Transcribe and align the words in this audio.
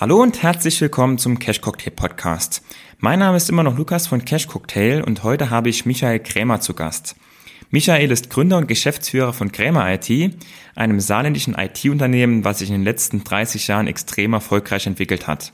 Hallo 0.00 0.22
und 0.22 0.44
herzlich 0.44 0.80
willkommen 0.80 1.18
zum 1.18 1.40
Cash 1.40 1.60
Cocktail 1.60 1.90
Podcast. 1.90 2.62
Mein 3.00 3.18
Name 3.18 3.36
ist 3.36 3.50
immer 3.50 3.64
noch 3.64 3.76
Lukas 3.76 4.06
von 4.06 4.24
Cash 4.24 4.46
Cocktail 4.46 5.02
und 5.04 5.24
heute 5.24 5.50
habe 5.50 5.70
ich 5.70 5.86
Michael 5.86 6.20
Krämer 6.20 6.60
zu 6.60 6.72
Gast. 6.72 7.16
Michael 7.72 8.12
ist 8.12 8.30
Gründer 8.30 8.58
und 8.58 8.68
Geschäftsführer 8.68 9.32
von 9.32 9.50
Krämer 9.50 9.92
IT, 9.92 10.36
einem 10.76 11.00
saarländischen 11.00 11.54
IT-Unternehmen, 11.54 12.44
was 12.44 12.60
sich 12.60 12.68
in 12.68 12.76
den 12.76 12.84
letzten 12.84 13.24
30 13.24 13.66
Jahren 13.66 13.88
extrem 13.88 14.34
erfolgreich 14.34 14.86
entwickelt 14.86 15.26
hat. 15.26 15.52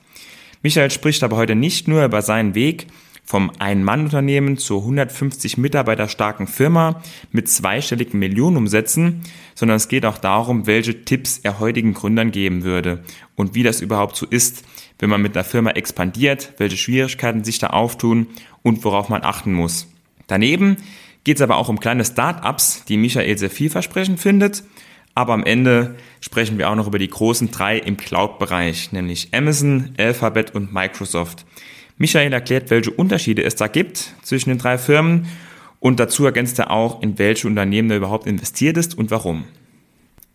Michael 0.62 0.90
spricht 0.90 1.22
aber 1.22 1.38
heute 1.38 1.54
nicht 1.54 1.88
nur 1.88 2.04
über 2.04 2.20
seinen 2.20 2.54
Weg 2.54 2.88
vom 3.24 3.50
Ein-Mann-Unternehmen 3.58 4.58
zur 4.58 4.80
150 4.80 5.56
Mitarbeiter 5.56 6.08
starken 6.08 6.46
Firma 6.46 7.02
mit 7.32 7.48
zweistelligen 7.48 8.20
Millionenumsätzen, 8.20 9.22
sondern 9.54 9.76
es 9.76 9.88
geht 9.88 10.04
auch 10.04 10.18
darum, 10.18 10.66
welche 10.66 11.04
Tipps 11.04 11.40
er 11.42 11.58
heutigen 11.58 11.94
Gründern 11.94 12.30
geben 12.30 12.64
würde 12.64 13.02
und 13.34 13.54
wie 13.54 13.62
das 13.62 13.80
überhaupt 13.80 14.16
so 14.16 14.26
ist, 14.26 14.64
wenn 14.98 15.10
man 15.10 15.22
mit 15.22 15.36
einer 15.36 15.44
Firma 15.44 15.70
expandiert, 15.70 16.52
welche 16.58 16.76
Schwierigkeiten 16.76 17.44
sich 17.44 17.58
da 17.58 17.68
auftun 17.68 18.26
und 18.62 18.84
worauf 18.84 19.08
man 19.08 19.24
achten 19.24 19.54
muss. 19.54 19.88
Daneben 20.26 20.76
geht 21.24 21.38
es 21.38 21.42
aber 21.42 21.56
auch 21.56 21.68
um 21.68 21.80
kleine 21.80 22.04
Start-ups, 22.04 22.84
die 22.86 22.98
Michael 22.98 23.38
sehr 23.38 23.50
vielversprechend 23.50 24.20
findet. 24.20 24.62
Aber 25.14 25.32
am 25.32 25.44
Ende 25.44 25.94
sprechen 26.20 26.58
wir 26.58 26.68
auch 26.68 26.74
noch 26.74 26.88
über 26.88 26.98
die 26.98 27.08
großen 27.08 27.50
drei 27.50 27.78
im 27.78 27.96
Cloud-Bereich, 27.96 28.92
nämlich 28.92 29.28
Amazon, 29.32 29.94
Alphabet 29.96 30.54
und 30.54 30.72
Microsoft. 30.72 31.46
Michael 31.96 32.32
erklärt, 32.32 32.70
welche 32.70 32.90
Unterschiede 32.90 33.44
es 33.44 33.54
da 33.54 33.68
gibt 33.68 34.14
zwischen 34.22 34.50
den 34.50 34.58
drei 34.58 34.78
Firmen 34.78 35.26
und 35.80 36.00
dazu 36.00 36.24
ergänzt 36.24 36.58
er 36.58 36.70
auch, 36.70 37.02
in 37.02 37.18
welche 37.18 37.46
Unternehmen 37.46 37.90
er 37.90 37.98
überhaupt 37.98 38.26
investiert 38.26 38.76
ist 38.76 38.96
und 38.96 39.10
warum. 39.10 39.44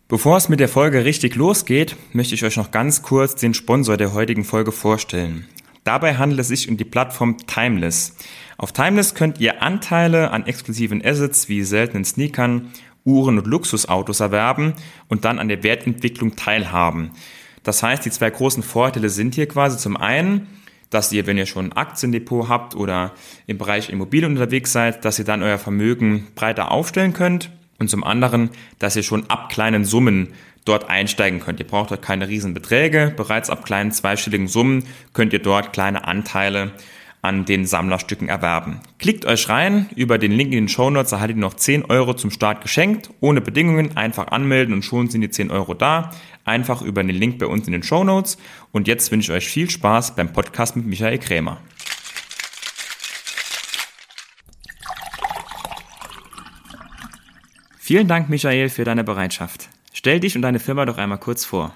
Bevor 0.07 0.37
es 0.37 0.49
mit 0.49 0.59
der 0.59 0.69
Folge 0.69 1.05
richtig 1.05 1.35
losgeht, 1.35 1.95
möchte 2.13 2.33
ich 2.33 2.43
euch 2.43 2.57
noch 2.57 2.71
ganz 2.71 3.03
kurz 3.03 3.35
den 3.35 3.53
Sponsor 3.53 3.97
der 3.97 4.13
heutigen 4.13 4.43
Folge 4.43 4.71
vorstellen. 4.71 5.45
Dabei 5.83 6.15
handelt 6.15 6.39
es 6.39 6.47
sich 6.47 6.69
um 6.69 6.77
die 6.77 6.85
Plattform 6.85 7.37
Timeless. 7.45 8.15
Auf 8.57 8.71
Timeless 8.71 9.15
könnt 9.15 9.39
ihr 9.39 9.61
Anteile 9.61 10.31
an 10.31 10.45
exklusiven 10.45 11.03
Assets 11.03 11.49
wie 11.49 11.63
seltenen 11.63 12.05
Sneakern, 12.05 12.71
Uhren 13.05 13.37
und 13.37 13.47
Luxusautos 13.47 14.19
erwerben 14.19 14.73
und 15.07 15.25
dann 15.25 15.39
an 15.39 15.47
der 15.47 15.63
Wertentwicklung 15.63 16.35
teilhaben. 16.35 17.11
Das 17.63 17.83
heißt, 17.83 18.05
die 18.05 18.11
zwei 18.11 18.29
großen 18.29 18.63
Vorteile 18.63 19.09
sind 19.09 19.35
hier 19.35 19.47
quasi 19.47 19.77
zum 19.77 19.97
einen, 19.97 20.47
dass 20.89 21.11
ihr, 21.11 21.27
wenn 21.27 21.37
ihr 21.37 21.45
schon 21.45 21.67
ein 21.67 21.73
Aktiendepot 21.73 22.49
habt 22.49 22.75
oder 22.75 23.13
im 23.47 23.57
Bereich 23.57 23.89
Immobilien 23.89 24.31
unterwegs 24.31 24.71
seid, 24.71 25.05
dass 25.05 25.19
ihr 25.19 25.25
dann 25.25 25.43
euer 25.43 25.59
Vermögen 25.59 26.27
breiter 26.35 26.71
aufstellen 26.71 27.13
könnt 27.13 27.51
und 27.77 27.89
zum 27.89 28.03
anderen, 28.03 28.49
dass 28.79 28.95
ihr 28.95 29.03
schon 29.03 29.29
ab 29.29 29.49
kleinen 29.49 29.85
Summen 29.85 30.29
dort 30.65 30.89
einsteigen 30.89 31.39
könnt. 31.39 31.59
Ihr 31.59 31.67
braucht 31.67 31.91
dort 31.91 32.01
keine 32.01 32.27
riesen 32.27 32.53
Beträge, 32.53 33.13
bereits 33.15 33.49
ab 33.49 33.65
kleinen 33.65 33.91
zweistelligen 33.91 34.47
Summen 34.47 34.85
könnt 35.13 35.33
ihr 35.33 35.39
dort 35.39 35.73
kleine 35.73 36.05
Anteile 36.05 36.71
an 37.21 37.45
den 37.45 37.65
Sammlerstücken 37.65 38.29
erwerben. 38.29 38.79
Klickt 38.97 39.25
euch 39.25 39.49
rein 39.49 39.89
über 39.95 40.17
den 40.17 40.31
Link 40.31 40.53
in 40.53 40.63
den 40.63 40.69
Show 40.69 40.89
Notes, 40.89 41.11
erhaltet 41.11 41.37
ihr 41.37 41.41
noch 41.41 41.53
10 41.53 41.85
Euro 41.85 42.13
zum 42.13 42.31
Start 42.31 42.61
geschenkt, 42.61 43.09
ohne 43.19 43.41
Bedingungen, 43.41 43.97
einfach 43.97 44.27
anmelden 44.27 44.73
und 44.73 44.83
schon 44.83 45.09
sind 45.09 45.21
die 45.21 45.29
10 45.29 45.51
Euro 45.51 45.73
da. 45.73 46.11
Einfach 46.45 46.81
über 46.81 47.03
den 47.03 47.15
Link 47.15 47.37
bei 47.37 47.45
uns 47.45 47.67
in 47.67 47.73
den 47.73 47.83
Show 47.83 48.03
Notes. 48.03 48.37
Und 48.71 48.87
jetzt 48.87 49.11
wünsche 49.11 49.31
ich 49.31 49.37
euch 49.37 49.47
viel 49.49 49.69
Spaß 49.69 50.15
beim 50.15 50.33
Podcast 50.33 50.75
mit 50.75 50.85
Michael 50.85 51.19
Krämer. 51.19 51.57
Vielen 57.77 58.07
Dank, 58.07 58.29
Michael, 58.29 58.69
für 58.69 58.83
deine 58.83 59.03
Bereitschaft. 59.03 59.67
Stell 59.93 60.19
dich 60.19 60.35
und 60.35 60.43
deine 60.43 60.59
Firma 60.59 60.85
doch 60.85 60.97
einmal 60.97 61.17
kurz 61.17 61.43
vor. 61.43 61.73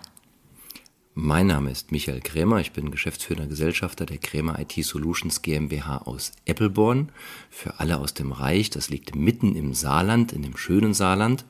Mein 1.16 1.46
Name 1.46 1.70
ist 1.70 1.92
Michael 1.92 2.22
Krämer, 2.22 2.60
ich 2.60 2.72
bin 2.72 2.90
geschäftsführender 2.90 3.46
Gesellschafter 3.46 4.08
der 4.08 4.18
Krämer 4.18 4.58
IT 4.58 4.84
Solutions 4.84 5.44
GmbH 5.44 6.00
aus 6.00 6.32
Eppelborn. 6.46 7.12
Für 7.52 7.80
alle 7.80 8.00
aus 8.00 8.16
dem 8.16 8.32
Reich, 8.32 8.72
das 8.72 8.90
liegt 8.90 9.16
mitten 9.16 9.56
im 9.56 9.76
Saarland, 9.76 10.34
in 10.34 10.42
dem 10.42 10.58
schönen 10.58 10.96
Saarland. 10.96 11.46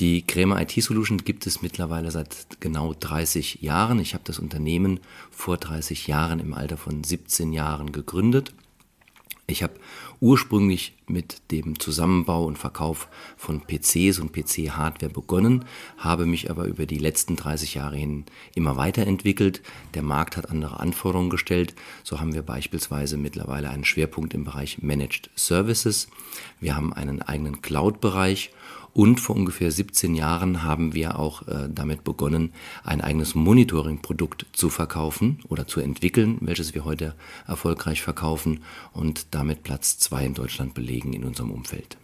Die 0.00 0.22
Krämer 0.26 0.60
IT 0.60 0.72
Solutions 0.72 1.22
gibt 1.22 1.46
es 1.46 1.62
mittlerweile 1.62 2.10
seit 2.10 2.58
genau 2.58 2.94
30 2.98 3.62
Jahren. 3.62 4.00
Ich 4.00 4.14
habe 4.14 4.24
das 4.24 4.40
Unternehmen 4.40 4.98
vor 5.30 5.56
30 5.56 6.08
Jahren 6.08 6.40
im 6.40 6.52
Alter 6.52 6.76
von 6.76 7.04
17 7.04 7.52
Jahren 7.52 7.92
gegründet 7.92 8.54
ich 9.50 9.62
habe 9.62 9.74
ursprünglich 10.20 10.94
mit 11.06 11.40
dem 11.50 11.80
Zusammenbau 11.80 12.44
und 12.44 12.58
Verkauf 12.58 13.08
von 13.38 13.62
PCs 13.62 14.18
und 14.18 14.32
PC-Hardware 14.32 15.10
begonnen, 15.10 15.64
habe 15.96 16.26
mich 16.26 16.50
aber 16.50 16.66
über 16.66 16.84
die 16.84 16.98
letzten 16.98 17.36
30 17.36 17.74
Jahre 17.74 17.96
hin 17.96 18.24
immer 18.54 18.76
weiterentwickelt. 18.76 19.62
Der 19.94 20.02
Markt 20.02 20.36
hat 20.36 20.50
andere 20.50 20.80
Anforderungen 20.80 21.30
gestellt. 21.30 21.74
So 22.04 22.20
haben 22.20 22.34
wir 22.34 22.42
beispielsweise 22.42 23.16
mittlerweile 23.16 23.70
einen 23.70 23.86
Schwerpunkt 23.86 24.34
im 24.34 24.44
Bereich 24.44 24.82
Managed 24.82 25.30
Services. 25.34 26.08
Wir 26.60 26.76
haben 26.76 26.92
einen 26.92 27.22
eigenen 27.22 27.62
Cloud-Bereich 27.62 28.50
und 28.92 29.20
vor 29.20 29.36
ungefähr 29.36 29.70
17 29.70 30.14
Jahren 30.14 30.62
haben 30.62 30.94
wir 30.94 31.18
auch 31.18 31.46
äh, 31.46 31.68
damit 31.68 32.04
begonnen, 32.04 32.52
ein 32.84 33.00
eigenes 33.00 33.34
Monitoring-Produkt 33.34 34.46
zu 34.52 34.70
verkaufen 34.70 35.40
oder 35.48 35.66
zu 35.66 35.80
entwickeln, 35.80 36.38
welches 36.40 36.74
wir 36.74 36.84
heute 36.84 37.14
erfolgreich 37.46 38.02
verkaufen 38.02 38.60
und 38.92 39.34
damit 39.34 39.62
Platz 39.62 39.98
zwei 39.98 40.24
in 40.24 40.34
Deutschland 40.34 40.74
belegen 40.74 41.12
in 41.12 41.24
unserem 41.24 41.50
Umfeld. 41.50 41.96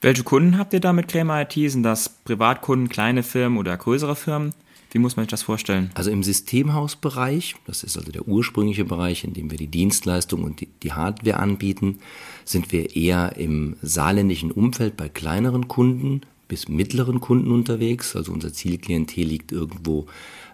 Welche 0.00 0.24
Kunden 0.24 0.58
habt 0.58 0.72
ihr 0.72 0.80
da 0.80 0.92
mit 0.92 1.08
Krämer 1.08 1.42
IT? 1.42 1.52
Sind 1.54 1.82
das 1.82 2.08
Privatkunden, 2.08 2.88
kleine 2.88 3.22
Firmen 3.22 3.58
oder 3.58 3.76
größere 3.76 4.14
Firmen? 4.14 4.52
Wie 4.90 4.98
muss 4.98 5.16
man 5.16 5.24
sich 5.24 5.30
das 5.30 5.42
vorstellen? 5.42 5.90
Also 5.94 6.10
im 6.10 6.22
Systemhausbereich, 6.22 7.56
das 7.66 7.82
ist 7.82 7.96
also 7.96 8.10
der 8.10 8.26
ursprüngliche 8.26 8.84
Bereich, 8.84 9.24
in 9.24 9.32
dem 9.32 9.50
wir 9.50 9.58
die 9.58 9.66
Dienstleistung 9.66 10.44
und 10.44 10.66
die, 10.82 10.92
Hardware 10.92 11.38
anbieten, 11.38 11.98
sind 12.44 12.72
wir 12.72 12.96
eher 12.96 13.36
im 13.36 13.76
saarländischen 13.82 14.52
Umfeld 14.52 14.96
bei 14.96 15.08
kleineren 15.08 15.68
Kunden 15.68 16.22
bis 16.48 16.68
mittleren 16.68 17.20
Kunden 17.20 17.50
unterwegs. 17.50 18.14
Also 18.14 18.32
unser 18.32 18.52
Zielklientel 18.52 19.24
liegt 19.24 19.52
irgendwo 19.52 20.06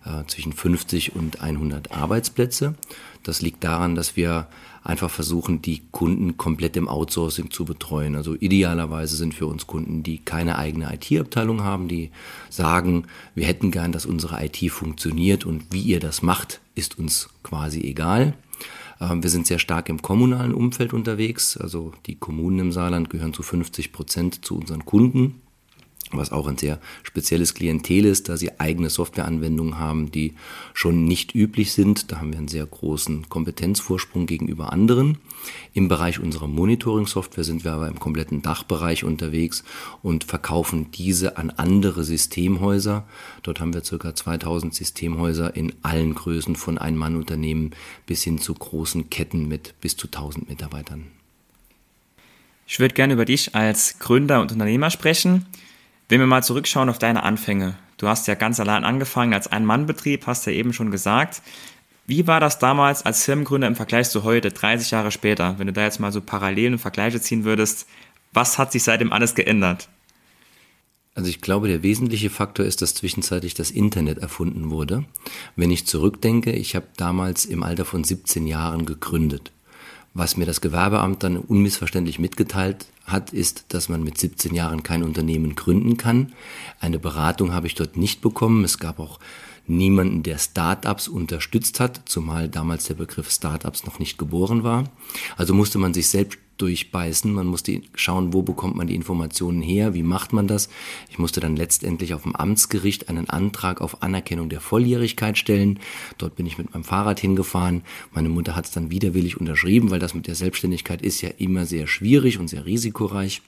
äh, 0.04 0.24
zwischen 0.26 0.52
50 0.52 1.14
und 1.14 1.40
100 1.40 1.92
Arbeitsplätze. 1.92 2.74
Das 3.22 3.42
liegt 3.42 3.64
daran, 3.64 3.94
dass 3.94 4.16
wir 4.16 4.46
einfach 4.84 5.10
versuchen, 5.10 5.62
die 5.62 5.82
Kunden 5.90 6.36
komplett 6.36 6.76
im 6.76 6.88
Outsourcing 6.88 7.50
zu 7.50 7.64
betreuen. 7.64 8.16
Also 8.16 8.34
idealerweise 8.34 9.16
sind 9.16 9.34
für 9.34 9.46
uns 9.46 9.66
Kunden, 9.66 10.02
die 10.02 10.18
keine 10.18 10.58
eigene 10.58 10.92
IT-Abteilung 10.92 11.62
haben, 11.62 11.88
die 11.88 12.10
sagen, 12.50 13.06
wir 13.34 13.46
hätten 13.46 13.70
gern, 13.70 13.92
dass 13.92 14.06
unsere 14.06 14.44
IT 14.44 14.58
funktioniert 14.70 15.44
und 15.46 15.72
wie 15.72 15.82
ihr 15.82 16.00
das 16.00 16.22
macht, 16.22 16.60
ist 16.74 16.98
uns 16.98 17.28
quasi 17.42 17.80
egal. 17.80 18.34
Ähm, 19.00 19.22
wir 19.22 19.30
sind 19.30 19.46
sehr 19.46 19.58
stark 19.58 19.88
im 19.88 20.02
kommunalen 20.02 20.54
Umfeld 20.54 20.92
unterwegs. 20.92 21.56
Also 21.56 21.92
die 22.06 22.16
Kommunen 22.16 22.58
im 22.58 22.72
Saarland 22.72 23.10
gehören 23.10 23.34
zu 23.34 23.42
50 23.42 23.92
Prozent 23.92 24.44
zu 24.44 24.56
unseren 24.56 24.84
Kunden 24.84 25.42
was 26.18 26.32
auch 26.32 26.46
ein 26.46 26.58
sehr 26.58 26.80
spezielles 27.02 27.54
Klientel 27.54 28.04
ist, 28.04 28.28
da 28.28 28.36
sie 28.36 28.58
eigene 28.60 28.90
Softwareanwendungen 28.90 29.78
haben, 29.78 30.10
die 30.10 30.34
schon 30.74 31.04
nicht 31.04 31.34
üblich 31.34 31.72
sind. 31.72 32.10
Da 32.10 32.18
haben 32.18 32.32
wir 32.32 32.38
einen 32.38 32.48
sehr 32.48 32.66
großen 32.66 33.28
Kompetenzvorsprung 33.28 34.26
gegenüber 34.26 34.72
anderen. 34.72 35.18
Im 35.74 35.88
Bereich 35.88 36.20
unserer 36.20 36.48
Monitoring-Software 36.48 37.44
sind 37.44 37.64
wir 37.64 37.72
aber 37.72 37.88
im 37.88 37.98
kompletten 37.98 38.42
Dachbereich 38.42 39.04
unterwegs 39.04 39.64
und 40.02 40.24
verkaufen 40.24 40.90
diese 40.92 41.36
an 41.36 41.50
andere 41.50 42.04
Systemhäuser. 42.04 43.06
Dort 43.42 43.60
haben 43.60 43.74
wir 43.74 43.82
ca. 43.82 44.14
2000 44.14 44.74
Systemhäuser 44.74 45.56
in 45.56 45.72
allen 45.82 46.14
Größen 46.14 46.56
von 46.56 46.78
Ein-Mann-Unternehmen 46.78 47.70
bis 48.06 48.22
hin 48.22 48.38
zu 48.38 48.54
großen 48.54 49.10
Ketten 49.10 49.48
mit 49.48 49.74
bis 49.80 49.96
zu 49.96 50.06
1000 50.06 50.48
Mitarbeitern. 50.48 51.06
Ich 52.66 52.80
würde 52.80 52.94
gerne 52.94 53.14
über 53.14 53.24
dich 53.24 53.54
als 53.54 53.98
Gründer 53.98 54.40
und 54.40 54.52
Unternehmer 54.52 54.90
sprechen. 54.90 55.46
Wenn 56.12 56.20
wir 56.20 56.26
mal 56.26 56.44
zurückschauen 56.44 56.90
auf 56.90 56.98
deine 56.98 57.22
Anfänge, 57.22 57.78
du 57.96 58.06
hast 58.06 58.26
ja 58.26 58.34
ganz 58.34 58.60
allein 58.60 58.84
angefangen 58.84 59.32
als 59.32 59.46
Ein-Mann-Betrieb, 59.46 60.26
hast 60.26 60.44
ja 60.44 60.52
eben 60.52 60.74
schon 60.74 60.90
gesagt. 60.90 61.40
Wie 62.06 62.26
war 62.26 62.38
das 62.38 62.58
damals 62.58 63.06
als 63.06 63.24
Firmengründer 63.24 63.66
im 63.66 63.76
Vergleich 63.76 64.10
zu 64.10 64.22
heute, 64.22 64.50
30 64.50 64.90
Jahre 64.90 65.10
später? 65.10 65.58
Wenn 65.58 65.68
du 65.68 65.72
da 65.72 65.84
jetzt 65.84 66.00
mal 66.00 66.12
so 66.12 66.20
Parallelen 66.20 66.74
und 66.74 66.80
Vergleiche 66.80 67.18
ziehen 67.18 67.44
würdest, 67.44 67.86
was 68.34 68.58
hat 68.58 68.72
sich 68.72 68.82
seitdem 68.82 69.10
alles 69.10 69.34
geändert? 69.34 69.88
Also 71.14 71.30
ich 71.30 71.40
glaube, 71.40 71.68
der 71.68 71.82
wesentliche 71.82 72.28
Faktor 72.28 72.66
ist, 72.66 72.82
dass 72.82 72.94
zwischenzeitlich 72.94 73.54
das 73.54 73.70
Internet 73.70 74.18
erfunden 74.18 74.68
wurde. 74.68 75.06
Wenn 75.56 75.70
ich 75.70 75.86
zurückdenke, 75.86 76.52
ich 76.52 76.76
habe 76.76 76.88
damals 76.98 77.46
im 77.46 77.62
Alter 77.62 77.86
von 77.86 78.04
17 78.04 78.46
Jahren 78.46 78.84
gegründet. 78.84 79.50
Was 80.14 80.36
mir 80.36 80.44
das 80.44 80.60
Gewerbeamt 80.60 81.22
dann 81.22 81.38
unmissverständlich 81.38 82.18
mitgeteilt 82.18 82.86
hat, 83.06 83.32
ist, 83.32 83.64
dass 83.68 83.88
man 83.88 84.02
mit 84.02 84.18
17 84.18 84.54
Jahren 84.54 84.82
kein 84.82 85.02
Unternehmen 85.02 85.54
gründen 85.54 85.96
kann. 85.96 86.34
Eine 86.80 86.98
Beratung 86.98 87.52
habe 87.52 87.66
ich 87.66 87.74
dort 87.74 87.96
nicht 87.96 88.20
bekommen. 88.20 88.64
Es 88.64 88.78
gab 88.78 88.98
auch 88.98 89.18
niemanden, 89.66 90.22
der 90.22 90.38
Startups 90.38 91.08
unterstützt 91.08 91.80
hat, 91.80 92.02
zumal 92.04 92.48
damals 92.48 92.84
der 92.84 92.94
Begriff 92.94 93.30
Startups 93.30 93.84
noch 93.84 93.98
nicht 93.98 94.18
geboren 94.18 94.64
war. 94.64 94.84
Also 95.36 95.54
musste 95.54 95.78
man 95.78 95.94
sich 95.94 96.08
selbst 96.08 96.38
durchbeißen. 96.62 97.32
Man 97.32 97.48
musste 97.48 97.82
schauen, 97.94 98.32
wo 98.32 98.42
bekommt 98.42 98.76
man 98.76 98.86
die 98.86 98.94
Informationen 98.94 99.60
her, 99.60 99.94
wie 99.94 100.04
macht 100.04 100.32
man 100.32 100.46
das. 100.46 100.68
Ich 101.10 101.18
musste 101.18 101.40
dann 101.40 101.56
letztendlich 101.56 102.14
auf 102.14 102.22
dem 102.22 102.36
Amtsgericht 102.36 103.08
einen 103.08 103.28
Antrag 103.28 103.80
auf 103.80 104.02
Anerkennung 104.02 104.48
der 104.48 104.60
Volljährigkeit 104.60 105.36
stellen. 105.36 105.80
Dort 106.18 106.36
bin 106.36 106.46
ich 106.46 106.58
mit 106.58 106.72
meinem 106.72 106.84
Fahrrad 106.84 107.18
hingefahren. 107.18 107.82
Meine 108.12 108.28
Mutter 108.28 108.54
hat 108.54 108.66
es 108.66 108.70
dann 108.70 108.90
widerwillig 108.90 109.40
unterschrieben, 109.40 109.90
weil 109.90 109.98
das 109.98 110.14
mit 110.14 110.28
der 110.28 110.36
Selbstständigkeit 110.36 111.02
ist 111.02 111.20
ja 111.20 111.30
immer 111.36 111.66
sehr 111.66 111.86
schwierig 111.88 112.38
und 112.38 112.48
sehr 112.48 112.64
risikoreich 112.64 113.42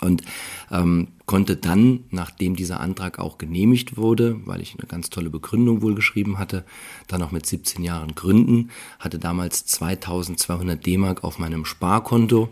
und 0.00 0.22
ähm, 0.70 1.08
konnte 1.26 1.56
dann, 1.56 2.04
nachdem 2.10 2.56
dieser 2.56 2.80
Antrag 2.80 3.18
auch 3.18 3.38
genehmigt 3.38 3.96
wurde, 3.96 4.40
weil 4.46 4.60
ich 4.60 4.74
eine 4.78 4.86
ganz 4.86 5.10
tolle 5.10 5.30
Begründung 5.30 5.82
wohl 5.82 5.94
geschrieben 5.94 6.38
hatte, 6.38 6.64
dann 7.06 7.22
auch 7.22 7.30
mit 7.30 7.46
17 7.46 7.84
Jahren 7.84 8.14
gründen, 8.14 8.70
hatte 8.98 9.18
damals 9.18 9.66
2200 9.66 10.84
D-Mark 10.84 11.22
auf 11.24 11.38
meinem 11.38 11.64
Sparkonto 11.64 12.48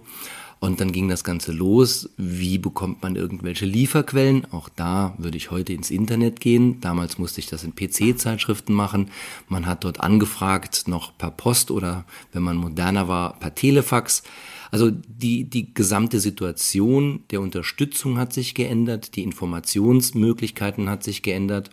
und 0.61 0.81
dann 0.81 0.93
ging 0.93 1.09
das 1.09 1.23
Ganze 1.23 1.53
los. 1.53 2.11
Wie 2.17 2.59
bekommt 2.59 3.03
man 3.03 3.15
irgendwelche 3.15 3.65
Lieferquellen? 3.65 4.47
Auch 4.53 4.69
da 4.69 5.15
würde 5.19 5.37
ich 5.37 5.51
heute 5.51 5.73
ins 5.73 5.91
Internet 5.91 6.41
gehen. 6.41 6.81
Damals 6.81 7.19
musste 7.19 7.41
ich 7.41 7.47
das 7.47 7.65
in 7.65 7.75
PC-Zeitschriften 7.75 8.75
machen. 8.75 9.11
Man 9.49 9.67
hat 9.67 9.85
dort 9.85 10.01
angefragt, 10.01 10.89
noch 10.89 11.17
per 11.17 11.31
Post 11.31 11.71
oder, 11.71 12.05
wenn 12.33 12.43
man 12.43 12.57
moderner 12.57 13.07
war, 13.07 13.39
per 13.39 13.55
Telefax. 13.55 14.23
Also 14.71 14.91
die, 14.91 15.45
die 15.45 15.73
gesamte 15.73 16.21
Situation 16.21 17.23
der 17.31 17.41
Unterstützung 17.41 18.19
hat 18.19 18.33
sich 18.33 18.55
geändert, 18.55 19.17
die 19.17 19.23
Informationsmöglichkeiten 19.23 20.91
hat 20.91 21.05
sich 21.05 21.23
geändert 21.23 21.71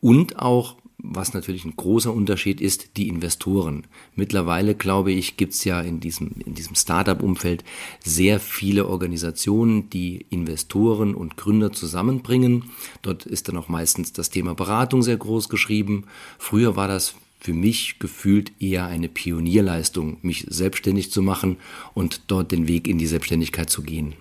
und 0.00 0.38
auch 0.38 0.76
was 0.98 1.34
natürlich 1.34 1.64
ein 1.64 1.76
großer 1.76 2.12
Unterschied 2.12 2.60
ist, 2.60 2.96
die 2.96 3.08
Investoren. 3.08 3.86
Mittlerweile, 4.14 4.74
glaube 4.74 5.12
ich, 5.12 5.36
gibt 5.36 5.52
es 5.52 5.64
ja 5.64 5.80
in 5.80 6.00
diesem, 6.00 6.32
in 6.44 6.54
diesem 6.54 6.74
Startup-Umfeld 6.74 7.64
sehr 8.02 8.40
viele 8.40 8.86
Organisationen, 8.86 9.90
die 9.90 10.24
Investoren 10.30 11.14
und 11.14 11.36
Gründer 11.36 11.72
zusammenbringen. 11.72 12.64
Dort 13.02 13.26
ist 13.26 13.48
dann 13.48 13.58
auch 13.58 13.68
meistens 13.68 14.12
das 14.12 14.30
Thema 14.30 14.54
Beratung 14.54 15.02
sehr 15.02 15.16
groß 15.16 15.48
geschrieben. 15.48 16.04
Früher 16.38 16.76
war 16.76 16.88
das 16.88 17.14
für 17.40 17.52
mich 17.52 17.98
gefühlt 17.98 18.52
eher 18.60 18.86
eine 18.86 19.08
Pionierleistung, 19.08 20.16
mich 20.22 20.46
selbstständig 20.48 21.12
zu 21.12 21.22
machen 21.22 21.58
und 21.94 22.22
dort 22.28 22.50
den 22.50 22.66
Weg 22.66 22.88
in 22.88 22.98
die 22.98 23.06
Selbstständigkeit 23.06 23.70
zu 23.70 23.82
gehen. 23.82 24.14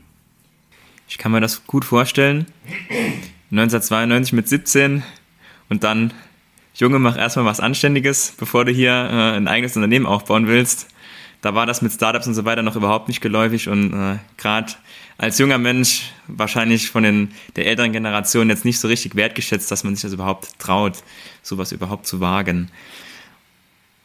Ich 1.08 1.18
kann 1.18 1.32
mir 1.32 1.42
das 1.42 1.66
gut 1.66 1.86
vorstellen. 1.86 2.48
1992 3.52 4.34
mit 4.34 4.50
17 4.50 5.04
und 5.70 5.84
dann, 5.84 6.14
Junge, 6.78 7.00
mach 7.00 7.18
erstmal 7.18 7.46
was 7.46 7.62
Anständiges, 7.62 8.34
bevor 8.38 8.66
du 8.66 8.72
hier 8.74 8.92
äh, 8.92 9.38
ein 9.38 9.48
eigenes 9.48 9.78
Unternehmen 9.78 10.06
aufbauen 10.06 10.48
willst. 10.48 10.88
Da 11.42 11.56
war 11.56 11.66
das 11.66 11.82
mit 11.82 11.94
Startups 11.94 12.28
und 12.28 12.34
so 12.34 12.44
weiter 12.44 12.64
noch 12.64 12.76
überhaupt 12.76 13.08
nicht 13.08 13.22
geläufig 13.22 13.70
und 13.70 13.94
äh, 13.94 14.18
gerade 14.36 14.74
als 15.18 15.38
junger 15.38 15.58
Mensch 15.58 16.12
wahrscheinlich 16.28 16.90
von 16.90 17.04
den, 17.04 17.32
der 17.56 17.68
älteren 17.68 17.94
Generation 17.94 18.50
jetzt 18.50 18.66
nicht 18.66 18.80
so 18.80 18.90
richtig 18.90 19.16
wertgeschätzt, 19.16 19.72
dass 19.72 19.86
man 19.86 19.96
sich 19.96 20.02
das 20.02 20.12
überhaupt 20.12 20.60
traut, 20.60 21.04
sowas 21.44 21.72
überhaupt 21.72 22.08
zu 22.08 22.20
wagen. 22.20 22.70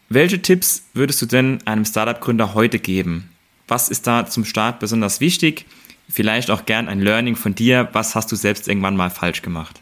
Welche 0.09 0.41
Tipps 0.41 0.85
würdest 0.95 1.21
du 1.23 1.27
denn 1.27 1.59
einem 1.65 1.85
Startup-Gründer 1.85 2.55
heute 2.55 2.79
geben? 2.79 3.31
Was 3.67 3.89
ist 3.89 4.07
da 4.07 4.27
zum 4.27 4.45
Start 4.45 4.79
besonders 4.79 5.21
wichtig? 5.21 5.67
Vielleicht 6.09 6.51
auch 6.51 6.67
gern 6.67 6.89
ein 6.89 7.01
Learning 7.01 7.35
von 7.35 7.55
dir. 7.55 7.89
Was 7.93 8.15
hast 8.15 8.31
du 8.31 8.37
selbst 8.37 8.69
irgendwann 8.69 8.97
mal 8.97 9.11
falsch 9.11 9.43
gemacht? 9.43 9.81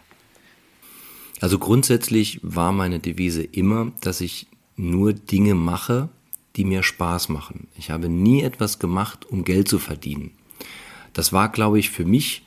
Also 1.40 1.58
grundsätzlich 1.58 2.40
war 2.42 2.72
meine 2.72 2.98
Devise 2.98 3.42
immer, 3.42 3.92
dass 4.00 4.20
ich 4.20 4.46
nur 4.76 5.12
Dinge 5.12 5.54
mache, 5.54 6.08
die 6.56 6.64
mir 6.64 6.82
Spaß 6.82 7.28
machen. 7.28 7.68
Ich 7.76 7.90
habe 7.90 8.08
nie 8.08 8.42
etwas 8.42 8.78
gemacht, 8.78 9.26
um 9.28 9.44
Geld 9.44 9.68
zu 9.68 9.78
verdienen. 9.78 10.32
Das 11.12 11.32
war, 11.32 11.50
glaube 11.50 11.78
ich, 11.78 11.90
für 11.90 12.04
mich 12.04 12.44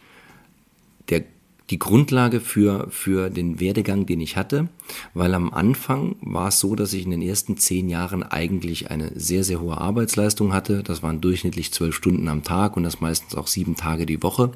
der 1.10 1.24
die 1.72 1.80
Grundlage 1.80 2.42
für, 2.42 2.88
für 2.90 3.30
den 3.30 3.62
Werdegang, 3.62 4.06
den 4.06 4.20
ich 4.20 4.36
hatte, 4.36 4.68
weil 5.14 5.34
am 5.34 5.54
Anfang 5.54 6.18
war 6.22 6.50
es 6.50 6.60
so, 6.60 6.76
dass 6.76 6.92
ich 6.92 7.06
in 7.06 7.12
den 7.12 7.22
ersten 7.22 7.58
zehn 7.58 7.88
Jahren 7.88 8.24
eigentlich 8.24 8.92
eine 8.92 9.12
sehr, 9.16 9.46
sehr 9.46 9.62
hohe 9.62 9.78
Arbeitsleistung 9.78 10.54
hatte. 10.54 10.84
Das 10.84 11.02
waren 11.02 11.22
durchschnittlich 11.22 11.72
zwölf 11.72 11.96
Stunden 11.96 12.28
am 12.28 12.44
Tag 12.44 12.76
und 12.76 12.84
das 12.84 13.00
meistens 13.00 13.36
auch 13.36 13.48
sieben 13.48 13.78
Tage 13.78 14.06
die 14.06 14.22
Woche. 14.22 14.52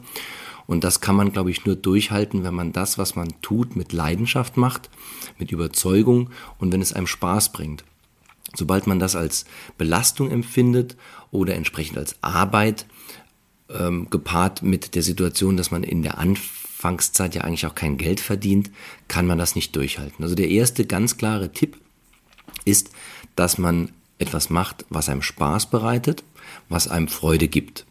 Und 0.67 0.83
das 0.83 1.01
kann 1.01 1.15
man, 1.15 1.31
glaube 1.31 1.51
ich, 1.51 1.65
nur 1.65 1.75
durchhalten, 1.75 2.43
wenn 2.43 2.53
man 2.53 2.73
das, 2.73 2.97
was 2.97 3.15
man 3.15 3.29
tut, 3.41 3.75
mit 3.75 3.93
Leidenschaft 3.93 4.57
macht, 4.57 4.89
mit 5.37 5.51
Überzeugung 5.51 6.29
und 6.57 6.73
wenn 6.73 6.81
es 6.81 6.93
einem 6.93 7.07
Spaß 7.07 7.51
bringt. 7.51 7.83
Sobald 8.55 8.87
man 8.87 8.99
das 8.99 9.15
als 9.15 9.45
Belastung 9.77 10.31
empfindet 10.31 10.95
oder 11.31 11.55
entsprechend 11.55 11.97
als 11.97 12.15
Arbeit, 12.21 12.85
ähm, 13.69 14.09
gepaart 14.09 14.61
mit 14.61 14.95
der 14.95 15.03
Situation, 15.03 15.57
dass 15.57 15.71
man 15.71 15.83
in 15.83 16.03
der 16.03 16.17
Anfang 16.19 16.65
Anfangszeit 16.85 17.33
ja 17.33 17.41
eigentlich 17.41 17.65
auch 17.65 17.73
kein 17.75 17.97
Geld 17.97 18.19
verdient, 18.19 18.69
kann 19.07 19.25
man 19.25 19.39
das 19.39 19.55
nicht 19.55 19.75
durchhalten. 19.75 20.23
Also 20.23 20.35
der 20.35 20.49
erste 20.49 20.85
ganz 20.85 21.17
klare 21.17 21.51
Tipp 21.51 21.77
ist, 22.63 22.91
dass 23.35 23.57
man 23.57 23.89
etwas 24.19 24.49
macht, 24.49 24.85
was 24.89 25.09
einem 25.09 25.23
Spaß 25.23 25.69
bereitet, 25.69 26.23
was 26.69 26.87
einem 26.87 27.07
Freude 27.07 27.47
gibt. 27.47 27.85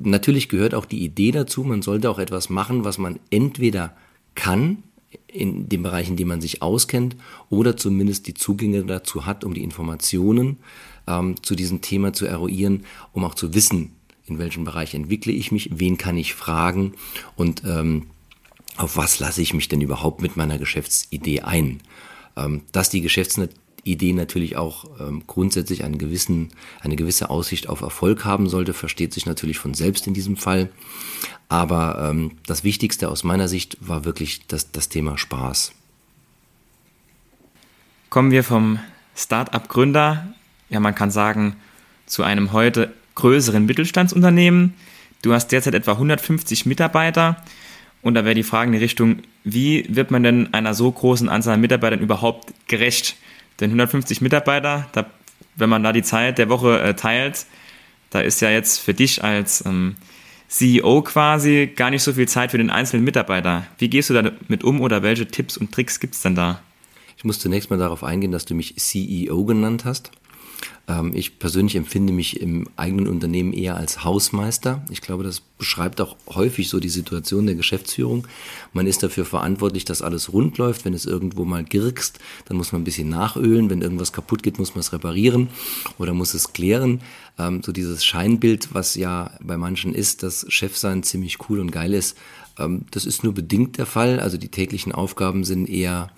Natürlich 0.00 0.48
gehört 0.48 0.74
auch 0.74 0.84
die 0.84 1.04
Idee 1.04 1.32
dazu, 1.32 1.64
man 1.64 1.82
sollte 1.82 2.08
auch 2.08 2.20
etwas 2.20 2.50
machen, 2.50 2.84
was 2.84 2.98
man 2.98 3.18
entweder 3.30 3.96
kann, 4.36 4.84
in 5.26 5.68
dem 5.68 5.82
Bereich, 5.82 6.08
in 6.08 6.16
dem 6.16 6.28
man 6.28 6.40
sich 6.40 6.62
auskennt, 6.62 7.16
oder 7.50 7.76
zumindest 7.76 8.26
die 8.28 8.34
Zugänge 8.34 8.84
dazu 8.84 9.26
hat, 9.26 9.42
um 9.42 9.54
die 9.54 9.64
Informationen 9.64 10.58
ähm, 11.08 11.42
zu 11.42 11.54
diesem 11.54 11.80
Thema 11.80 12.12
zu 12.12 12.26
eruieren, 12.26 12.84
um 13.12 13.24
auch 13.24 13.34
zu 13.34 13.54
wissen, 13.54 13.92
in 14.26 14.38
welchem 14.38 14.64
Bereich 14.64 14.94
entwickle 14.94 15.32
ich 15.32 15.50
mich, 15.50 15.70
wen 15.74 15.98
kann 15.98 16.16
ich 16.16 16.34
fragen 16.34 16.92
und 17.36 17.62
ähm, 17.66 18.06
auf 18.76 18.96
was 18.96 19.18
lasse 19.18 19.42
ich 19.42 19.54
mich 19.54 19.68
denn 19.68 19.80
überhaupt 19.80 20.22
mit 20.22 20.36
meiner 20.36 20.58
Geschäftsidee 20.58 21.40
ein. 21.40 21.80
Ähm, 22.36 22.62
dass 22.70 22.90
die 22.90 23.00
Geschäftsidee 23.78 24.12
natürlich 24.12 24.56
auch 24.56 24.84
ähm, 25.00 25.22
grundsätzlich 25.26 25.84
einen 25.84 25.98
gewissen, 25.98 26.50
eine 26.80 26.96
gewisse 26.96 27.30
Aussicht 27.30 27.68
auf 27.68 27.80
Erfolg 27.80 28.24
haben 28.24 28.48
sollte, 28.48 28.72
versteht 28.74 29.12
sich 29.12 29.26
natürlich 29.26 29.58
von 29.58 29.74
selbst 29.74 30.06
in 30.06 30.14
diesem 30.14 30.36
Fall. 30.36 30.70
Aber 31.48 32.10
ähm, 32.10 32.32
das 32.46 32.64
Wichtigste 32.64 33.08
aus 33.08 33.24
meiner 33.24 33.48
Sicht 33.48 33.78
war 33.80 34.04
wirklich 34.04 34.46
das, 34.46 34.70
das 34.72 34.88
Thema 34.88 35.16
Spaß. 35.16 35.72
Kommen 38.10 38.30
wir 38.30 38.44
vom 38.44 38.78
Start-up-Gründer, 39.16 40.34
ja 40.68 40.80
man 40.80 40.94
kann 40.94 41.10
sagen, 41.10 41.56
zu 42.06 42.22
einem 42.22 42.52
heute 42.52 42.92
größeren 43.14 43.64
Mittelstandsunternehmen. 43.66 44.74
Du 45.22 45.32
hast 45.32 45.48
derzeit 45.48 45.74
etwa 45.74 45.92
150 45.92 46.66
Mitarbeiter. 46.66 47.42
Und 48.00 48.14
da 48.14 48.24
wäre 48.24 48.36
die 48.36 48.44
Frage 48.44 48.68
in 48.68 48.72
die 48.72 48.78
Richtung, 48.78 49.22
wie 49.42 49.84
wird 49.88 50.12
man 50.12 50.22
denn 50.22 50.54
einer 50.54 50.72
so 50.72 50.90
großen 50.90 51.28
Anzahl 51.28 51.54
an 51.54 51.60
Mitarbeitern 51.60 51.98
überhaupt 51.98 52.54
gerecht? 52.68 53.16
Denn 53.60 53.70
150 53.70 54.20
Mitarbeiter, 54.20 54.88
da, 54.92 55.06
wenn 55.56 55.68
man 55.68 55.82
da 55.82 55.92
die 55.92 56.02
Zeit 56.02 56.38
der 56.38 56.48
Woche 56.48 56.80
äh, 56.80 56.94
teilt, 56.94 57.46
da 58.10 58.20
ist 58.20 58.40
ja 58.40 58.50
jetzt 58.50 58.78
für 58.78 58.94
dich 58.94 59.22
als 59.22 59.64
ähm, 59.66 59.96
CEO 60.48 61.02
quasi 61.02 61.70
gar 61.74 61.90
nicht 61.90 62.02
so 62.02 62.14
viel 62.14 62.26
Zeit 62.26 62.52
für 62.52 62.58
den 62.58 62.70
einzelnen 62.70 63.04
Mitarbeiter. 63.04 63.66
Wie 63.76 63.88
gehst 63.88 64.10
du 64.10 64.14
damit 64.14 64.64
um 64.64 64.80
oder 64.80 65.02
welche 65.02 65.26
Tipps 65.26 65.56
und 65.56 65.72
Tricks 65.72 66.00
gibt 66.00 66.14
es 66.14 66.22
denn 66.22 66.34
da? 66.34 66.60
Ich 67.16 67.24
muss 67.24 67.38
zunächst 67.38 67.68
mal 67.68 67.78
darauf 67.78 68.04
eingehen, 68.04 68.32
dass 68.32 68.44
du 68.44 68.54
mich 68.54 68.76
CEO 68.76 69.44
genannt 69.44 69.84
hast. 69.84 70.10
Ähm, 70.88 71.12
ich 71.14 71.38
persönlich 71.38 71.76
empfinde 71.76 72.12
mich 72.12 72.40
im 72.40 72.66
eigenen 72.76 73.06
Unternehmen 73.06 73.52
eher 73.52 73.76
als 73.76 74.04
Hausmeister. 74.04 74.84
Ich 74.90 75.00
glaube, 75.00 75.24
das 75.24 75.40
beschreibt 75.40 76.00
auch 76.00 76.16
häufig 76.28 76.68
so 76.68 76.80
die 76.80 76.88
Situation 76.88 77.46
der 77.46 77.54
Geschäftsführung. 77.54 78.26
Man 78.72 78.86
ist 78.86 79.02
dafür 79.02 79.24
verantwortlich, 79.24 79.84
dass 79.84 80.02
alles 80.02 80.32
rund 80.32 80.58
läuft. 80.58 80.84
Wenn 80.84 80.94
es 80.94 81.04
irgendwo 81.06 81.44
mal 81.44 81.64
girkst, 81.64 82.18
dann 82.46 82.56
muss 82.56 82.72
man 82.72 82.82
ein 82.82 82.84
bisschen 82.84 83.08
nachölen. 83.08 83.70
Wenn 83.70 83.82
irgendwas 83.82 84.12
kaputt 84.12 84.42
geht, 84.42 84.58
muss 84.58 84.74
man 84.74 84.80
es 84.80 84.92
reparieren 84.92 85.48
oder 85.98 86.14
muss 86.14 86.34
es 86.34 86.52
klären. 86.52 87.00
Ähm, 87.38 87.62
so 87.62 87.72
dieses 87.72 88.04
Scheinbild, 88.04 88.74
was 88.74 88.94
ja 88.94 89.32
bei 89.42 89.56
manchen 89.56 89.94
ist, 89.94 90.22
dass 90.22 90.46
Chefsein 90.48 91.02
ziemlich 91.02 91.38
cool 91.48 91.60
und 91.60 91.70
geil 91.70 91.92
ist, 91.92 92.16
ähm, 92.58 92.86
das 92.90 93.04
ist 93.04 93.24
nur 93.24 93.34
bedingt 93.34 93.78
der 93.78 93.86
Fall. 93.86 94.20
Also 94.20 94.38
die 94.38 94.48
täglichen 94.48 94.92
Aufgaben 94.92 95.44
sind 95.44 95.68
eher 95.68 96.10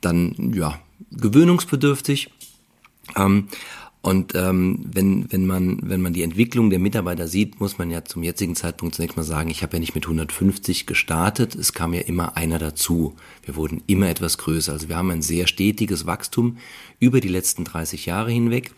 dann, 0.00 0.52
ja, 0.54 0.80
gewöhnungsbedürftig. 1.10 2.30
Ähm, 3.16 3.48
und 4.00 4.34
ähm, 4.36 4.78
wenn, 4.84 5.30
wenn, 5.32 5.46
man, 5.46 5.80
wenn 5.82 6.00
man 6.00 6.12
die 6.12 6.22
Entwicklung 6.22 6.70
der 6.70 6.78
Mitarbeiter 6.78 7.26
sieht, 7.26 7.60
muss 7.60 7.78
man 7.78 7.90
ja 7.90 8.04
zum 8.04 8.22
jetzigen 8.22 8.54
Zeitpunkt 8.54 8.94
zunächst 8.94 9.16
mal 9.16 9.24
sagen, 9.24 9.50
ich 9.50 9.62
habe 9.62 9.76
ja 9.76 9.80
nicht 9.80 9.94
mit 9.94 10.04
150 10.04 10.86
gestartet, 10.86 11.56
es 11.56 11.72
kam 11.72 11.92
ja 11.92 12.02
immer 12.02 12.36
einer 12.36 12.58
dazu. 12.58 13.16
Wir 13.42 13.56
wurden 13.56 13.82
immer 13.86 14.08
etwas 14.08 14.38
größer. 14.38 14.72
Also 14.72 14.88
wir 14.88 14.96
haben 14.96 15.10
ein 15.10 15.22
sehr 15.22 15.46
stetiges 15.48 16.06
Wachstum 16.06 16.58
über 17.00 17.20
die 17.20 17.28
letzten 17.28 17.64
30 17.64 18.06
Jahre 18.06 18.30
hinweg. 18.30 18.72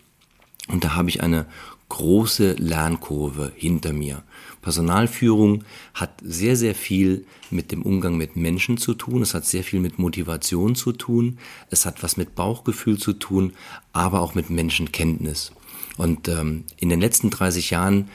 Und 0.67 0.83
da 0.83 0.95
habe 0.95 1.09
ich 1.09 1.21
eine 1.21 1.45
große 1.89 2.53
Lernkurve 2.53 3.51
hinter 3.55 3.93
mir. 3.93 4.23
Personalführung 4.61 5.63
hat 5.93 6.11
sehr, 6.23 6.55
sehr 6.55 6.75
viel 6.75 7.25
mit 7.49 7.71
dem 7.71 7.81
Umgang 7.81 8.17
mit 8.17 8.35
Menschen 8.35 8.77
zu 8.77 8.93
tun. 8.93 9.21
Es 9.21 9.33
hat 9.33 9.45
sehr 9.45 9.63
viel 9.63 9.79
mit 9.79 9.99
Motivation 9.99 10.75
zu 10.75 10.91
tun. 10.91 11.39
Es 11.69 11.85
hat 11.85 12.03
was 12.03 12.17
mit 12.17 12.35
Bauchgefühl 12.35 12.97
zu 12.97 13.13
tun, 13.13 13.53
aber 13.93 14.21
auch 14.21 14.35
mit 14.35 14.49
Menschenkenntnis. 14.49 15.51
Und 15.97 16.27
ähm, 16.27 16.65
in 16.77 16.89
den 16.89 17.01
letzten 17.01 17.29
30 17.29 17.71
Jahren 17.71 18.09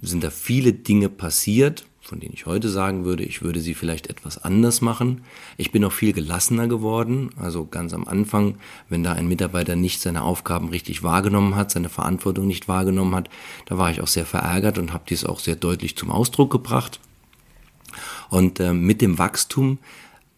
sind 0.00 0.24
da 0.24 0.30
viele 0.30 0.72
Dinge 0.72 1.08
passiert, 1.08 1.86
von 2.04 2.20
denen 2.20 2.34
ich 2.34 2.46
heute 2.46 2.68
sagen 2.68 3.04
würde, 3.04 3.24
ich 3.24 3.42
würde 3.42 3.60
sie 3.60 3.74
vielleicht 3.74 4.08
etwas 4.08 4.42
anders 4.42 4.80
machen. 4.80 5.22
Ich 5.56 5.72
bin 5.72 5.84
auch 5.84 5.92
viel 5.92 6.12
gelassener 6.12 6.68
geworden. 6.68 7.30
Also 7.40 7.64
ganz 7.64 7.94
am 7.94 8.06
Anfang, 8.06 8.56
wenn 8.88 9.02
da 9.02 9.12
ein 9.12 9.26
Mitarbeiter 9.26 9.74
nicht 9.74 10.00
seine 10.00 10.22
Aufgaben 10.22 10.68
richtig 10.68 11.02
wahrgenommen 11.02 11.56
hat, 11.56 11.70
seine 11.70 11.88
Verantwortung 11.88 12.46
nicht 12.46 12.68
wahrgenommen 12.68 13.14
hat, 13.14 13.30
da 13.66 13.78
war 13.78 13.90
ich 13.90 14.00
auch 14.00 14.06
sehr 14.06 14.26
verärgert 14.26 14.78
und 14.78 14.92
habe 14.92 15.04
dies 15.08 15.24
auch 15.24 15.40
sehr 15.40 15.56
deutlich 15.56 15.96
zum 15.96 16.10
Ausdruck 16.10 16.50
gebracht. 16.50 17.00
Und 18.28 18.60
äh, 18.60 18.72
mit 18.72 19.00
dem 19.00 19.18
Wachstum 19.18 19.78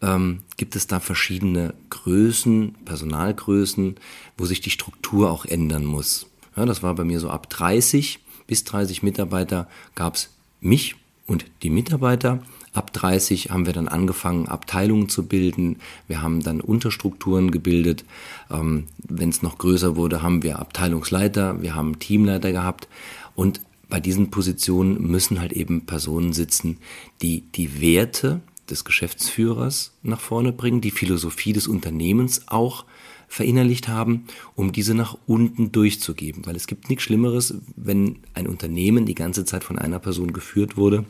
ähm, 0.03 0.43
gibt 0.57 0.77
es 0.77 0.87
da 0.87 1.01
verschiedene 1.01 1.75
Größen, 1.91 2.75
Personalgrößen, 2.85 3.97
wo 4.37 4.45
sich 4.45 4.61
die 4.61 4.71
Struktur 4.71 5.31
auch 5.31 5.45
ändern 5.45 5.85
muss. 5.85 6.27
Ja, 6.57 6.65
das 6.65 6.83
war 6.83 6.95
bei 6.95 7.05
mir 7.05 7.21
so 7.21 7.31
ab 7.31 7.51
30 7.51 8.21
bis 8.47 8.65
30 8.65 9.03
Mitarbeiter 9.03 9.69
gab 9.95 10.15
es 10.15 10.31
mich 10.61 10.97
und 11.27 11.47
die 11.63 11.71
Mitarbeiter. 11.71 12.41
Ab 12.73 12.93
30 12.93 13.51
haben 13.51 13.65
wir 13.65 13.73
dann 13.73 13.89
angefangen, 13.89 14.49
Abteilungen 14.49 15.09
zu 15.09 15.27
bilden. 15.27 15.77
Wir 16.09 16.21
haben 16.21 16.43
dann 16.43 16.61
Unterstrukturen 16.61 17.51
gebildet. 17.51 18.05
Ähm, 18.51 18.85
Wenn 18.99 19.31
es 19.31 19.43
noch 19.43 19.57
größer 19.57 19.97
wurde, 19.97 20.23
haben 20.23 20.43
wir 20.43 20.59
Abteilungsleiter, 20.59 21.63
wir 21.63 21.75
haben 21.75 21.99
Teamleiter 21.99 22.53
gehabt. 22.53 22.87
Und 23.35 23.63
bei 23.89 23.99
diesen 23.99 24.31
Positionen 24.31 25.01
müssen 25.11 25.41
halt 25.41 25.53
eben 25.53 25.87
Personen 25.87 26.33
sitzen, 26.33 26.79
die 27.23 27.43
die 27.55 27.81
Werte 27.81 28.41
des 28.69 28.85
Geschäftsführers 28.85 29.93
nach 30.03 30.21
vorne 30.21 30.53
bringen, 30.53 30.81
die 30.81 30.91
Philosophie 30.91 31.53
des 31.53 31.69
Unternehmens 31.69 32.43
auch 32.49 32.85
verinnerlicht 33.29 33.89
haben, 33.89 34.27
um 34.55 34.73
diese 34.73 34.95
nach 34.95 35.17
unten 35.27 35.73
durchzugeben. 35.73 36.47
Weil 36.47 36.57
es 36.57 36.67
gibt 36.67 36.91
nichts 36.91 37.05
Schlimmeres, 37.05 37.55
wenn 37.75 38.19
ein 38.35 38.47
Unternehmen 38.47 39.07
die 39.07 39.15
ganze 39.15 39.45
Zeit 39.45 39.65
von 39.65 39.79
einer 39.79 39.99
Person 39.99 40.33
geführt 40.33 40.77
wurde 40.77 41.05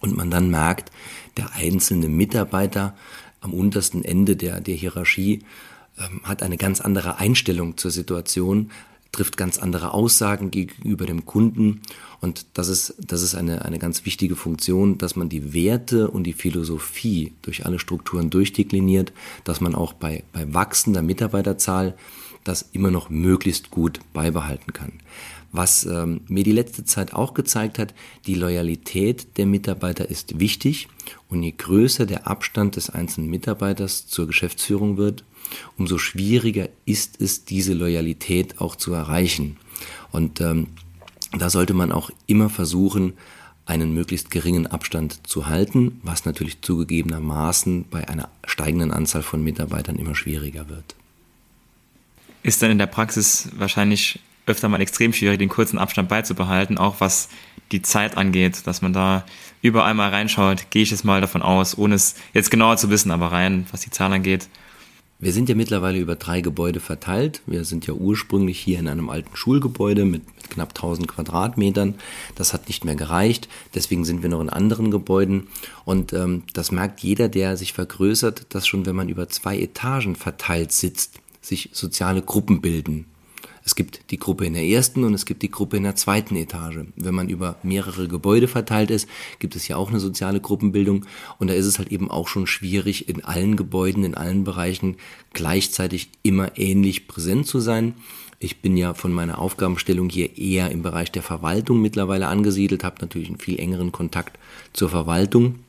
und 0.00 0.16
man 0.16 0.30
dann 0.30 0.50
merkt, 0.50 0.90
der 1.36 1.52
einzelne 1.54 2.08
Mitarbeiter 2.08 2.94
am 3.40 3.52
untersten 3.52 4.04
Ende 4.04 4.36
der, 4.36 4.60
der 4.60 4.74
Hierarchie 4.74 5.42
ähm, 5.98 6.20
hat 6.24 6.42
eine 6.42 6.56
ganz 6.56 6.80
andere 6.80 7.18
Einstellung 7.18 7.76
zur 7.76 7.90
Situation, 7.90 8.70
trifft 9.12 9.36
ganz 9.36 9.58
andere 9.58 9.94
Aussagen 9.94 10.50
gegenüber 10.50 11.06
dem 11.06 11.24
Kunden. 11.24 11.82
Und 12.20 12.46
das 12.54 12.68
ist, 12.68 12.94
das 12.98 13.22
ist 13.22 13.34
eine, 13.34 13.64
eine 13.64 13.78
ganz 13.78 14.04
wichtige 14.04 14.34
Funktion, 14.34 14.98
dass 14.98 15.14
man 15.14 15.28
die 15.28 15.54
Werte 15.54 16.10
und 16.10 16.24
die 16.24 16.32
Philosophie 16.32 17.32
durch 17.42 17.64
alle 17.64 17.78
Strukturen 17.78 18.30
durchdekliniert, 18.30 19.12
dass 19.44 19.60
man 19.60 19.74
auch 19.74 19.92
bei, 19.92 20.24
bei 20.32 20.52
wachsender 20.52 21.02
Mitarbeiterzahl 21.02 21.96
das 22.42 22.68
immer 22.72 22.90
noch 22.90 23.08
möglichst 23.08 23.70
gut 23.70 24.00
beibehalten 24.12 24.72
kann. 24.72 24.92
Was 25.54 25.86
ähm, 25.86 26.22
mir 26.26 26.42
die 26.42 26.50
letzte 26.50 26.84
Zeit 26.84 27.12
auch 27.12 27.32
gezeigt 27.32 27.78
hat, 27.78 27.94
die 28.26 28.34
Loyalität 28.34 29.36
der 29.36 29.46
Mitarbeiter 29.46 30.10
ist 30.10 30.40
wichtig 30.40 30.88
und 31.28 31.44
je 31.44 31.52
größer 31.56 32.06
der 32.06 32.26
Abstand 32.26 32.74
des 32.74 32.90
einzelnen 32.90 33.30
Mitarbeiters 33.30 34.08
zur 34.08 34.26
Geschäftsführung 34.26 34.96
wird, 34.96 35.22
umso 35.78 35.96
schwieriger 35.96 36.68
ist 36.86 37.20
es, 37.20 37.44
diese 37.44 37.72
Loyalität 37.72 38.60
auch 38.60 38.74
zu 38.74 38.94
erreichen. 38.94 39.56
Und 40.10 40.40
ähm, 40.40 40.66
da 41.30 41.48
sollte 41.48 41.72
man 41.72 41.92
auch 41.92 42.10
immer 42.26 42.50
versuchen, 42.50 43.12
einen 43.64 43.94
möglichst 43.94 44.32
geringen 44.32 44.66
Abstand 44.66 45.24
zu 45.24 45.46
halten, 45.46 46.00
was 46.02 46.24
natürlich 46.24 46.62
zugegebenermaßen 46.62 47.84
bei 47.92 48.08
einer 48.08 48.28
steigenden 48.44 48.90
Anzahl 48.90 49.22
von 49.22 49.44
Mitarbeitern 49.44 50.00
immer 50.00 50.16
schwieriger 50.16 50.68
wird. 50.68 50.96
Ist 52.42 52.60
dann 52.60 52.72
in 52.72 52.78
der 52.78 52.88
Praxis 52.88 53.50
wahrscheinlich 53.56 54.18
öfter 54.46 54.68
mal 54.68 54.80
extrem 54.80 55.12
schwierig, 55.12 55.38
den 55.38 55.48
kurzen 55.48 55.78
Abstand 55.78 56.08
beizubehalten, 56.08 56.78
auch 56.78 56.96
was 57.00 57.28
die 57.72 57.82
Zeit 57.82 58.16
angeht, 58.16 58.66
dass 58.66 58.82
man 58.82 58.92
da 58.92 59.24
überall 59.62 59.94
mal 59.94 60.10
reinschaut, 60.10 60.70
gehe 60.70 60.82
ich 60.82 60.90
jetzt 60.90 61.04
mal 61.04 61.20
davon 61.20 61.42
aus, 61.42 61.78
ohne 61.78 61.94
es 61.94 62.14
jetzt 62.34 62.50
genauer 62.50 62.76
zu 62.76 62.90
wissen, 62.90 63.10
aber 63.10 63.32
rein, 63.32 63.66
was 63.70 63.80
die 63.80 63.90
Zahl 63.90 64.12
angeht. 64.12 64.48
Wir 65.20 65.32
sind 65.32 65.48
ja 65.48 65.54
mittlerweile 65.54 65.98
über 65.98 66.16
drei 66.16 66.42
Gebäude 66.42 66.80
verteilt. 66.80 67.40
Wir 67.46 67.64
sind 67.64 67.86
ja 67.86 67.94
ursprünglich 67.94 68.58
hier 68.60 68.78
in 68.78 68.88
einem 68.88 69.08
alten 69.08 69.34
Schulgebäude 69.34 70.04
mit, 70.04 70.26
mit 70.36 70.50
knapp 70.50 70.70
1000 70.70 71.08
Quadratmetern. 71.08 71.94
Das 72.34 72.52
hat 72.52 72.68
nicht 72.68 72.84
mehr 72.84 72.96
gereicht. 72.96 73.48
Deswegen 73.74 74.04
sind 74.04 74.22
wir 74.22 74.28
noch 74.28 74.42
in 74.42 74.50
anderen 74.50 74.90
Gebäuden. 74.90 75.46
Und 75.86 76.12
ähm, 76.12 76.42
das 76.52 76.72
merkt 76.72 77.00
jeder, 77.00 77.28
der 77.28 77.56
sich 77.56 77.72
vergrößert, 77.72 78.46
dass 78.50 78.66
schon 78.66 78.84
wenn 78.84 78.96
man 78.96 79.08
über 79.08 79.28
zwei 79.28 79.58
Etagen 79.58 80.16
verteilt 80.16 80.72
sitzt, 80.72 81.20
sich 81.40 81.70
soziale 81.72 82.20
Gruppen 82.20 82.60
bilden. 82.60 83.06
Es 83.64 83.74
gibt 83.74 84.10
die 84.10 84.18
Gruppe 84.18 84.44
in 84.44 84.52
der 84.52 84.64
ersten 84.64 85.04
und 85.04 85.14
es 85.14 85.24
gibt 85.24 85.42
die 85.42 85.50
Gruppe 85.50 85.78
in 85.78 85.84
der 85.84 85.96
zweiten 85.96 86.36
Etage. 86.36 86.80
Wenn 86.96 87.14
man 87.14 87.30
über 87.30 87.56
mehrere 87.62 88.08
Gebäude 88.08 88.46
verteilt 88.46 88.90
ist, 88.90 89.08
gibt 89.38 89.56
es 89.56 89.66
ja 89.68 89.76
auch 89.76 89.88
eine 89.88 90.00
soziale 90.00 90.40
Gruppenbildung 90.40 91.06
und 91.38 91.48
da 91.48 91.54
ist 91.54 91.64
es 91.64 91.78
halt 91.78 91.90
eben 91.90 92.10
auch 92.10 92.28
schon 92.28 92.46
schwierig, 92.46 93.08
in 93.08 93.24
allen 93.24 93.56
Gebäuden, 93.56 94.04
in 94.04 94.14
allen 94.14 94.44
Bereichen 94.44 94.96
gleichzeitig 95.32 96.10
immer 96.22 96.58
ähnlich 96.58 97.08
präsent 97.08 97.46
zu 97.46 97.58
sein. 97.58 97.94
Ich 98.38 98.60
bin 98.60 98.76
ja 98.76 98.92
von 98.92 99.12
meiner 99.12 99.38
Aufgabenstellung 99.38 100.10
hier 100.10 100.36
eher 100.36 100.70
im 100.70 100.82
Bereich 100.82 101.10
der 101.10 101.22
Verwaltung 101.22 101.80
mittlerweile 101.80 102.28
angesiedelt, 102.28 102.84
habe 102.84 103.00
natürlich 103.00 103.28
einen 103.28 103.38
viel 103.38 103.58
engeren 103.58 103.92
Kontakt 103.92 104.38
zur 104.74 104.90
Verwaltung. 104.90 105.60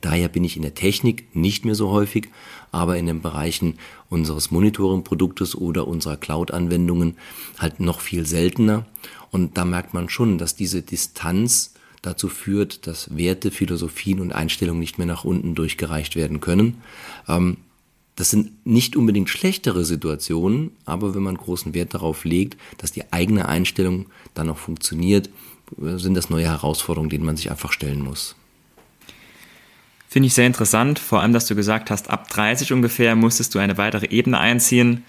Daher 0.00 0.28
bin 0.28 0.44
ich 0.44 0.56
in 0.56 0.62
der 0.62 0.74
Technik 0.74 1.34
nicht 1.34 1.64
mehr 1.64 1.74
so 1.74 1.90
häufig, 1.90 2.28
aber 2.72 2.96
in 2.96 3.06
den 3.06 3.20
Bereichen 3.20 3.78
unseres 4.08 4.50
Monitoring-Produktes 4.50 5.54
oder 5.54 5.86
unserer 5.86 6.16
Cloud-Anwendungen 6.16 7.16
halt 7.58 7.80
noch 7.80 8.00
viel 8.00 8.26
seltener. 8.26 8.86
Und 9.30 9.56
da 9.56 9.64
merkt 9.64 9.94
man 9.94 10.08
schon, 10.08 10.38
dass 10.38 10.56
diese 10.56 10.82
Distanz 10.82 11.74
dazu 12.02 12.28
führt, 12.28 12.86
dass 12.86 13.16
Werte, 13.16 13.50
Philosophien 13.50 14.20
und 14.20 14.32
Einstellungen 14.32 14.80
nicht 14.80 14.98
mehr 14.98 15.06
nach 15.06 15.24
unten 15.24 15.54
durchgereicht 15.54 16.16
werden 16.16 16.40
können. 16.40 16.82
Ähm, 17.28 17.58
das 18.14 18.30
sind 18.30 18.66
nicht 18.66 18.96
unbedingt 18.96 19.28
schlechtere 19.28 19.84
Situationen, 19.84 20.70
aber 20.86 21.14
wenn 21.14 21.22
man 21.22 21.36
großen 21.36 21.74
Wert 21.74 21.92
darauf 21.92 22.24
legt, 22.24 22.58
dass 22.78 22.90
die 22.90 23.12
eigene 23.12 23.46
Einstellung 23.46 24.06
dann 24.32 24.48
auch 24.48 24.56
funktioniert, 24.56 25.28
sind 25.76 26.14
das 26.14 26.30
neue 26.30 26.46
Herausforderungen, 26.46 27.10
denen 27.10 27.26
man 27.26 27.36
sich 27.36 27.50
einfach 27.50 27.72
stellen 27.72 28.00
muss. 28.00 28.34
Finde 30.08 30.28
ich 30.28 30.34
sehr 30.34 30.46
interessant, 30.46 30.98
vor 30.98 31.20
allem, 31.20 31.32
dass 31.32 31.46
du 31.46 31.54
gesagt 31.54 31.90
hast, 31.90 32.10
ab 32.10 32.28
30 32.30 32.72
ungefähr 32.72 33.16
musstest 33.16 33.54
du 33.54 33.58
eine 33.58 33.76
weitere 33.76 34.06
Ebene 34.06 34.38
einziehen. 34.38 35.04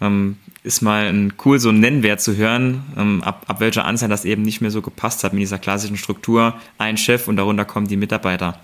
Ähm, 0.00 0.36
ist 0.62 0.80
mal 0.80 1.06
ein 1.06 1.34
cool, 1.44 1.58
so 1.58 1.68
einen 1.68 1.80
Nennwert 1.80 2.20
zu 2.20 2.36
hören, 2.36 2.84
ähm, 2.96 3.22
ab, 3.22 3.44
ab 3.48 3.60
welcher 3.60 3.84
Anzahl 3.84 4.08
das 4.08 4.24
eben 4.24 4.42
nicht 4.42 4.60
mehr 4.60 4.70
so 4.70 4.80
gepasst 4.80 5.24
hat 5.24 5.32
mit 5.32 5.42
dieser 5.42 5.58
klassischen 5.58 5.96
Struktur. 5.96 6.54
Ein 6.78 6.96
Chef 6.96 7.28
und 7.28 7.36
darunter 7.36 7.64
kommen 7.64 7.88
die 7.88 7.96
Mitarbeiter. 7.96 8.60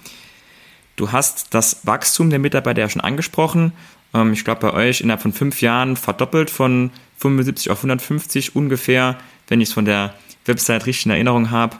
Du 0.96 1.12
hast 1.12 1.52
das 1.52 1.86
Wachstum 1.86 2.30
der 2.30 2.38
Mitarbeiter 2.38 2.82
ja 2.82 2.88
schon 2.88 3.02
angesprochen. 3.02 3.72
Ähm, 4.14 4.32
ich 4.32 4.44
glaube, 4.44 4.60
bei 4.60 4.72
euch 4.72 5.00
innerhalb 5.00 5.22
von 5.22 5.32
fünf 5.32 5.60
Jahren 5.60 5.96
verdoppelt 5.96 6.50
von 6.50 6.90
75 7.18 7.70
auf 7.70 7.78
150 7.78 8.54
ungefähr, 8.54 9.18
wenn 9.48 9.60
ich 9.60 9.68
es 9.68 9.74
von 9.74 9.84
der 9.84 10.14
Website 10.46 10.86
richtig 10.86 11.06
in 11.06 11.12
Erinnerung 11.12 11.50
habe. 11.50 11.76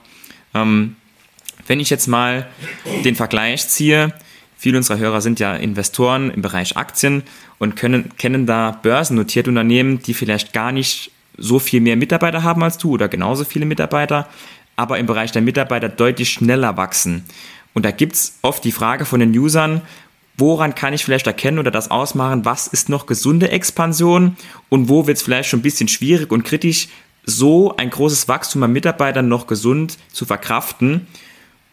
Ähm, 0.52 0.96
wenn 1.66 1.80
ich 1.80 1.90
jetzt 1.90 2.06
mal 2.06 2.47
den 3.04 3.16
Vergleich 3.16 3.68
ziehe, 3.68 4.12
viele 4.56 4.76
unserer 4.76 4.99
Hörer 4.99 5.21
sind 5.21 5.40
ja 5.40 5.54
Investoren 5.54 6.30
im 6.30 6.42
Bereich 6.42 6.76
Aktien 6.76 7.23
und 7.59 7.76
können, 7.76 8.16
kennen 8.16 8.47
da 8.47 8.78
börsennotierte 8.83 9.50
Unternehmen, 9.50 10.00
die 10.00 10.14
vielleicht 10.14 10.52
gar 10.52 10.73
nicht 10.73 11.11
so 11.37 11.59
viel 11.59 11.80
mehr 11.80 11.97
Mitarbeiter 11.97 12.42
haben 12.42 12.62
als 12.62 12.78
du 12.78 12.92
oder 12.92 13.09
genauso 13.09 13.44
viele 13.44 13.66
Mitarbeiter, 13.66 14.28
aber 14.76 14.99
im 14.99 15.06
Bereich 15.06 15.33
der 15.33 15.42
Mitarbeiter 15.42 15.88
deutlich 15.88 16.30
schneller 16.30 16.76
wachsen. 16.76 17.25
Und 17.73 17.85
da 17.85 17.90
gibt 17.90 18.14
es 18.14 18.38
oft 18.42 18.64
die 18.64 18.73
Frage 18.73 19.04
von 19.04 19.21
den 19.21 19.37
Usern, 19.37 19.83
woran 20.37 20.75
kann 20.75 20.94
ich 20.94 21.04
vielleicht 21.04 21.26
erkennen 21.26 21.59
oder 21.59 21.71
das 21.71 21.90
ausmachen, 21.90 22.44
was 22.44 22.66
ist 22.66 22.88
noch 22.88 23.06
gesunde 23.06 23.50
Expansion 23.50 24.37
und 24.68 24.88
wo 24.88 25.06
wird 25.06 25.16
es 25.16 25.23
vielleicht 25.23 25.49
schon 25.49 25.61
ein 25.61 25.64
bisschen 25.64 25.88
schwierig 25.88 26.30
und 26.33 26.44
kritisch, 26.44 26.88
so 27.25 27.76
ein 27.76 27.90
großes 27.90 28.28
Wachstum 28.28 28.62
an 28.62 28.73
Mitarbeitern 28.73 29.28
noch 29.28 29.47
gesund 29.47 29.99
zu 30.12 30.26
verkraften 30.26 31.06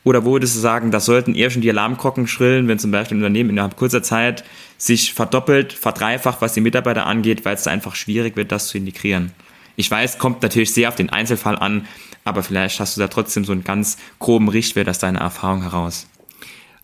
oder 0.04 0.26
wo 0.26 0.34
würdest 0.34 0.56
du 0.56 0.60
sagen, 0.60 0.92
das 0.92 1.06
sollten 1.06 1.36
eher 1.36 1.52
schon 1.52 1.62
die 1.62 1.70
Alarmglocken 1.70 2.28
schrillen, 2.28 2.68
wenn 2.68 2.80
zum 2.80 2.92
Beispiel 2.92 3.18
ein 3.18 3.22
Unternehmen 3.22 3.52
innerhalb 3.52 3.76
kurzer 3.76 4.02
Zeit 4.02 4.44
sich 4.78 5.14
verdoppelt, 5.14 5.74
verdreifacht, 5.74 6.42
was 6.42 6.54
die 6.54 6.62
Mitarbeiter 6.62 7.06
angeht, 7.06 7.46
weil 7.46 7.56
es 7.56 7.64
da 7.64 7.72
einfach 7.72 7.96
schwierig 7.96 8.36
wird, 8.36 8.52
das 8.52 8.68
zu 8.68 8.78
integrieren? 8.78 9.32
Ich 9.76 9.90
weiß, 9.90 10.18
kommt 10.18 10.42
natürlich 10.42 10.74
sehr 10.74 10.90
auf 10.90 10.96
den 10.96 11.10
Einzelfall 11.10 11.58
an, 11.58 11.88
aber 12.24 12.44
vielleicht 12.44 12.80
hast 12.80 12.98
du 12.98 13.02
da 13.02 13.08
trotzdem 13.08 13.46
so 13.46 13.52
einen 13.52 13.64
ganz 13.64 13.98
groben 14.20 14.50
Richtwert 14.50 14.90
aus 14.90 15.00
deiner 15.00 15.20
Erfahrung 15.20 15.62
heraus. 15.62 16.08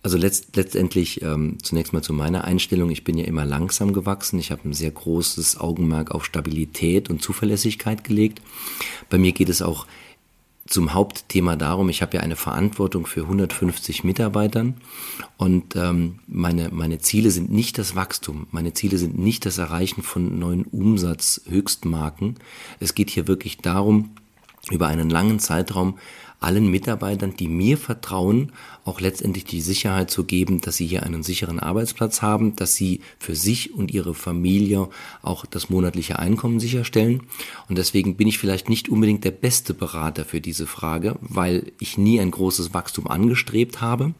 Also 0.03 0.17
letzt, 0.17 0.55
letztendlich 0.55 1.21
ähm, 1.21 1.57
zunächst 1.61 1.91
mal 1.91 2.01
zu 2.01 2.13
meiner 2.13 2.45
Einstellung. 2.45 2.91
Ich 2.91 3.03
bin 3.03 3.17
ja 3.17 3.25
immer 3.25 3.45
langsam 3.45 3.93
gewachsen. 3.93 4.39
Ich 4.39 4.51
habe 4.51 4.69
ein 4.69 4.73
sehr 4.73 4.91
großes 4.91 5.59
Augenmerk 5.59 6.11
auf 6.11 6.23
Stabilität 6.23 7.09
und 7.09 7.21
Zuverlässigkeit 7.21 8.03
gelegt. 8.03 8.41
Bei 9.09 9.17
mir 9.17 9.31
geht 9.31 9.49
es 9.49 9.61
auch 9.61 9.85
zum 10.67 10.93
Hauptthema 10.93 11.55
darum, 11.55 11.89
ich 11.89 12.01
habe 12.01 12.17
ja 12.17 12.23
eine 12.23 12.35
Verantwortung 12.35 13.05
für 13.05 13.21
150 13.21 14.03
Mitarbeitern 14.03 14.75
und 15.37 15.75
ähm, 15.75 16.19
meine, 16.27 16.69
meine 16.69 16.99
Ziele 16.99 17.31
sind 17.31 17.51
nicht 17.51 17.77
das 17.77 17.95
Wachstum, 17.95 18.47
meine 18.51 18.73
Ziele 18.73 18.97
sind 18.97 19.17
nicht 19.17 19.45
das 19.45 19.57
Erreichen 19.57 20.03
von 20.03 20.37
neuen 20.37 20.65
Umsatzhöchstmarken. 20.65 22.35
Es 22.79 22.95
geht 22.95 23.09
hier 23.09 23.27
wirklich 23.27 23.57
darum, 23.57 24.11
über 24.69 24.87
einen 24.87 25.09
langen 25.09 25.39
Zeitraum 25.39 25.97
allen 26.39 26.69
Mitarbeitern, 26.69 27.35
die 27.35 27.47
mir 27.47 27.77
vertrauen, 27.77 28.51
auch 28.85 29.01
letztendlich 29.01 29.45
die 29.45 29.61
Sicherheit 29.61 30.11
zu 30.11 30.23
geben, 30.23 30.61
dass 30.61 30.77
sie 30.77 30.85
hier 30.85 31.03
einen 31.03 31.23
sicheren 31.23 31.59
Arbeitsplatz 31.59 32.21
haben, 32.21 32.55
dass 32.55 32.75
sie 32.75 33.01
für 33.17 33.35
sich 33.35 33.73
und 33.73 33.91
ihre 33.91 34.13
Familie 34.13 34.89
auch 35.21 35.45
das 35.45 35.69
monatliche 35.69 36.19
Einkommen 36.19 36.59
sicherstellen. 36.59 37.23
Und 37.69 37.77
deswegen 37.77 38.15
bin 38.15 38.27
ich 38.27 38.37
vielleicht 38.37 38.69
nicht 38.69 38.89
unbedingt 38.89 39.23
der 39.23 39.31
beste 39.31 39.73
Berater 39.73 40.25
für 40.25 40.41
diese 40.41 40.67
Frage, 40.67 41.15
weil 41.21 41.71
ich 41.79 41.97
nie 41.97 42.19
ein 42.19 42.31
großes 42.31 42.73
Wachstum 42.73 43.07
angestrebt 43.07 43.81
habe 43.81 44.13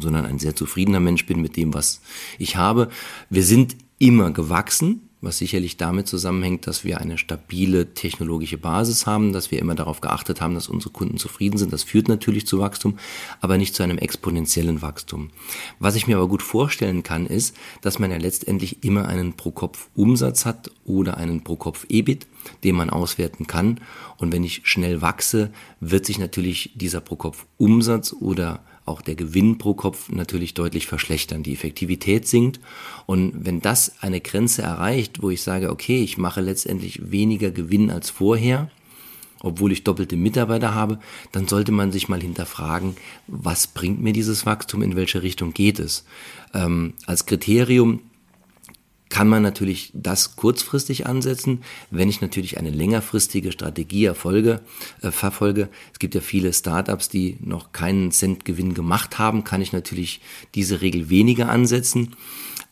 sondern 0.00 0.24
ein 0.24 0.38
sehr 0.38 0.56
zufriedener 0.56 1.00
Mensch 1.00 1.26
bin 1.26 1.42
mit 1.42 1.54
dem, 1.54 1.74
was 1.74 2.00
ich 2.38 2.56
habe. 2.56 2.88
Wir 3.28 3.44
sind 3.44 3.76
immer 3.98 4.30
gewachsen 4.30 5.10
was 5.22 5.38
sicherlich 5.38 5.76
damit 5.76 6.08
zusammenhängt, 6.08 6.66
dass 6.66 6.84
wir 6.84 7.00
eine 7.00 7.16
stabile 7.16 7.94
technologische 7.94 8.58
Basis 8.58 9.06
haben, 9.06 9.32
dass 9.32 9.52
wir 9.52 9.60
immer 9.60 9.76
darauf 9.76 10.00
geachtet 10.00 10.40
haben, 10.40 10.54
dass 10.54 10.68
unsere 10.68 10.92
Kunden 10.92 11.16
zufrieden 11.16 11.58
sind. 11.58 11.72
Das 11.72 11.84
führt 11.84 12.08
natürlich 12.08 12.46
zu 12.46 12.58
Wachstum, 12.58 12.98
aber 13.40 13.56
nicht 13.56 13.74
zu 13.74 13.84
einem 13.84 13.98
exponentiellen 13.98 14.82
Wachstum. 14.82 15.30
Was 15.78 15.94
ich 15.94 16.08
mir 16.08 16.16
aber 16.16 16.28
gut 16.28 16.42
vorstellen 16.42 17.04
kann, 17.04 17.26
ist, 17.26 17.56
dass 17.82 18.00
man 18.00 18.10
ja 18.10 18.16
letztendlich 18.16 18.82
immer 18.84 19.06
einen 19.06 19.34
Pro-Kopf-Umsatz 19.34 20.44
hat 20.44 20.72
oder 20.84 21.16
einen 21.16 21.44
Pro-Kopf-EBIT, 21.44 22.26
den 22.64 22.74
man 22.74 22.90
auswerten 22.90 23.46
kann. 23.46 23.80
Und 24.16 24.32
wenn 24.32 24.42
ich 24.42 24.62
schnell 24.64 25.02
wachse, 25.02 25.52
wird 25.78 26.04
sich 26.04 26.18
natürlich 26.18 26.72
dieser 26.74 27.00
Pro-Kopf-Umsatz 27.00 28.12
oder 28.12 28.64
auch 28.84 29.00
der 29.00 29.14
Gewinn 29.14 29.58
pro 29.58 29.74
Kopf 29.74 30.10
natürlich 30.10 30.54
deutlich 30.54 30.86
verschlechtern. 30.86 31.42
Die 31.42 31.52
Effektivität 31.52 32.26
sinkt. 32.26 32.60
Und 33.06 33.44
wenn 33.44 33.60
das 33.60 34.00
eine 34.00 34.20
Grenze 34.20 34.62
erreicht, 34.62 35.22
wo 35.22 35.30
ich 35.30 35.42
sage, 35.42 35.70
okay, 35.70 36.02
ich 36.02 36.18
mache 36.18 36.40
letztendlich 36.40 37.10
weniger 37.10 37.50
Gewinn 37.50 37.90
als 37.90 38.10
vorher, 38.10 38.70
obwohl 39.40 39.72
ich 39.72 39.84
doppelte 39.84 40.16
Mitarbeiter 40.16 40.74
habe, 40.74 40.98
dann 41.32 41.48
sollte 41.48 41.72
man 41.72 41.92
sich 41.92 42.08
mal 42.08 42.20
hinterfragen, 42.20 42.96
was 43.26 43.66
bringt 43.66 44.00
mir 44.00 44.12
dieses 44.12 44.46
Wachstum, 44.46 44.82
in 44.82 44.96
welche 44.96 45.22
Richtung 45.22 45.52
geht 45.52 45.78
es. 45.78 46.04
Ähm, 46.54 46.94
als 47.06 47.26
Kriterium 47.26 48.00
kann 49.12 49.28
man 49.28 49.42
natürlich 49.42 49.90
das 49.92 50.36
kurzfristig 50.36 51.04
ansetzen, 51.06 51.60
wenn 51.90 52.08
ich 52.08 52.22
natürlich 52.22 52.56
eine 52.56 52.70
längerfristige 52.70 53.52
Strategie 53.52 54.06
erfolge, 54.06 54.62
äh, 55.02 55.10
verfolge. 55.10 55.68
Es 55.92 55.98
gibt 55.98 56.14
ja 56.14 56.22
viele 56.22 56.50
Startups, 56.54 57.10
die 57.10 57.36
noch 57.40 57.72
keinen 57.72 58.10
Cent 58.10 58.46
Gewinn 58.46 58.72
gemacht 58.72 59.18
haben, 59.18 59.44
kann 59.44 59.60
ich 59.60 59.74
natürlich 59.74 60.22
diese 60.54 60.80
Regel 60.80 61.10
weniger 61.10 61.50
ansetzen. 61.50 62.16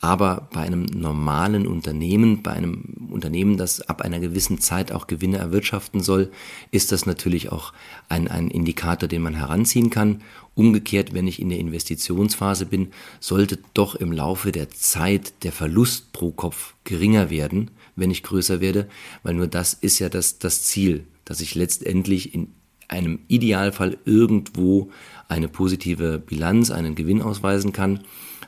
Aber 0.03 0.49
bei 0.51 0.61
einem 0.61 0.85
normalen 0.85 1.67
Unternehmen, 1.67 2.43
bei 2.43 2.53
einem 2.53 3.09
Unternehmen, 3.11 3.59
das 3.59 3.83
ab 3.83 4.01
einer 4.01 4.19
gewissen 4.19 4.59
Zeit 4.59 4.93
auch 4.93 5.07
Gewinne 5.07 5.37
erwirtschaften 5.37 6.01
soll, 6.01 6.33
ist 6.71 6.91
das 6.91 7.05
natürlich 7.05 7.53
auch 7.53 7.75
ein, 8.09 8.27
ein 8.27 8.49
Indikator, 8.49 9.11
den 9.11 9.21
man 9.21 9.35
heranziehen 9.35 9.91
kann. 9.91 10.23
Umgekehrt, 10.55 11.13
wenn 11.13 11.27
ich 11.27 11.41
in 11.41 11.51
der 11.51 11.59
Investitionsphase 11.59 12.65
bin, 12.65 12.93
sollte 13.21 13.59
doch 13.75 13.95
im 13.95 14.11
Laufe 14.11 14.53
der 14.53 14.71
Zeit 14.71 15.45
der 15.45 15.53
Verlust 15.53 16.13
pro 16.13 16.31
Kopf 16.31 16.75
geringer 16.85 17.29
werden, 17.29 17.71
wenn 17.95 18.11
ich 18.11 18.23
größer 18.23 18.63
werde, 18.63 18.89
weil 19.23 19.35
nur 19.35 19.49
das 19.49 19.75
ist 19.75 19.99
ja 19.99 20.09
das, 20.09 20.39
das 20.39 20.63
Ziel, 20.63 21.05
dass 21.27 21.43
ich 21.43 21.55
letztendlich 21.55 22.35
in 22.35 22.55
einem 22.89 23.21
Idealfall 23.29 23.99
irgendwo 24.05 24.91
eine 25.31 25.49
positive 25.49 26.19
Bilanz, 26.19 26.71
einen 26.71 26.95
Gewinn 26.95 27.23
ausweisen 27.23 27.73
kann 27.73 28.01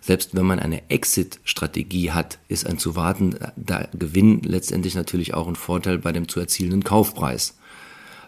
selbst 0.02 0.34
wenn 0.34 0.44
man 0.44 0.58
eine 0.58 0.90
Exit-Strategie 0.90 2.10
hat, 2.10 2.40
ist 2.48 2.66
ein 2.66 2.76
zu 2.76 2.96
wartender 2.96 3.52
Gewinn 3.94 4.42
letztendlich 4.42 4.96
natürlich 4.96 5.32
auch 5.32 5.46
ein 5.46 5.54
Vorteil 5.54 5.98
bei 5.98 6.10
dem 6.10 6.28
zu 6.28 6.40
erzielenden 6.40 6.82
Kaufpreis. 6.82 7.56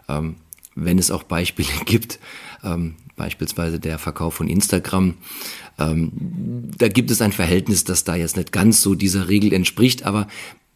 Ähm, 0.07 0.37
wenn 0.73 0.97
es 0.97 1.11
auch 1.11 1.23
Beispiele 1.23 1.67
gibt, 1.85 2.19
ähm, 2.63 2.95
beispielsweise 3.17 3.79
der 3.79 3.99
Verkauf 3.99 4.35
von 4.35 4.47
Instagram, 4.47 5.15
ähm, 5.77 6.71
da 6.77 6.87
gibt 6.87 7.11
es 7.11 7.21
ein 7.21 7.33
Verhältnis, 7.33 7.83
das 7.83 8.05
da 8.05 8.15
jetzt 8.15 8.37
nicht 8.37 8.53
ganz 8.53 8.81
so 8.81 8.95
dieser 8.95 9.27
Regel 9.27 9.51
entspricht, 9.51 10.03
aber 10.03 10.27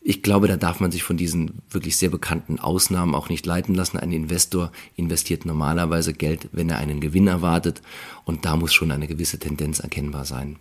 ich 0.01 0.22
glaube, 0.22 0.48
da 0.48 0.56
darf 0.56 0.79
man 0.79 0.91
sich 0.91 1.03
von 1.03 1.18
diesen 1.18 1.62
wirklich 1.70 1.98
sehr 1.98 2.10
bekannten 2.10 2.59
Ausnahmen 2.59 3.16
auch 3.16 3.29
nicht 3.29 3.46
leiten 3.46 3.75
lassen. 3.75 3.98
Ein 3.98 4.12
Investor 4.12 4.72
investiert 4.96 5.46
normalerweise 5.46 6.14
Geld, 6.14 6.48
wenn 6.51 6.70
er 6.70 6.77
einen 6.77 7.01
Gewinn 7.01 7.27
erwartet 7.27 7.81
und 8.24 8.46
da 8.46 8.55
muss 8.55 8.74
schon 8.74 8.92
eine 8.92 9.07
gewisse 9.07 9.40
Tendenz 9.40 9.79
erkennbar 9.79 10.25
sein. 10.25 10.55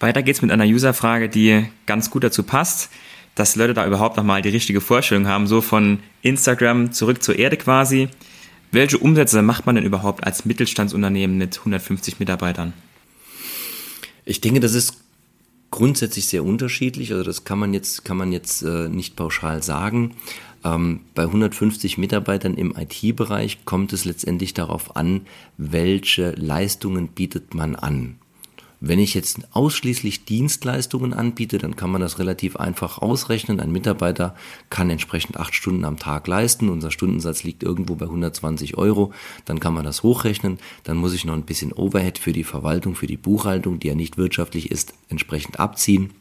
Weiter 0.00 0.22
geht's 0.22 0.42
mit 0.42 0.50
einer 0.50 0.64
Userfrage, 0.64 1.28
die 1.28 1.66
ganz 1.86 2.10
gut 2.10 2.24
dazu 2.24 2.42
passt, 2.42 2.90
dass 3.34 3.56
Leute 3.56 3.74
da 3.74 3.86
überhaupt 3.86 4.16
nochmal 4.16 4.42
die 4.42 4.48
richtige 4.48 4.80
Vorstellung 4.80 5.26
haben, 5.26 5.46
so 5.46 5.60
von 5.60 6.00
Instagram 6.22 6.92
zurück 6.92 7.22
zur 7.22 7.38
Erde 7.38 7.56
quasi. 7.56 8.08
Welche 8.72 8.98
Umsätze 8.98 9.42
macht 9.42 9.64
man 9.64 9.76
denn 9.76 9.84
überhaupt 9.84 10.24
als 10.24 10.44
Mittelstandsunternehmen 10.44 11.38
mit 11.38 11.58
150 11.58 12.18
Mitarbeitern? 12.18 12.72
Ich 14.24 14.40
denke, 14.40 14.60
das 14.60 14.74
ist 14.74 14.98
grundsätzlich 15.70 16.26
sehr 16.26 16.44
unterschiedlich. 16.44 17.12
Also 17.12 17.24
das 17.24 17.44
kann 17.44 17.58
man 17.58 17.74
jetzt, 17.74 18.04
kann 18.04 18.16
man 18.16 18.32
jetzt 18.32 18.62
äh, 18.62 18.88
nicht 18.88 19.16
pauschal 19.16 19.62
sagen. 19.62 20.14
Ähm, 20.64 21.00
bei 21.14 21.24
150 21.24 21.98
Mitarbeitern 21.98 22.54
im 22.54 22.74
IT-Bereich 22.76 23.64
kommt 23.64 23.92
es 23.92 24.04
letztendlich 24.04 24.54
darauf 24.54 24.96
an, 24.96 25.22
welche 25.56 26.32
Leistungen 26.32 27.08
bietet 27.08 27.54
man 27.54 27.76
an. 27.76 28.16
Wenn 28.80 29.00
ich 29.00 29.14
jetzt 29.14 29.40
ausschließlich 29.52 30.24
Dienstleistungen 30.24 31.12
anbiete, 31.12 31.58
dann 31.58 31.74
kann 31.74 31.90
man 31.90 32.00
das 32.00 32.20
relativ 32.20 32.56
einfach 32.56 32.98
ausrechnen. 32.98 33.58
Ein 33.58 33.72
Mitarbeiter 33.72 34.36
kann 34.70 34.88
entsprechend 34.88 35.36
acht 35.36 35.54
Stunden 35.54 35.84
am 35.84 35.98
Tag 35.98 36.28
leisten. 36.28 36.68
Unser 36.68 36.92
Stundensatz 36.92 37.42
liegt 37.42 37.64
irgendwo 37.64 37.96
bei 37.96 38.06
120 38.06 38.76
Euro. 38.78 39.12
Dann 39.46 39.58
kann 39.58 39.74
man 39.74 39.84
das 39.84 40.04
hochrechnen. 40.04 40.58
Dann 40.84 40.96
muss 40.96 41.12
ich 41.12 41.24
noch 41.24 41.34
ein 41.34 41.42
bisschen 41.42 41.72
Overhead 41.72 42.18
für 42.18 42.32
die 42.32 42.44
Verwaltung, 42.44 42.94
für 42.94 43.08
die 43.08 43.16
Buchhaltung, 43.16 43.80
die 43.80 43.88
ja 43.88 43.96
nicht 43.96 44.16
wirtschaftlich 44.16 44.70
ist, 44.70 44.94
entsprechend 45.08 45.58
abziehen. 45.58 46.12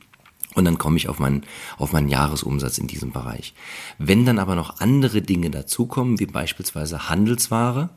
Und 0.56 0.66
dann 0.66 0.80
komme 0.80 0.98
ich 0.98 1.10
auf 1.10 1.20
meinen, 1.20 1.44
auf 1.78 1.94
meinen 1.94 2.10
Jahresumsatz 2.10 2.80
in 2.80 2.88
diesem 2.88 3.12
Bereich. 3.12 3.54
Wenn 4.00 4.26
dann 4.26 4.40
aber 4.40 4.56
noch 4.56 4.80
andere 4.80 5.22
Dinge 5.22 5.52
dazukommen, 5.52 6.20
wie 6.20 6.26
beispielsweise 6.26 7.08
Handelsware, 7.08 7.92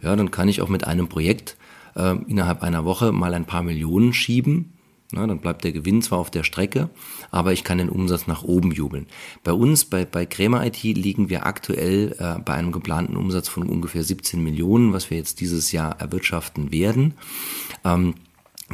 ja, 0.00 0.16
dann 0.16 0.30
kann 0.30 0.48
ich 0.48 0.62
auch 0.62 0.70
mit 0.70 0.86
einem 0.86 1.08
Projekt 1.08 1.58
äh, 1.94 2.16
innerhalb 2.26 2.62
einer 2.62 2.84
Woche 2.84 3.12
mal 3.12 3.34
ein 3.34 3.46
paar 3.46 3.62
Millionen 3.62 4.12
schieben. 4.12 4.72
Na, 5.12 5.26
dann 5.26 5.40
bleibt 5.40 5.64
der 5.64 5.72
Gewinn 5.72 6.02
zwar 6.02 6.20
auf 6.20 6.30
der 6.30 6.44
Strecke, 6.44 6.88
aber 7.32 7.52
ich 7.52 7.64
kann 7.64 7.78
den 7.78 7.88
Umsatz 7.88 8.28
nach 8.28 8.44
oben 8.44 8.70
jubeln. 8.70 9.06
Bei 9.42 9.52
uns, 9.52 9.84
bei, 9.84 10.04
bei 10.04 10.24
Krämer 10.24 10.64
IT, 10.64 10.82
liegen 10.84 11.28
wir 11.28 11.46
aktuell 11.46 12.14
äh, 12.18 12.38
bei 12.40 12.54
einem 12.54 12.70
geplanten 12.70 13.16
Umsatz 13.16 13.48
von 13.48 13.68
ungefähr 13.68 14.04
17 14.04 14.40
Millionen, 14.42 14.92
was 14.92 15.10
wir 15.10 15.16
jetzt 15.16 15.40
dieses 15.40 15.72
Jahr 15.72 16.00
erwirtschaften 16.00 16.70
werden. 16.70 17.14
Ähm, 17.84 18.14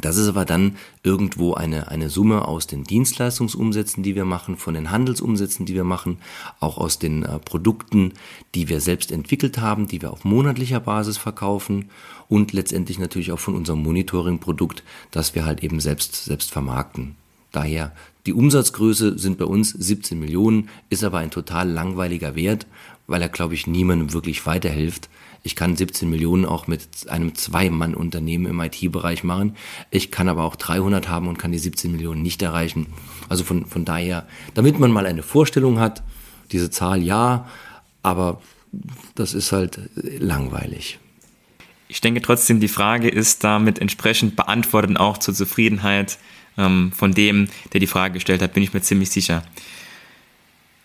das 0.00 0.18
ist 0.18 0.28
aber 0.28 0.44
dann 0.44 0.76
irgendwo 1.02 1.54
eine, 1.54 1.88
eine 1.88 2.10
Summe 2.10 2.46
aus 2.46 2.66
den 2.66 2.84
Dienstleistungsumsätzen, 2.84 4.02
die 4.02 4.14
wir 4.14 4.26
machen, 4.26 4.56
von 4.56 4.74
den 4.74 4.90
Handelsumsätzen, 4.90 5.64
die 5.64 5.74
wir 5.74 5.84
machen, 5.84 6.18
auch 6.60 6.76
aus 6.76 6.98
den 6.98 7.22
äh, 7.22 7.38
Produkten, 7.38 8.12
die 8.54 8.68
wir 8.68 8.80
selbst 8.80 9.10
entwickelt 9.10 9.58
haben, 9.58 9.88
die 9.88 10.02
wir 10.02 10.12
auf 10.12 10.24
monatlicher 10.24 10.80
Basis 10.80 11.16
verkaufen 11.16 11.90
und 12.28 12.52
letztendlich 12.52 12.98
natürlich 12.98 13.32
auch 13.32 13.38
von 13.38 13.54
unserem 13.54 13.82
Monitoring-Produkt, 13.82 14.82
das 15.10 15.34
wir 15.34 15.46
halt 15.46 15.62
eben 15.62 15.80
selbst, 15.80 16.24
selbst 16.24 16.50
vermarkten. 16.50 17.16
Daher 17.52 17.92
die 18.26 18.32
Umsatzgröße 18.34 19.18
sind 19.18 19.38
bei 19.38 19.44
uns 19.44 19.70
17 19.70 20.18
Millionen, 20.18 20.68
ist 20.90 21.04
aber 21.04 21.18
ein 21.18 21.30
total 21.30 21.70
langweiliger 21.70 22.34
Wert, 22.34 22.66
weil 23.06 23.22
er, 23.22 23.28
glaube 23.28 23.54
ich, 23.54 23.66
niemandem 23.66 24.12
wirklich 24.12 24.44
weiterhilft. 24.46 25.08
Ich 25.42 25.56
kann 25.56 25.76
17 25.76 26.08
Millionen 26.08 26.44
auch 26.44 26.66
mit 26.66 26.88
einem 27.08 27.34
Zwei-Mann-Unternehmen 27.34 28.46
im 28.46 28.60
IT-Bereich 28.60 29.24
machen. 29.24 29.56
Ich 29.90 30.10
kann 30.10 30.28
aber 30.28 30.44
auch 30.44 30.56
300 30.56 31.08
haben 31.08 31.28
und 31.28 31.38
kann 31.38 31.52
die 31.52 31.58
17 31.58 31.92
Millionen 31.92 32.22
nicht 32.22 32.42
erreichen. 32.42 32.86
Also 33.28 33.44
von, 33.44 33.66
von 33.66 33.84
daher, 33.84 34.26
damit 34.54 34.78
man 34.78 34.90
mal 34.90 35.06
eine 35.06 35.22
Vorstellung 35.22 35.78
hat, 35.78 36.02
diese 36.52 36.70
Zahl 36.70 37.02
ja, 37.02 37.48
aber 38.02 38.40
das 39.14 39.34
ist 39.34 39.52
halt 39.52 39.78
langweilig. 39.94 40.98
Ich 41.88 42.00
denke 42.00 42.20
trotzdem, 42.20 42.60
die 42.60 42.68
Frage 42.68 43.08
ist 43.08 43.44
damit 43.44 43.78
entsprechend 43.78 44.36
beantwortet 44.36 44.96
auch 44.98 45.18
zur 45.18 45.34
Zufriedenheit 45.34 46.18
ähm, 46.58 46.92
von 46.92 47.12
dem, 47.12 47.48
der 47.72 47.80
die 47.80 47.86
Frage 47.86 48.14
gestellt 48.14 48.42
hat, 48.42 48.54
bin 48.54 48.62
ich 48.62 48.74
mir 48.74 48.80
ziemlich 48.80 49.10
sicher. 49.10 49.42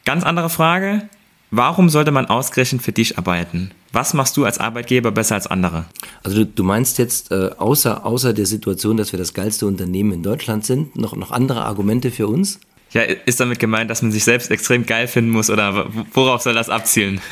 Ganz 0.06 0.24
andere 0.24 0.50
Frage. 0.50 1.10
Warum 1.54 1.90
sollte 1.90 2.12
man 2.12 2.28
ausgerechnet 2.28 2.82
für 2.82 2.94
dich 2.94 3.18
arbeiten? 3.18 3.72
Was 3.92 4.14
machst 4.14 4.38
du 4.38 4.46
als 4.46 4.58
Arbeitgeber 4.58 5.12
besser 5.12 5.36
als 5.36 5.48
andere? 5.48 5.84
Also 6.24 6.38
du, 6.38 6.46
du 6.46 6.64
meinst 6.64 6.98
jetzt 6.98 7.30
äh, 7.32 7.50
außer, 7.58 8.06
außer 8.06 8.32
der 8.34 8.46
Situation, 8.46 8.96
dass 8.96 9.12
wir 9.12 9.20
das 9.20 9.34
geilste 9.34 9.68
Unternehmen 9.68 10.14
in 10.14 10.24
Deutschland 10.24 10.66
sind, 10.66 10.96
noch, 10.96 11.14
noch 11.14 11.32
andere 11.32 11.66
Argumente 11.66 12.10
für 12.10 12.28
uns? 12.28 12.62
Ja, 12.92 13.02
ist 13.02 13.42
damit 13.42 13.60
gemeint, 13.60 13.90
dass 13.90 14.02
man 14.02 14.14
sich 14.14 14.24
selbst 14.24 14.50
extrem 14.50 14.86
geil 14.86 15.08
finden 15.08 15.32
muss 15.32 15.50
oder 15.50 15.88
worauf 16.14 16.42
soll 16.42 16.54
das 16.54 16.70
abzielen? 16.70 17.22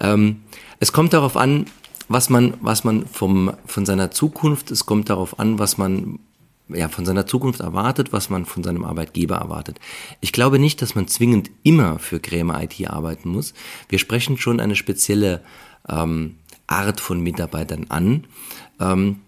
Ähm, 0.00 0.42
es 0.80 0.92
kommt 0.92 1.12
darauf 1.12 1.36
an, 1.36 1.66
was 2.08 2.30
man, 2.30 2.54
was 2.60 2.82
man 2.82 3.06
vom, 3.06 3.52
von 3.66 3.86
seiner 3.86 4.10
Zukunft, 4.10 4.70
es 4.70 4.86
kommt 4.86 5.10
darauf 5.10 5.38
an, 5.38 5.58
was 5.58 5.78
man 5.78 6.18
ja, 6.74 6.88
von 6.88 7.04
seiner 7.04 7.26
Zukunft 7.26 7.60
erwartet, 7.60 8.12
was 8.12 8.30
man 8.30 8.44
von 8.44 8.62
seinem 8.62 8.84
Arbeitgeber 8.84 9.36
erwartet. 9.36 9.78
Ich 10.20 10.32
glaube 10.32 10.58
nicht, 10.58 10.82
dass 10.82 10.94
man 10.94 11.08
zwingend 11.08 11.50
immer 11.62 11.98
für 11.98 12.20
Krämer 12.20 12.62
IT 12.62 12.88
arbeiten 12.88 13.28
muss. 13.28 13.54
Wir 13.88 13.98
sprechen 13.98 14.38
schon 14.38 14.60
eine 14.60 14.76
spezielle 14.76 15.42
ähm, 15.88 16.36
Art 16.66 17.00
von 17.00 17.20
Mitarbeitern 17.20 17.86
an. 17.88 18.24
Ähm, 18.80 19.20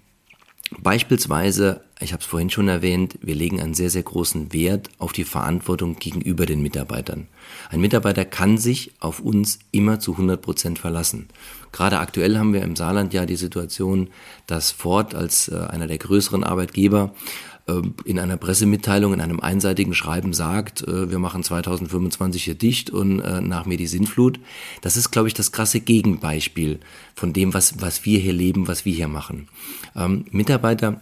beispielsweise, 0.78 1.83
ich 2.00 2.12
habe 2.12 2.20
es 2.20 2.26
vorhin 2.26 2.50
schon 2.50 2.68
erwähnt, 2.68 3.18
wir 3.22 3.34
legen 3.34 3.60
einen 3.60 3.74
sehr, 3.74 3.90
sehr 3.90 4.02
großen 4.02 4.52
Wert 4.52 4.88
auf 4.98 5.12
die 5.12 5.24
Verantwortung 5.24 5.96
gegenüber 5.96 6.44
den 6.44 6.60
Mitarbeitern. 6.60 7.28
Ein 7.70 7.80
Mitarbeiter 7.80 8.24
kann 8.24 8.58
sich 8.58 8.92
auf 8.98 9.20
uns 9.20 9.60
immer 9.70 10.00
zu 10.00 10.12
100 10.12 10.42
Prozent 10.42 10.78
verlassen. 10.78 11.28
Gerade 11.70 11.98
aktuell 11.98 12.36
haben 12.36 12.52
wir 12.52 12.62
im 12.62 12.76
Saarland 12.76 13.14
ja 13.14 13.26
die 13.26 13.36
Situation, 13.36 14.10
dass 14.46 14.72
Ford 14.72 15.14
als 15.14 15.48
äh, 15.48 15.56
einer 15.56 15.86
der 15.86 15.98
größeren 15.98 16.42
Arbeitgeber 16.42 17.14
ähm, 17.68 17.94
in 18.04 18.18
einer 18.18 18.36
Pressemitteilung, 18.36 19.14
in 19.14 19.20
einem 19.20 19.40
einseitigen 19.40 19.94
Schreiben 19.94 20.34
sagt, 20.34 20.82
äh, 20.82 21.10
wir 21.10 21.18
machen 21.18 21.42
2025 21.42 22.44
hier 22.44 22.54
dicht 22.54 22.90
und 22.90 23.20
äh, 23.20 23.40
nach 23.40 23.66
mir 23.66 23.78
die 23.78 23.86
Sintflut. 23.86 24.40
Das 24.82 24.96
ist, 24.96 25.10
glaube 25.12 25.28
ich, 25.28 25.34
das 25.34 25.52
krasse 25.52 25.80
Gegenbeispiel 25.80 26.80
von 27.14 27.32
dem, 27.32 27.54
was, 27.54 27.80
was 27.80 28.04
wir 28.04 28.18
hier 28.18 28.32
leben, 28.32 28.68
was 28.68 28.84
wir 28.84 28.92
hier 28.92 29.08
machen. 29.08 29.48
Ähm, 29.96 30.26
Mitarbeiter 30.30 31.00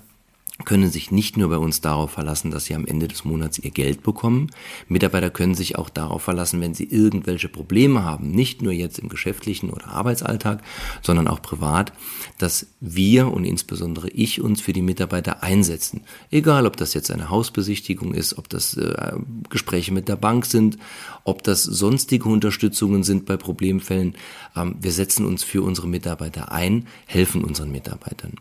können 0.64 0.90
sich 0.90 1.10
nicht 1.10 1.36
nur 1.36 1.48
bei 1.48 1.56
uns 1.56 1.80
darauf 1.80 2.12
verlassen, 2.12 2.50
dass 2.50 2.66
sie 2.66 2.74
am 2.74 2.86
Ende 2.86 3.08
des 3.08 3.24
Monats 3.24 3.58
ihr 3.58 3.70
Geld 3.70 4.02
bekommen. 4.02 4.50
Mitarbeiter 4.86 5.30
können 5.30 5.54
sich 5.54 5.76
auch 5.76 5.88
darauf 5.88 6.22
verlassen, 6.22 6.60
wenn 6.60 6.74
sie 6.74 6.84
irgendwelche 6.84 7.48
Probleme 7.48 8.04
haben, 8.04 8.30
nicht 8.30 8.62
nur 8.62 8.72
jetzt 8.72 8.98
im 8.98 9.08
geschäftlichen 9.08 9.70
oder 9.70 9.88
Arbeitsalltag, 9.88 10.62
sondern 11.02 11.26
auch 11.26 11.42
privat, 11.42 11.92
dass 12.38 12.66
wir 12.80 13.32
und 13.32 13.44
insbesondere 13.44 14.08
ich 14.10 14.40
uns 14.40 14.60
für 14.60 14.72
die 14.72 14.82
Mitarbeiter 14.82 15.42
einsetzen. 15.42 16.02
Egal, 16.30 16.66
ob 16.66 16.76
das 16.76 16.94
jetzt 16.94 17.10
eine 17.10 17.30
Hausbesichtigung 17.30 18.14
ist, 18.14 18.38
ob 18.38 18.48
das 18.48 18.76
äh, 18.76 19.14
Gespräche 19.48 19.92
mit 19.92 20.08
der 20.08 20.16
Bank 20.16 20.46
sind, 20.46 20.78
ob 21.24 21.42
das 21.42 21.62
sonstige 21.62 22.28
Unterstützungen 22.28 23.02
sind 23.02 23.26
bei 23.26 23.36
Problemfällen. 23.36 24.16
Ähm, 24.54 24.76
wir 24.80 24.92
setzen 24.92 25.26
uns 25.26 25.42
für 25.42 25.62
unsere 25.62 25.88
Mitarbeiter 25.88 26.52
ein, 26.52 26.86
helfen 27.06 27.42
unseren 27.42 27.72
Mitarbeitern. 27.72 28.34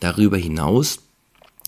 Darüber 0.00 0.36
hinaus 0.36 1.05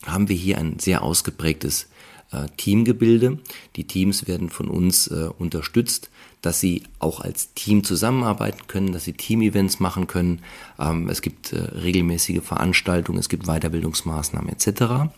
haben 0.06 0.28
wir 0.28 0.36
hier 0.36 0.58
ein 0.58 0.78
sehr 0.78 1.02
ausgeprägtes 1.02 1.88
äh, 2.32 2.46
Teamgebilde. 2.56 3.38
Die 3.76 3.84
Teams 3.84 4.26
werden 4.26 4.50
von 4.50 4.68
uns 4.68 5.08
äh, 5.08 5.30
unterstützt, 5.38 6.10
dass 6.42 6.60
sie 6.60 6.84
auch 6.98 7.20
als 7.20 7.54
Team 7.54 7.84
zusammenarbeiten 7.84 8.66
können, 8.66 8.92
dass 8.92 9.04
sie 9.04 9.14
Teamevents 9.14 9.80
machen 9.80 10.06
können. 10.06 10.42
Ähm, 10.78 11.08
es 11.08 11.22
gibt 11.22 11.52
äh, 11.52 11.58
regelmäßige 11.58 12.42
Veranstaltungen, 12.42 13.18
es 13.18 13.28
gibt 13.28 13.46
Weiterbildungsmaßnahmen 13.46 14.50
etc. 14.50 15.10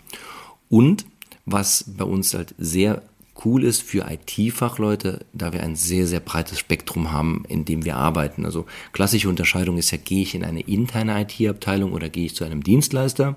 Und 0.69 1.05
was 1.47 1.85
bei 1.87 2.05
uns 2.05 2.33
halt 2.35 2.55
sehr 2.59 3.03
cool 3.45 3.65
ist 3.65 3.83
für 3.83 4.07
IT-Fachleute, 4.11 5.25
da 5.33 5.53
wir 5.53 5.63
ein 5.63 5.77
sehr, 5.77 6.07
sehr 6.07 6.21
breites 6.21 6.59
Spektrum 6.59 7.13
haben, 7.13 7.45
in 7.49 7.65
dem 7.65 7.85
wir 7.85 7.97
arbeiten. 7.97 8.45
Also 8.45 8.67
klassische 8.93 9.29
Unterscheidung 9.29 9.79
ist 9.79 9.91
ja, 9.91 9.99
gehe 9.99 10.23
ich 10.23 10.35
in 10.35 10.45
eine 10.45 10.61
interne 10.61 11.21
IT-Abteilung 11.23 11.93
oder 11.93 12.09
gehe 12.09 12.27
ich 12.27 12.35
zu 12.35 12.45
einem 12.45 12.63
Dienstleister. 12.63 13.37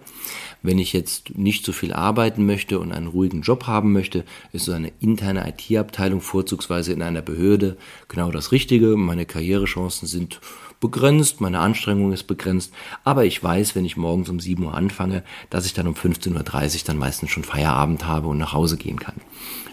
Wenn 0.62 0.80
ich 0.80 0.94
jetzt 0.94 1.38
nicht 1.38 1.66
so 1.66 1.72
viel 1.72 1.94
arbeiten 1.94 2.46
möchte 2.46 2.80
und 2.80 2.92
einen 2.92 3.08
ruhigen 3.08 3.42
Job 3.42 3.68
haben 3.68 3.92
möchte, 3.92 4.26
ist 4.52 4.66
so 4.66 4.72
eine 4.72 4.92
interne 5.00 5.48
IT-Abteilung 5.48 6.22
vorzugsweise 6.22 6.94
in 6.94 7.02
einer 7.02 7.22
Behörde 7.22 7.78
genau 8.08 8.32
das 8.32 8.52
Richtige. 8.52 8.96
Meine 8.96 9.26
Karrierechancen 9.26 10.08
sind 10.08 10.40
begrenzt, 10.84 11.40
meine 11.40 11.60
Anstrengung 11.60 12.12
ist 12.12 12.26
begrenzt, 12.26 12.74
aber 13.06 13.24
ich 13.24 13.42
weiß, 13.42 13.74
wenn 13.74 13.86
ich 13.86 13.96
morgens 13.96 14.28
um 14.28 14.42
7 14.42 14.66
Uhr 14.66 14.74
anfange, 14.74 15.24
dass 15.50 15.66
ich 15.66 15.74
dann 15.74 15.88
um 15.88 15.94
15.30 15.94 16.76
Uhr 16.76 16.82
dann 16.88 16.98
meistens 16.98 17.32
schon 17.32 17.46
Feierabend 17.46 18.06
habe 18.06 18.28
und 18.28 18.38
nach 18.38 18.52
Hause 18.52 18.76
gehen 18.76 19.00
kann. 19.00 19.16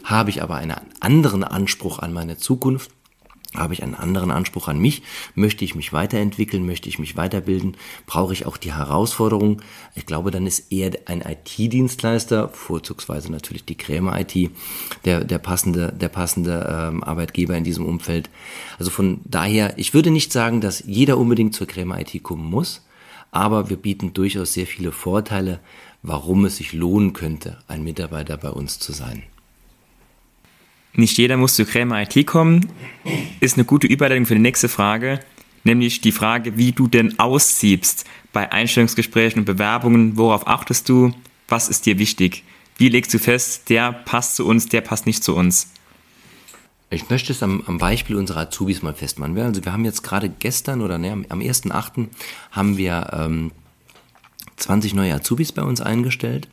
Habe 0.05 0.31
ich 0.31 0.41
aber 0.41 0.55
einen 0.55 0.77
anderen 1.01 1.43
Anspruch 1.43 1.99
an 1.99 2.13
meine 2.13 2.37
Zukunft, 2.37 2.93
habe 3.57 3.75
ich 3.75 3.83
einen 3.83 3.97
anderen 3.97 4.31
Anspruch 4.31 4.69
an 4.69 4.79
mich? 4.79 5.03
Möchte 5.35 5.65
ich 5.65 5.75
mich 5.75 5.93
weiterentwickeln? 5.93 6.65
Möchte 6.65 6.89
ich 6.89 7.01
mich 7.01 7.17
weiterbilden? 7.17 7.77
Brauche 8.07 8.33
ich 8.33 8.47
auch 8.47 8.57
die 8.57 8.73
Herausforderung? 8.73 9.61
Ich 9.97 10.07
glaube, 10.07 10.31
dann 10.31 10.47
ist 10.47 10.71
eher 10.73 10.93
ein 11.07 11.23
IT-Dienstleister, 11.23 12.49
vorzugsweise 12.51 13.33
natürlich 13.33 13.65
die 13.65 13.77
Krämer 13.77 14.21
IT, 14.21 14.51
der, 15.05 15.25
der 15.25 15.39
passende, 15.39 15.93
der 15.93 16.09
passende 16.09 16.91
ähm, 16.93 17.03
Arbeitgeber 17.03 17.57
in 17.57 17.65
diesem 17.65 17.87
Umfeld. 17.87 18.31
Also 18.79 18.91
von 18.93 19.21
daher, 19.25 19.77
ich 19.79 19.95
würde 19.95 20.11
nicht 20.11 20.33
sagen, 20.33 20.61
dass 20.61 20.85
jeder 20.87 21.19
unbedingt 21.19 21.55
zur 21.55 21.67
Krämer 21.67 22.01
IT 22.01 22.23
kommen 22.23 22.49
muss, 22.49 22.87
aber 23.33 23.69
wir 23.69 23.77
bieten 23.77 24.13
durchaus 24.13 24.53
sehr 24.53 24.67
viele 24.67 24.93
Vorteile, 24.93 25.61
warum 26.03 26.45
es 26.45 26.57
sich 26.57 26.73
lohnen 26.73 27.13
könnte, 27.13 27.59
ein 27.67 27.83
Mitarbeiter 27.83 28.37
bei 28.37 28.51
uns 28.51 28.79
zu 28.79 28.93
sein. 28.93 29.25
Nicht 30.93 31.19
jeder 31.19 31.37
muss 31.37 31.55
zu 31.55 31.65
Krämer 31.65 32.03
IT 32.03 32.27
kommen, 32.27 32.69
ist 33.39 33.57
eine 33.57 33.65
gute 33.65 33.87
Überleitung 33.87 34.27
für 34.27 34.35
die 34.35 34.41
nächste 34.41 34.69
Frage, 34.69 35.21
nämlich 35.63 36.01
die 36.01 36.13
Frage, 36.13 36.57
wie 36.57 36.73
du 36.73 36.89
denn 36.89 37.19
aussiebst 37.19 38.05
bei 38.33 38.51
Einstellungsgesprächen 38.51 39.41
und 39.41 39.45
Bewerbungen. 39.45 40.17
Worauf 40.17 40.47
achtest 40.47 40.89
du? 40.89 41.13
Was 41.49 41.69
ist 41.69 41.87
dir 41.87 41.99
wichtig? 41.99 42.45
Wie 42.77 42.89
legst 42.89 43.13
du 43.15 43.19
fest, 43.19 43.69
der 43.69 43.93
passt 43.93 44.37
zu 44.37 44.47
uns, 44.47 44.69
der 44.69 44.81
passt 44.81 45.07
nicht 45.07 45.23
zu 45.23 45.37
uns? 45.37 45.73
Ich 46.93 47.09
möchte 47.09 47.33
es 47.33 47.43
am, 47.43 47.63
am 47.67 47.79
Beispiel 47.79 48.17
unserer 48.17 48.41
Azubis 48.41 48.83
mal 48.83 48.95
festmachen. 48.95 49.39
Also 49.39 49.65
wir 49.65 49.73
haben 49.73 49.85
jetzt 49.85 50.03
gerade 50.03 50.29
gestern 50.29 50.81
oder 50.81 50.99
ne, 50.99 51.13
am 51.13 51.41
1.8. 51.41 52.09
haben 52.51 52.77
wir 52.77 53.11
ähm, 53.13 53.53
20 54.57 54.95
neue 54.95 55.15
Azubis 55.15 55.53
bei 55.53 55.63
uns 55.63 55.81
eingestellt 55.81 56.49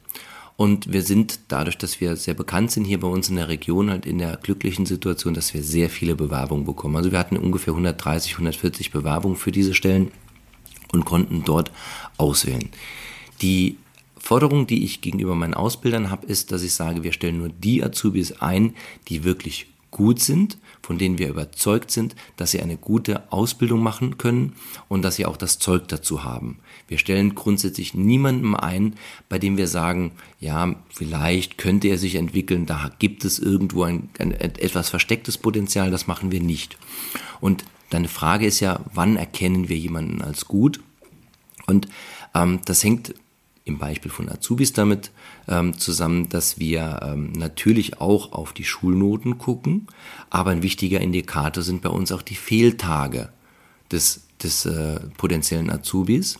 und 0.57 0.91
wir 0.91 1.03
sind 1.03 1.39
dadurch, 1.49 1.77
dass 1.77 2.01
wir 2.01 2.15
sehr 2.15 2.33
bekannt 2.33 2.71
sind 2.71 2.83
hier 2.83 2.99
bei 2.99 3.07
uns 3.07 3.29
in 3.29 3.35
der 3.35 3.47
Region, 3.47 3.91
halt 3.91 4.07
in 4.07 4.17
der 4.17 4.37
glücklichen 4.37 4.87
Situation, 4.87 5.35
dass 5.35 5.53
wir 5.53 5.61
sehr 5.61 5.87
viele 5.87 6.15
Bewerbungen 6.15 6.65
bekommen. 6.65 6.95
Also 6.95 7.11
wir 7.11 7.19
hatten 7.19 7.37
ungefähr 7.37 7.73
130, 7.73 8.33
140 8.33 8.91
Bewerbungen 8.91 9.37
für 9.37 9.51
diese 9.51 9.75
Stellen 9.75 10.11
und 10.91 11.05
konnten 11.05 11.43
dort 11.45 11.71
auswählen. 12.17 12.69
Die 13.43 13.77
Forderung, 14.17 14.65
die 14.65 14.83
ich 14.83 15.01
gegenüber 15.01 15.35
meinen 15.35 15.53
Ausbildern 15.53 16.09
habe, 16.09 16.25
ist, 16.25 16.51
dass 16.51 16.63
ich 16.63 16.73
sage, 16.73 17.03
wir 17.03 17.13
stellen 17.13 17.37
nur 17.37 17.49
die 17.49 17.83
Azubis 17.83 18.41
ein, 18.41 18.75
die 19.09 19.23
wirklich 19.23 19.67
gut 19.91 20.19
sind, 20.19 20.57
von 20.87 20.97
denen 20.97 21.17
wir 21.17 21.27
überzeugt 21.27 21.91
sind, 21.91 22.15
dass 22.37 22.51
sie 22.51 22.61
eine 22.61 22.77
gute 22.77 23.29
Ausbildung 23.29 23.83
machen 23.83 24.17
können 24.17 24.53
und 24.87 25.01
dass 25.01 25.17
sie 25.17 25.25
auch 25.25 25.35
das 25.35 25.59
Zeug 25.59 25.89
dazu 25.89 26.23
haben. 26.23 26.59
Wir 26.87 26.97
stellen 26.97 27.35
grundsätzlich 27.35 27.93
niemandem 27.93 28.55
ein, 28.55 28.95
bei 29.27 29.37
dem 29.37 29.57
wir 29.57 29.67
sagen, 29.67 30.13
ja, 30.39 30.75
vielleicht 30.87 31.57
könnte 31.57 31.89
er 31.89 31.97
sich 31.97 32.15
entwickeln, 32.15 32.65
da 32.65 32.89
gibt 32.99 33.25
es 33.25 33.37
irgendwo 33.37 33.83
ein, 33.83 34.07
ein 34.17 34.31
etwas 34.31 34.87
verstecktes 34.89 35.37
Potenzial, 35.37 35.91
das 35.91 36.07
machen 36.07 36.31
wir 36.31 36.39
nicht. 36.39 36.77
Und 37.41 37.65
deine 37.89 38.07
Frage 38.07 38.45
ist 38.45 38.61
ja, 38.61 38.79
wann 38.93 39.17
erkennen 39.17 39.67
wir 39.67 39.77
jemanden 39.77 40.21
als 40.21 40.45
gut? 40.45 40.79
Und 41.65 41.89
ähm, 42.33 42.61
das 42.63 42.81
hängt 42.81 43.13
im 43.67 43.77
Beispiel 43.77 44.11
von 44.11 44.29
Azubis 44.29 44.73
damit 44.73 45.11
ähm, 45.47 45.77
zusammen, 45.77 46.29
dass 46.29 46.59
wir 46.59 47.01
ähm, 47.03 47.33
natürlich 47.33 47.99
auch 47.99 48.31
auf 48.31 48.53
die 48.53 48.63
Schulnoten 48.63 49.37
gucken, 49.37 49.87
aber 50.29 50.51
ein 50.51 50.63
wichtiger 50.63 51.01
Indikator 51.01 51.63
sind 51.63 51.81
bei 51.81 51.89
uns 51.89 52.11
auch 52.11 52.21
die 52.21 52.35
Fehltage 52.35 53.29
des, 53.91 54.21
des 54.41 54.65
äh, 54.65 54.99
potenziellen 55.17 55.69
Azubis. 55.69 56.39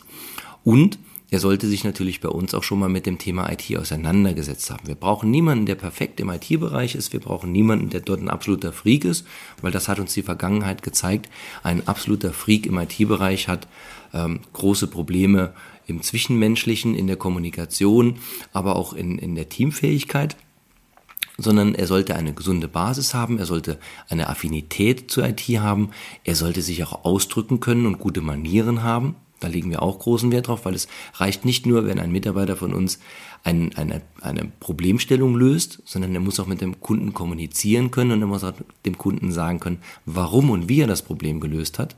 Und 0.64 1.00
er 1.30 1.40
sollte 1.42 1.68
sich 1.68 1.84
natürlich 1.84 2.22
bei 2.22 2.30
uns 2.30 2.54
auch 2.54 2.64
schon 2.64 2.80
mal 2.80 2.88
mit 2.88 3.06
dem 3.06 3.18
Thema 3.18 3.52
IT 3.52 3.78
auseinandergesetzt 3.78 4.72
haben. 4.72 4.88
Wir 4.88 4.96
brauchen 4.96 5.30
niemanden, 5.30 5.66
der 5.66 5.76
perfekt 5.76 6.22
im 6.22 6.30
IT-Bereich 6.30 6.96
ist. 6.96 7.12
Wir 7.12 7.20
brauchen 7.20 7.52
niemanden, 7.52 7.90
der 7.90 8.00
dort 8.00 8.22
ein 8.22 8.30
absoluter 8.30 8.72
Freak 8.72 9.04
ist, 9.04 9.28
weil 9.62 9.74
das 9.74 9.90
hat 9.90 10.00
uns 10.00 10.14
die 10.14 10.24
Vergangenheit 10.24 10.84
gezeigt. 10.84 11.30
Ein 11.64 11.86
absoluter 11.86 12.32
Freak 12.32 12.66
im 12.66 12.78
IT-Bereich 12.78 13.50
hat 13.50 13.68
ähm, 14.14 14.40
große 14.54 14.88
Probleme 14.88 15.54
im 15.88 16.04
Zwischenmenschlichen, 16.04 16.94
in 16.94 17.08
der 17.08 17.16
Kommunikation, 17.16 18.20
aber 18.54 18.76
auch 18.76 18.94
in, 18.94 19.18
in 19.18 19.36
der 19.36 19.50
Teamfähigkeit 19.50 20.38
sondern 21.38 21.76
er 21.76 21.88
sollte 21.88 22.16
eine 22.16 22.34
gesunde 22.34 22.68
Basis 22.68 23.14
haben, 23.14 23.38
er 23.38 23.46
sollte 23.46 23.80
eine 24.10 24.28
Affinität 24.28 25.12
zur 25.12 25.24
IT 25.28 25.42
haben, 25.42 25.92
er 26.24 26.36
sollte 26.36 26.62
sich 26.62 26.84
auch 26.84 27.06
ausdrücken 27.06 27.60
können 27.60 27.86
und 27.86 28.00
gute 28.00 28.22
Manieren 28.22 28.82
haben. 28.84 29.16
Da 29.40 29.48
legen 29.48 29.70
wir 29.70 29.84
auch 29.84 30.00
großen 30.00 30.32
Wert 30.32 30.48
drauf, 30.48 30.66
weil 30.66 30.74
es 30.74 30.88
reicht 31.14 31.46
nicht 31.46 31.68
nur, 31.68 31.86
wenn 31.86 32.00
ein 32.00 32.12
Mitarbeiter 32.12 32.56
von 32.56 32.74
uns 32.74 32.98
ein, 33.48 33.74
eine, 33.78 34.02
eine 34.20 34.52
Problemstellung 34.60 35.34
löst, 35.36 35.82
sondern 35.86 36.14
er 36.14 36.20
muss 36.20 36.38
auch 36.42 36.48
mit 36.48 36.60
dem 36.60 36.82
Kunden 36.82 37.14
kommunizieren 37.14 37.92
können 37.92 38.12
und 38.12 38.20
er 38.20 38.28
muss 38.28 38.44
auch 38.44 38.52
dem 38.86 38.98
Kunden 38.98 39.32
sagen 39.32 39.62
können, 39.62 39.80
warum 40.06 40.50
und 40.50 40.68
wie 40.68 40.82
er 40.82 40.88
das 40.88 41.02
Problem 41.02 41.40
gelöst 41.40 41.80
hat. 41.80 41.96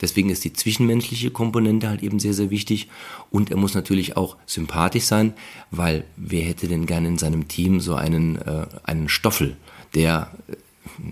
Deswegen 0.00 0.28
ist 0.28 0.44
die 0.44 0.52
zwischenmenschliche 0.52 1.30
Komponente 1.30 1.88
halt 1.88 2.02
eben 2.02 2.18
sehr, 2.18 2.34
sehr 2.34 2.50
wichtig 2.50 2.88
und 3.30 3.52
er 3.52 3.56
muss 3.56 3.74
natürlich 3.74 4.16
auch 4.16 4.36
sympathisch 4.44 5.04
sein, 5.04 5.34
weil 5.70 6.04
wer 6.16 6.42
hätte 6.42 6.66
denn 6.66 6.84
gerne 6.84 7.06
in 7.06 7.18
seinem 7.18 7.46
Team 7.46 7.78
so 7.78 7.94
einen, 7.94 8.34
äh, 8.36 8.66
einen 8.82 9.08
Stoffel, 9.08 9.56
der 9.94 10.32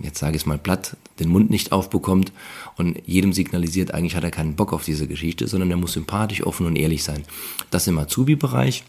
jetzt 0.03 0.19
sage 0.19 0.35
ich 0.35 0.43
es 0.43 0.47
mal 0.47 0.59
platt, 0.59 0.97
den 1.21 1.29
Mund 1.29 1.51
nicht 1.51 1.71
aufbekommt 1.71 2.33
und 2.77 3.01
jedem 3.07 3.33
signalisiert, 3.33 3.95
eigentlich 3.95 4.17
hat 4.17 4.25
er 4.25 4.33
keinen 4.33 4.57
Bock 4.57 4.73
auf 4.73 4.85
diese 4.85 5.07
Geschichte, 5.07 5.47
sondern 5.47 5.71
er 5.71 5.77
muss 5.77 5.93
sympathisch, 5.93 6.43
offen 6.43 6.67
und 6.67 6.75
ehrlich 6.75 7.05
sein. 7.05 7.23
Das 7.71 7.87
im 7.87 7.99
Azubi-Bereich. 7.99 8.83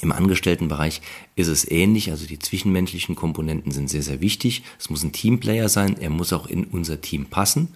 Im 0.00 0.12
Angestelltenbereich 0.12 1.02
ist 1.36 1.48
es 1.48 1.70
ähnlich, 1.70 2.10
also 2.10 2.26
die 2.26 2.38
zwischenmenschlichen 2.38 3.16
Komponenten 3.16 3.72
sind 3.72 3.90
sehr, 3.90 4.02
sehr 4.02 4.20
wichtig. 4.20 4.62
Es 4.78 4.88
muss 4.88 5.02
ein 5.02 5.12
Teamplayer 5.12 5.68
sein, 5.68 5.96
er 5.98 6.10
muss 6.10 6.32
auch 6.32 6.46
in 6.46 6.64
unser 6.64 7.00
Team 7.00 7.26
passen 7.26 7.68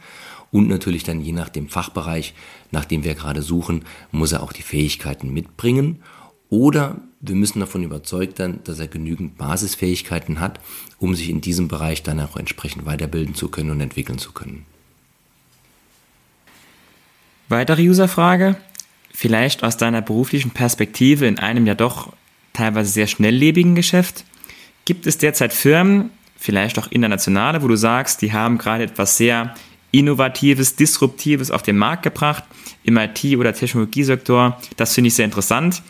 und 0.51 0.69
natürlich 0.69 1.03
dann 1.03 1.21
je 1.21 1.33
nach 1.33 1.49
dem 1.49 1.69
Fachbereich, 1.69 2.35
nach 2.71 2.85
dem 2.85 3.05
wir 3.05 3.15
gerade 3.15 3.43
suchen, 3.43 3.85
muss 4.13 4.33
er 4.33 4.43
auch 4.43 4.53
die 4.53 4.63
Fähigkeiten 4.63 5.33
mitbringen 5.33 6.01
oder 6.49 7.01
wir 7.21 7.35
müssen 7.35 7.61
davon 7.61 7.83
überzeugt 7.83 8.37
sein, 8.37 8.61
dass 8.65 8.79
er 8.79 8.87
genügend 8.87 9.37
Basisfähigkeiten 9.39 10.41
hat, 10.41 10.61
um 10.99 11.15
sich 11.15 11.31
in 11.31 11.41
diesem 11.41 11.69
Bereich 11.69 12.03
dann 12.03 12.21
auch 12.21 12.37
entsprechend 12.37 12.87
weiterbilden 12.87 13.35
zu 13.35 13.49
können 13.49 13.71
und 13.71 13.81
entwickeln 13.81 14.19
zu 14.19 14.33
können. 14.33 14.67
Weitere 17.49 17.89
Userfrage, 17.89 18.57
vielleicht 19.15 19.63
aus 19.63 19.77
deiner 19.77 20.03
beruflichen 20.03 20.51
Perspektive 20.51 21.27
in 21.27 21.39
einem 21.39 21.67
ja 21.67 21.75
doch 21.75 22.13
teilweise 22.53 22.91
sehr 22.91 23.07
schnelllebigen 23.07 23.75
Geschäft. 23.75 24.25
Gibt 24.85 25.07
es 25.07 25.17
derzeit 25.17 25.55
Firmen, 25.55 26.11
vielleicht 26.37 26.79
auch 26.79 26.89
internationale, 26.91 27.63
wo 27.63 27.69
du 27.69 27.77
sagst, 27.77 28.21
die 28.21 28.33
haben 28.33 28.59
gerade 28.59 28.85
etwas 28.85 29.17
sehr 29.17 29.55
Innovatives, 29.93 30.75
Disruptives 30.75 31.53
auf 31.53 31.63
den 31.63 31.79
Markt 31.79 32.03
gebracht 32.03 32.43
im 32.83 32.97
IT- 32.97 33.39
oder 33.39 33.55
Technologiesektor? 33.55 34.61
Das 34.77 34.95
finde 34.95 35.09
ich 35.09 35.15
sehr 35.15 35.25
interessant. 35.25 35.83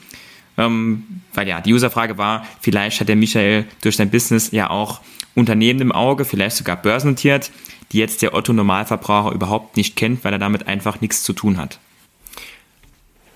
Ähm, 0.57 1.23
weil 1.33 1.49
ja, 1.49 1.61
die 1.61 1.73
Userfrage 1.73 2.17
war, 2.19 2.47
vielleicht 2.61 3.01
hat 3.01 3.09
der 3.09 3.17
Michael 3.17 3.65
durch 3.81 3.97
sein 3.97 4.11
Business 4.11 4.53
ja 4.53 4.71
auch 4.71 5.01
Unternehmen 5.35 5.81
im 5.81 5.93
Auge, 5.93 6.25
vielleicht 6.25 6.57
sogar 6.57 6.77
börsennotiert, 6.77 7.51
die 7.91 7.99
jetzt 7.99 8.23
der 8.23 8.35
Otto 8.35 8.53
Normalverbraucher 8.53 9.33
überhaupt 9.33 9.77
nicht 9.77 9.97
kennt, 9.97 10.23
weil 10.23 10.33
er 10.33 10.39
damit 10.39 10.69
einfach 10.69 11.01
nichts 11.01 11.25
zu 11.25 11.33
tun 11.33 11.57
hat. 11.57 11.81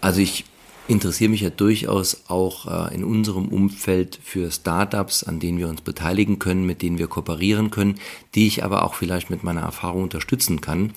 Also 0.00 0.20
ich 0.20 0.44
interessiere 0.88 1.30
mich 1.30 1.42
ja 1.42 1.50
durchaus 1.50 2.24
auch 2.28 2.90
äh, 2.90 2.94
in 2.94 3.04
unserem 3.04 3.48
Umfeld 3.48 4.18
für 4.22 4.50
Startups, 4.50 5.22
an 5.22 5.38
denen 5.38 5.58
wir 5.58 5.68
uns 5.68 5.82
beteiligen 5.82 6.38
können, 6.38 6.64
mit 6.64 6.80
denen 6.82 6.98
wir 6.98 7.08
kooperieren 7.08 7.70
können, 7.70 7.96
die 8.34 8.46
ich 8.46 8.64
aber 8.64 8.84
auch 8.84 8.94
vielleicht 8.94 9.28
mit 9.28 9.44
meiner 9.44 9.60
Erfahrung 9.60 10.04
unterstützen 10.04 10.60
kann. 10.60 10.92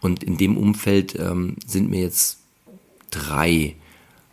Und 0.00 0.24
in 0.24 0.38
dem 0.38 0.56
Umfeld 0.56 1.18
ähm, 1.18 1.56
sind 1.66 1.90
mir 1.90 2.00
jetzt 2.00 2.38
drei 3.10 3.76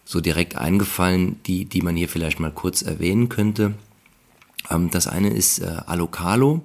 so 0.05 0.21
direkt 0.21 0.55
eingefallen, 0.55 1.39
die, 1.45 1.65
die 1.65 1.81
man 1.81 1.95
hier 1.95 2.09
vielleicht 2.09 2.39
mal 2.39 2.51
kurz 2.51 2.81
erwähnen 2.81 3.29
könnte. 3.29 3.73
Ähm, 4.69 4.89
das 4.91 5.07
eine 5.07 5.29
ist 5.29 5.59
äh, 5.59 5.77
Alocalo, 5.85 6.63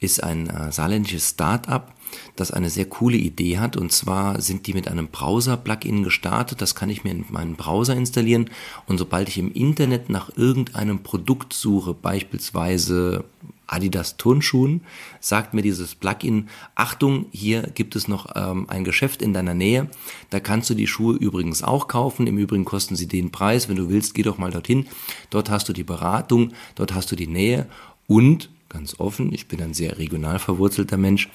ist 0.00 0.22
ein 0.22 0.48
äh, 0.48 0.72
saarländisches 0.72 1.30
Start-up, 1.30 1.94
das 2.36 2.50
eine 2.50 2.70
sehr 2.70 2.86
coole 2.86 3.16
Idee 3.16 3.58
hat. 3.58 3.76
Und 3.76 3.92
zwar 3.92 4.40
sind 4.40 4.66
die 4.66 4.74
mit 4.74 4.88
einem 4.88 5.08
Browser-Plugin 5.08 6.02
gestartet. 6.02 6.60
Das 6.60 6.74
kann 6.74 6.90
ich 6.90 7.04
mir 7.04 7.10
in 7.10 7.24
meinen 7.30 7.56
Browser 7.56 7.94
installieren. 7.94 8.50
Und 8.86 8.98
sobald 8.98 9.28
ich 9.28 9.38
im 9.38 9.52
Internet 9.52 10.08
nach 10.10 10.30
irgendeinem 10.36 11.00
Produkt 11.00 11.52
suche, 11.52 11.94
beispielsweise 11.94 13.24
Adidas 13.66 14.16
Turnschuhen, 14.16 14.82
sagt 15.20 15.54
mir 15.54 15.62
dieses 15.62 15.94
Plugin, 15.94 16.48
Achtung, 16.74 17.26
hier 17.32 17.62
gibt 17.62 17.96
es 17.96 18.08
noch 18.08 18.34
ähm, 18.34 18.66
ein 18.68 18.84
Geschäft 18.84 19.22
in 19.22 19.32
deiner 19.32 19.54
Nähe, 19.54 19.88
da 20.30 20.40
kannst 20.40 20.70
du 20.70 20.74
die 20.74 20.86
Schuhe 20.86 21.16
übrigens 21.16 21.62
auch 21.62 21.88
kaufen, 21.88 22.26
im 22.26 22.38
Übrigen 22.38 22.64
kosten 22.64 22.96
sie 22.96 23.08
den 23.08 23.32
Preis, 23.32 23.68
wenn 23.68 23.76
du 23.76 23.88
willst, 23.88 24.14
geh 24.14 24.22
doch 24.22 24.38
mal 24.38 24.52
dorthin, 24.52 24.86
dort 25.30 25.50
hast 25.50 25.68
du 25.68 25.72
die 25.72 25.84
Beratung, 25.84 26.52
dort 26.76 26.94
hast 26.94 27.10
du 27.10 27.16
die 27.16 27.26
Nähe 27.26 27.66
und 28.06 28.50
ganz 28.68 28.98
offen, 28.98 29.32
ich 29.32 29.48
bin 29.48 29.62
ein 29.62 29.74
sehr 29.74 29.98
regional 29.98 30.38
verwurzelter 30.38 30.96
Mensch. 30.96 31.28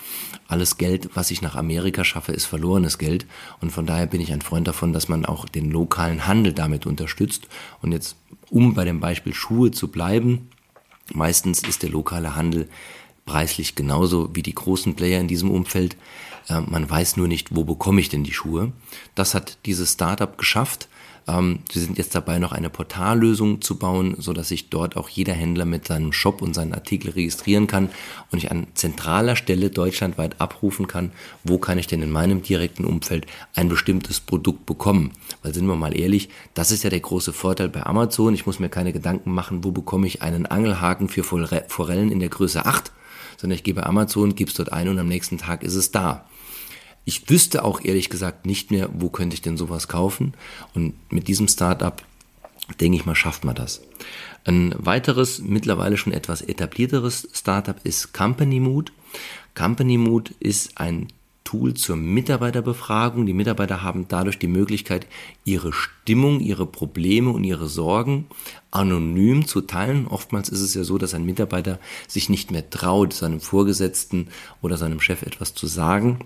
Alles 0.48 0.78
Geld, 0.78 1.10
was 1.14 1.32
ich 1.32 1.42
nach 1.42 1.56
Amerika 1.56 2.04
schaffe, 2.04 2.32
ist 2.32 2.46
verlorenes 2.46 2.98
Geld. 2.98 3.26
Und 3.62 3.72
von 3.72 3.86
daher 3.86 4.08
bin 4.08 4.22
ich 4.22 4.34
ein 4.34 4.42
Freund 4.42 4.68
davon, 4.68 4.94
dass 4.94 5.08
man 5.08 5.26
auch 5.26 5.46
den 5.46 5.72
lokalen 5.72 6.28
Handel 6.28 6.54
damit 6.54 6.86
unterstützt. 6.86 7.48
Und 7.82 7.92
jetzt, 7.92 8.16
um 8.50 8.74
bei 8.74 8.86
dem 8.86 9.00
Beispiel 9.00 9.34
Schuhe 9.34 9.72
zu 9.72 9.88
bleiben, 9.88 10.50
Meistens 11.14 11.62
ist 11.64 11.84
der 11.84 11.90
lokale 11.90 12.36
Handel 12.36 12.70
preislich 13.26 13.76
genauso 13.76 14.36
wie 14.36 14.44
die 14.44 14.56
großen 14.56 14.96
Player 14.96 15.20
in 15.20 15.28
diesem 15.28 15.52
Umfeld. 15.52 15.96
Äh, 16.48 16.62
man 16.62 16.90
weiß 16.90 17.18
nur 17.18 17.28
nicht, 17.28 17.56
wo 17.56 17.64
bekomme 17.64 18.02
ich 18.02 18.10
denn 18.10 18.24
die 18.24 18.34
Schuhe. 18.34 18.72
Das 19.16 19.34
hat 19.34 19.58
dieses 19.66 19.94
Startup 19.94 20.38
geschafft. 20.38 20.88
Ähm, 21.28 21.60
sie 21.72 21.80
sind 21.80 21.98
jetzt 21.98 22.16
dabei, 22.16 22.40
noch 22.40 22.52
eine 22.52 22.70
Portallösung 22.70 23.62
zu 23.62 23.78
bauen, 23.78 24.16
so 24.20 24.34
dass 24.34 24.50
sich 24.50 24.70
dort 24.70 24.98
auch 24.98 25.10
jeder 25.10 25.34
Händler 25.34 25.66
mit 25.66 25.88
seinem 25.88 26.14
Shop 26.14 26.42
und 26.42 26.54
seinen 26.54 26.74
Artikel 26.74 27.12
registrieren 27.12 27.68
kann 27.68 27.90
und 28.32 28.40
ich 28.40 28.52
an 28.52 28.68
zentraler 28.74 29.36
Stelle 29.36 29.70
deutschlandweit 29.70 30.42
abrufen 30.42 30.88
kann, 30.88 31.12
wo 31.44 31.58
kann 31.58 31.78
ich 31.78 31.88
denn 31.88 32.02
in 32.02 32.12
meinem 32.12 32.42
direkten 32.42 32.86
Umfeld 32.86 33.28
ein 33.56 33.70
bestimmtes 33.70 34.20
Produkt 34.20 34.66
bekommen. 34.66 35.12
Weil 35.44 35.54
sind 35.54 35.66
wir 35.66 35.76
mal 35.76 35.98
ehrlich, 35.98 36.30
das 36.54 36.72
ist 36.72 36.84
ja 36.84 36.90
der 36.90 37.00
große 37.00 37.34
Vorteil 37.34 37.70
bei 37.70 37.86
Amazon. 37.86 38.34
Ich 38.34 38.46
muss 38.46 38.60
mir 38.60 38.70
keine 38.70 38.94
Gedanken 38.94 39.32
machen, 39.32 39.64
wo 39.64 39.72
bekomme 39.72 40.08
ich 40.08 40.22
einen 40.22 40.46
Angelhaken 40.46 41.10
für 41.10 41.24
Forellen 41.24 42.12
in 42.12 42.20
der 42.20 42.30
Größe 42.30 42.66
8, 42.66 42.92
sondern 43.38 43.56
ich 43.56 43.64
gebe 43.64 43.86
Amazon, 43.86 44.36
gebe 44.36 44.50
es 44.50 44.58
dort 44.58 44.74
ein 44.74 44.88
und 44.88 45.00
am 45.00 45.08
nächsten 45.08 45.38
Tag 45.38 45.64
ist 45.64 45.76
es 45.76 45.92
da. 45.92 46.26
Ich 47.04 47.30
wüsste 47.30 47.64
auch 47.64 47.84
ehrlich 47.84 48.10
gesagt 48.10 48.46
nicht 48.46 48.72
mehr, 48.72 48.90
wo 48.94 49.10
könnte 49.10 49.34
ich 49.34 49.42
denn 49.42 49.58
sowas 49.58 49.88
kaufen. 49.88 50.34
Und 50.74 50.94
mit 51.12 51.28
diesem 51.28 51.48
Startup, 51.48 52.02
denke 52.80 52.98
ich 52.98 53.06
mal, 53.06 53.16
schafft 53.16 53.44
man 53.44 53.56
das. 53.56 53.82
Ein 54.46 54.74
weiteres, 54.78 55.40
mittlerweile 55.40 55.98
schon 55.98 56.14
etwas 56.14 56.42
etablierteres 56.42 57.28
Startup 57.34 57.78
ist 57.84 58.14
Company 58.14 58.60
Mood. 58.60 58.92
Company 59.56 59.98
Mood 59.98 60.32
ist 60.40 60.78
ein 60.78 61.08
Tool 61.44 61.74
zur 61.74 61.96
Mitarbeiterbefragung. 61.96 63.26
Die 63.26 63.34
Mitarbeiter 63.34 63.82
haben 63.82 64.08
dadurch 64.08 64.38
die 64.38 64.48
Möglichkeit, 64.48 65.08
ihre 65.44 65.74
Stimmung, 65.74 66.40
ihre 66.40 66.66
Probleme 66.66 67.32
und 67.32 67.44
ihre 67.44 67.68
Sorgen 67.68 68.28
anonym 68.70 69.48
zu 69.48 69.62
teilen. 69.62 70.08
Oftmals 70.08 70.50
ist 70.50 70.62
es 70.62 70.76
ja 70.76 70.84
so, 70.84 70.98
dass 70.98 71.14
ein 71.14 71.26
Mitarbeiter 71.26 71.80
sich 72.08 72.30
nicht 72.30 72.52
mehr 72.52 72.70
traut, 72.70 73.14
seinem 73.14 73.42
Vorgesetzten 73.42 74.28
oder 74.62 74.78
seinem 74.78 75.02
Chef 75.02 75.24
etwas 75.24 75.54
zu 75.56 75.68
sagen 75.68 76.20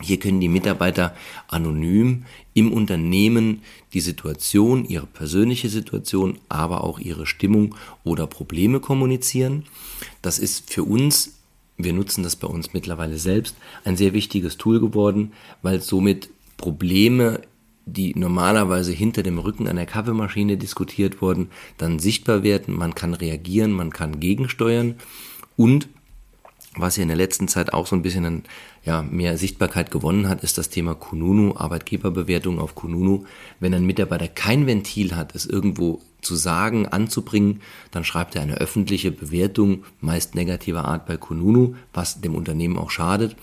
hier 0.00 0.18
können 0.18 0.40
die 0.40 0.48
Mitarbeiter 0.48 1.14
anonym 1.48 2.24
im 2.54 2.72
Unternehmen 2.72 3.62
die 3.92 4.00
Situation, 4.00 4.84
ihre 4.84 5.06
persönliche 5.06 5.68
Situation, 5.68 6.38
aber 6.48 6.84
auch 6.84 6.98
ihre 6.98 7.26
Stimmung 7.26 7.74
oder 8.04 8.26
Probleme 8.26 8.80
kommunizieren. 8.80 9.64
Das 10.22 10.38
ist 10.38 10.70
für 10.70 10.84
uns, 10.84 11.38
wir 11.76 11.92
nutzen 11.92 12.22
das 12.22 12.36
bei 12.36 12.48
uns 12.48 12.72
mittlerweile 12.72 13.18
selbst, 13.18 13.56
ein 13.84 13.96
sehr 13.96 14.12
wichtiges 14.12 14.56
Tool 14.56 14.80
geworden, 14.80 15.32
weil 15.62 15.80
somit 15.80 16.30
Probleme, 16.56 17.40
die 17.86 18.14
normalerweise 18.14 18.92
hinter 18.92 19.22
dem 19.22 19.38
Rücken 19.38 19.66
einer 19.66 19.86
Kaffeemaschine 19.86 20.56
diskutiert 20.56 21.20
wurden, 21.22 21.48
dann 21.78 21.98
sichtbar 21.98 22.42
werden. 22.42 22.76
Man 22.76 22.94
kann 22.94 23.14
reagieren, 23.14 23.72
man 23.72 23.90
kann 23.90 24.20
gegensteuern 24.20 24.96
und 25.56 25.88
was 26.76 26.96
ja 26.96 27.02
in 27.02 27.08
der 27.08 27.16
letzten 27.16 27.48
Zeit 27.48 27.72
auch 27.72 27.86
so 27.86 27.96
ein 27.96 28.02
bisschen 28.02 28.24
an, 28.24 28.42
ja, 28.84 29.02
mehr 29.02 29.36
Sichtbarkeit 29.36 29.90
gewonnen 29.90 30.28
hat, 30.28 30.44
ist 30.44 30.56
das 30.56 30.70
Thema 30.70 30.94
Kununu, 30.94 31.56
Arbeitgeberbewertung 31.56 32.60
auf 32.60 32.74
Kununu. 32.74 33.24
Wenn 33.58 33.74
ein 33.74 33.84
Mitarbeiter 33.84 34.28
kein 34.28 34.66
Ventil 34.66 35.16
hat, 35.16 35.34
es 35.34 35.46
irgendwo 35.46 36.00
zu 36.22 36.36
sagen, 36.36 36.86
anzubringen, 36.86 37.60
dann 37.90 38.04
schreibt 38.04 38.36
er 38.36 38.42
eine 38.42 38.58
öffentliche 38.58 39.10
Bewertung, 39.10 39.84
meist 40.00 40.34
negativer 40.34 40.84
Art 40.84 41.06
bei 41.06 41.16
Kununu, 41.16 41.74
was 41.92 42.20
dem 42.20 42.34
Unternehmen 42.34 42.78
auch 42.78 42.90
schadet. 42.90 43.36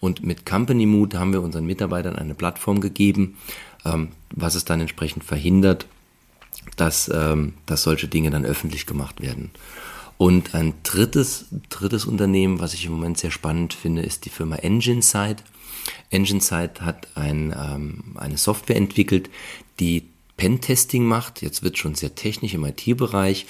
Und 0.00 0.24
mit 0.24 0.44
Company 0.44 0.86
Mood 0.86 1.14
haben 1.14 1.32
wir 1.32 1.42
unseren 1.42 1.66
Mitarbeitern 1.66 2.16
eine 2.16 2.34
Plattform 2.34 2.80
gegeben, 2.80 3.36
ähm, 3.84 4.08
was 4.34 4.54
es 4.54 4.64
dann 4.64 4.80
entsprechend 4.80 5.24
verhindert, 5.24 5.86
dass, 6.76 7.10
ähm, 7.12 7.54
dass 7.66 7.82
solche 7.82 8.08
Dinge 8.08 8.30
dann 8.30 8.44
öffentlich 8.44 8.86
gemacht 8.86 9.20
werden. 9.20 9.50
Und 10.18 10.54
ein 10.54 10.74
drittes, 10.82 11.46
drittes 11.68 12.04
Unternehmen, 12.04 12.60
was 12.60 12.74
ich 12.74 12.86
im 12.86 12.92
Moment 12.92 13.18
sehr 13.18 13.30
spannend 13.30 13.74
finde, 13.74 14.02
ist 14.02 14.24
die 14.24 14.30
Firma 14.30 14.56
EngineSide. 14.56 15.36
EngineSide 16.10 16.74
hat 16.80 17.08
ein, 17.16 17.54
ähm, 17.58 18.16
eine 18.16 18.38
Software 18.38 18.76
entwickelt, 18.76 19.30
die 19.80 20.04
Pentesting 20.36 21.04
macht. 21.04 21.42
Jetzt 21.42 21.62
wird 21.62 21.78
schon 21.78 21.94
sehr 21.94 22.14
technisch 22.14 22.54
im 22.54 22.64
IT-Bereich. 22.64 23.46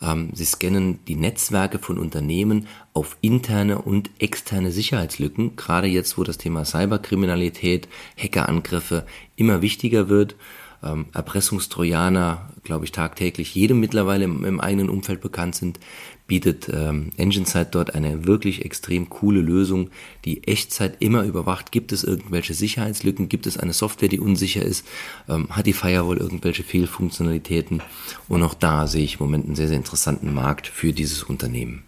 Ähm, 0.00 0.30
sie 0.32 0.44
scannen 0.44 0.98
die 1.06 1.14
Netzwerke 1.14 1.78
von 1.78 1.98
Unternehmen 1.98 2.66
auf 2.94 3.16
interne 3.20 3.80
und 3.80 4.10
externe 4.18 4.72
Sicherheitslücken. 4.72 5.56
Gerade 5.56 5.86
jetzt, 5.86 6.18
wo 6.18 6.24
das 6.24 6.38
Thema 6.38 6.64
Cyberkriminalität, 6.64 7.88
Hackerangriffe 8.16 9.06
immer 9.36 9.62
wichtiger 9.62 10.08
wird 10.08 10.34
ähm, 10.82 11.06
Erpressungstrojaner, 11.12 12.50
glaube 12.64 12.84
ich, 12.84 12.92
tagtäglich 12.92 13.54
jedem 13.54 13.80
mittlerweile 13.80 14.24
im, 14.24 14.44
im 14.44 14.60
eigenen 14.60 14.88
Umfeld 14.88 15.20
bekannt 15.20 15.54
sind, 15.54 15.78
bietet 16.26 16.70
ähm, 16.72 17.10
EngineSide 17.16 17.68
dort 17.70 17.94
eine 17.94 18.26
wirklich 18.26 18.64
extrem 18.64 19.10
coole 19.10 19.40
Lösung, 19.40 19.90
die 20.24 20.46
Echtzeit 20.48 20.96
immer 21.00 21.24
überwacht. 21.24 21.72
Gibt 21.72 21.92
es 21.92 22.04
irgendwelche 22.04 22.54
Sicherheitslücken? 22.54 23.28
Gibt 23.28 23.46
es 23.46 23.58
eine 23.58 23.72
Software, 23.72 24.08
die 24.08 24.20
unsicher 24.20 24.62
ist? 24.62 24.86
Ähm, 25.28 25.48
hat 25.50 25.66
die 25.66 25.72
Firewall 25.72 26.16
irgendwelche 26.16 26.62
Fehlfunktionalitäten? 26.62 27.82
Und 28.28 28.42
auch 28.42 28.54
da 28.54 28.86
sehe 28.86 29.04
ich 29.04 29.20
im 29.20 29.26
Moment 29.26 29.46
einen 29.46 29.56
sehr, 29.56 29.68
sehr 29.68 29.76
interessanten 29.76 30.32
Markt 30.32 30.68
für 30.68 30.92
dieses 30.92 31.22
Unternehmen. 31.22 31.82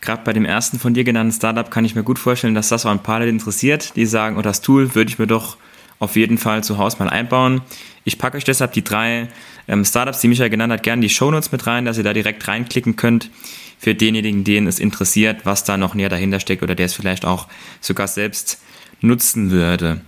gerade 0.00 0.22
bei 0.22 0.32
dem 0.32 0.44
ersten 0.44 0.78
von 0.78 0.94
dir 0.94 1.02
genannten 1.02 1.32
Startup 1.32 1.70
kann 1.70 1.84
ich 1.84 1.96
mir 1.96 2.04
gut 2.04 2.18
vorstellen, 2.18 2.54
dass 2.54 2.68
das 2.68 2.86
auch 2.86 2.90
ein 2.90 3.02
paar 3.02 3.18
Leute 3.18 3.30
interessiert, 3.30 3.96
die 3.96 4.06
sagen, 4.06 4.36
oh, 4.36 4.42
das 4.42 4.60
Tool 4.60 4.94
würde 4.94 5.10
ich 5.10 5.18
mir 5.18 5.26
doch 5.26 5.56
auf 5.98 6.16
jeden 6.16 6.38
Fall 6.38 6.62
zu 6.64 6.78
Hause 6.78 6.98
mal 6.98 7.08
einbauen. 7.08 7.62
Ich 8.04 8.18
packe 8.18 8.36
euch 8.36 8.44
deshalb 8.44 8.72
die 8.72 8.84
drei 8.84 9.28
ähm, 9.66 9.84
Startups, 9.84 10.20
die 10.20 10.28
Michael 10.28 10.50
genannt 10.50 10.72
hat, 10.72 10.82
gerne 10.82 11.02
die 11.02 11.08
Shownotes 11.08 11.52
mit 11.52 11.66
rein, 11.66 11.84
dass 11.84 11.98
ihr 11.98 12.04
da 12.04 12.12
direkt 12.12 12.46
reinklicken 12.48 12.96
könnt 12.96 13.30
für 13.78 13.94
denjenigen, 13.94 14.44
den 14.44 14.66
es 14.66 14.80
interessiert, 14.80 15.44
was 15.44 15.64
da 15.64 15.76
noch 15.76 15.94
näher 15.94 16.08
dahinter 16.08 16.40
steckt 16.40 16.62
oder 16.62 16.74
der 16.74 16.86
es 16.86 16.94
vielleicht 16.94 17.24
auch 17.24 17.48
sogar 17.80 18.08
selbst 18.08 18.60
nutzen 19.00 19.50
würde. 19.50 20.00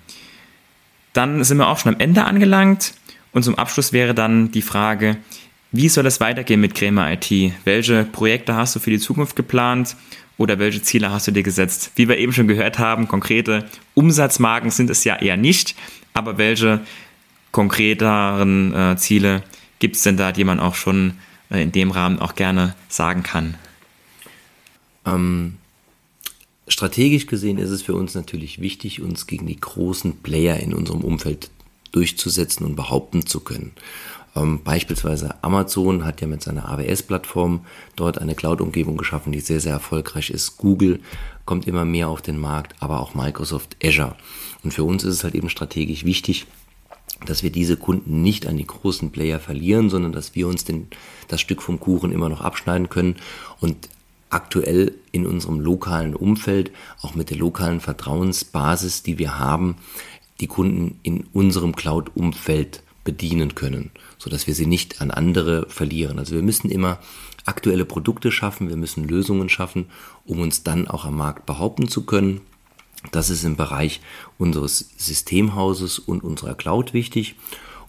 Dann 1.12 1.44
sind 1.44 1.58
wir 1.58 1.68
auch 1.68 1.78
schon 1.78 1.94
am 1.94 2.00
Ende 2.00 2.24
angelangt 2.24 2.94
und 3.32 3.44
zum 3.44 3.56
Abschluss 3.56 3.92
wäre 3.92 4.14
dann 4.14 4.50
die 4.50 4.62
Frage, 4.62 5.16
wie 5.72 5.88
soll 5.88 6.06
es 6.06 6.18
weitergehen 6.20 6.60
mit 6.60 6.74
Crema 6.74 7.12
IT? 7.12 7.30
Welche 7.64 8.04
Projekte 8.04 8.54
hast 8.54 8.74
du 8.74 8.80
für 8.80 8.90
die 8.90 8.98
Zukunft 8.98 9.36
geplant 9.36 9.96
oder 10.40 10.58
welche 10.58 10.80
Ziele 10.80 11.10
hast 11.10 11.26
du 11.26 11.32
dir 11.32 11.42
gesetzt? 11.42 11.92
Wie 11.96 12.08
wir 12.08 12.16
eben 12.16 12.32
schon 12.32 12.48
gehört 12.48 12.78
haben, 12.78 13.08
konkrete 13.08 13.66
Umsatzmarken 13.92 14.70
sind 14.70 14.88
es 14.88 15.04
ja 15.04 15.16
eher 15.16 15.36
nicht, 15.36 15.74
aber 16.14 16.38
welche 16.38 16.80
konkreteren 17.52 18.72
äh, 18.72 18.96
Ziele 18.96 19.42
gibt 19.80 19.96
es 19.96 20.02
denn 20.02 20.16
da, 20.16 20.32
die 20.32 20.44
man 20.44 20.58
auch 20.58 20.76
schon 20.76 21.18
äh, 21.50 21.62
in 21.62 21.72
dem 21.72 21.90
Rahmen 21.90 22.18
auch 22.18 22.36
gerne 22.36 22.74
sagen 22.88 23.22
kann? 23.22 23.58
Ähm, 25.04 25.58
strategisch 26.68 27.26
gesehen 27.26 27.58
ist 27.58 27.68
es 27.68 27.82
für 27.82 27.94
uns 27.94 28.14
natürlich 28.14 28.62
wichtig, 28.62 29.02
uns 29.02 29.26
gegen 29.26 29.46
die 29.46 29.60
großen 29.60 30.22
Player 30.22 30.56
in 30.56 30.72
unserem 30.72 31.02
Umfeld 31.02 31.50
durchzusetzen 31.92 32.64
und 32.64 32.76
behaupten 32.76 33.26
zu 33.26 33.40
können. 33.40 33.72
Ähm, 34.36 34.60
beispielsweise 34.62 35.34
Amazon 35.42 36.04
hat 36.04 36.20
ja 36.20 36.26
mit 36.26 36.42
seiner 36.42 36.68
AWS-Plattform 36.68 37.64
dort 37.96 38.18
eine 38.18 38.34
Cloud-Umgebung 38.34 38.96
geschaffen, 38.96 39.32
die 39.32 39.40
sehr, 39.40 39.60
sehr 39.60 39.72
erfolgreich 39.72 40.30
ist. 40.30 40.56
Google 40.56 41.00
kommt 41.44 41.66
immer 41.66 41.84
mehr 41.84 42.08
auf 42.08 42.22
den 42.22 42.38
Markt, 42.38 42.74
aber 42.80 43.00
auch 43.00 43.14
Microsoft 43.14 43.76
Azure. 43.82 44.16
Und 44.62 44.72
für 44.72 44.84
uns 44.84 45.04
ist 45.04 45.14
es 45.14 45.24
halt 45.24 45.34
eben 45.34 45.50
strategisch 45.50 46.04
wichtig, 46.04 46.46
dass 47.26 47.42
wir 47.42 47.50
diese 47.50 47.76
Kunden 47.76 48.22
nicht 48.22 48.46
an 48.46 48.56
die 48.56 48.66
großen 48.66 49.10
Player 49.10 49.40
verlieren, 49.40 49.90
sondern 49.90 50.12
dass 50.12 50.34
wir 50.34 50.46
uns 50.46 50.64
den, 50.64 50.88
das 51.28 51.40
Stück 51.40 51.62
vom 51.62 51.80
Kuchen 51.80 52.12
immer 52.12 52.28
noch 52.28 52.40
abschneiden 52.40 52.88
können 52.88 53.16
und 53.60 53.88
aktuell 54.30 54.94
in 55.12 55.26
unserem 55.26 55.60
lokalen 55.60 56.14
Umfeld, 56.14 56.70
auch 57.02 57.14
mit 57.14 57.30
der 57.30 57.36
lokalen 57.36 57.80
Vertrauensbasis, 57.80 59.02
die 59.02 59.18
wir 59.18 59.38
haben, 59.38 59.76
die 60.38 60.46
Kunden 60.46 60.98
in 61.02 61.24
unserem 61.32 61.74
Cloud-Umfeld 61.74 62.82
bedienen 63.04 63.54
können, 63.54 63.90
sodass 64.20 64.46
wir 64.46 64.54
sie 64.54 64.66
nicht 64.66 65.00
an 65.00 65.10
andere 65.10 65.66
verlieren. 65.68 66.18
Also 66.18 66.34
wir 66.34 66.42
müssen 66.42 66.70
immer 66.70 66.98
aktuelle 67.46 67.86
Produkte 67.86 68.30
schaffen, 68.30 68.68
wir 68.68 68.76
müssen 68.76 69.08
Lösungen 69.08 69.48
schaffen, 69.48 69.86
um 70.26 70.40
uns 70.40 70.62
dann 70.62 70.86
auch 70.86 71.06
am 71.06 71.16
Markt 71.16 71.46
behaupten 71.46 71.88
zu 71.88 72.04
können. 72.04 72.42
Das 73.12 73.30
ist 73.30 73.44
im 73.44 73.56
Bereich 73.56 74.00
unseres 74.36 74.90
Systemhauses 74.98 75.98
und 75.98 76.22
unserer 76.22 76.54
Cloud 76.54 76.92
wichtig 76.92 77.36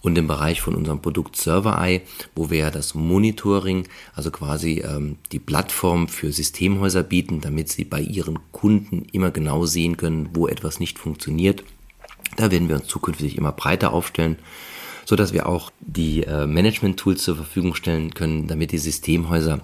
und 0.00 0.16
im 0.16 0.26
Bereich 0.26 0.62
von 0.62 0.74
unserem 0.74 1.02
Produkt 1.02 1.36
ServerEye, 1.36 2.00
wo 2.34 2.48
wir 2.48 2.58
ja 2.58 2.70
das 2.70 2.94
Monitoring, 2.94 3.86
also 4.14 4.30
quasi 4.30 4.80
ähm, 4.80 5.18
die 5.32 5.38
Plattform 5.38 6.08
für 6.08 6.32
Systemhäuser 6.32 7.02
bieten, 7.02 7.42
damit 7.42 7.68
sie 7.68 7.84
bei 7.84 8.00
ihren 8.00 8.38
Kunden 8.52 9.04
immer 9.12 9.30
genau 9.30 9.66
sehen 9.66 9.98
können, 9.98 10.30
wo 10.32 10.48
etwas 10.48 10.80
nicht 10.80 10.98
funktioniert. 10.98 11.62
Da 12.38 12.50
werden 12.50 12.70
wir 12.70 12.76
uns 12.76 12.86
zukünftig 12.86 13.36
immer 13.36 13.52
breiter 13.52 13.92
aufstellen 13.92 14.38
so 15.04 15.16
dass 15.16 15.32
wir 15.32 15.46
auch 15.46 15.70
die 15.80 16.24
äh, 16.24 16.46
Management-Tools 16.46 17.22
zur 17.22 17.36
Verfügung 17.36 17.74
stellen 17.74 18.14
können, 18.14 18.46
damit 18.46 18.72
die 18.72 18.78
Systemhäuser 18.78 19.60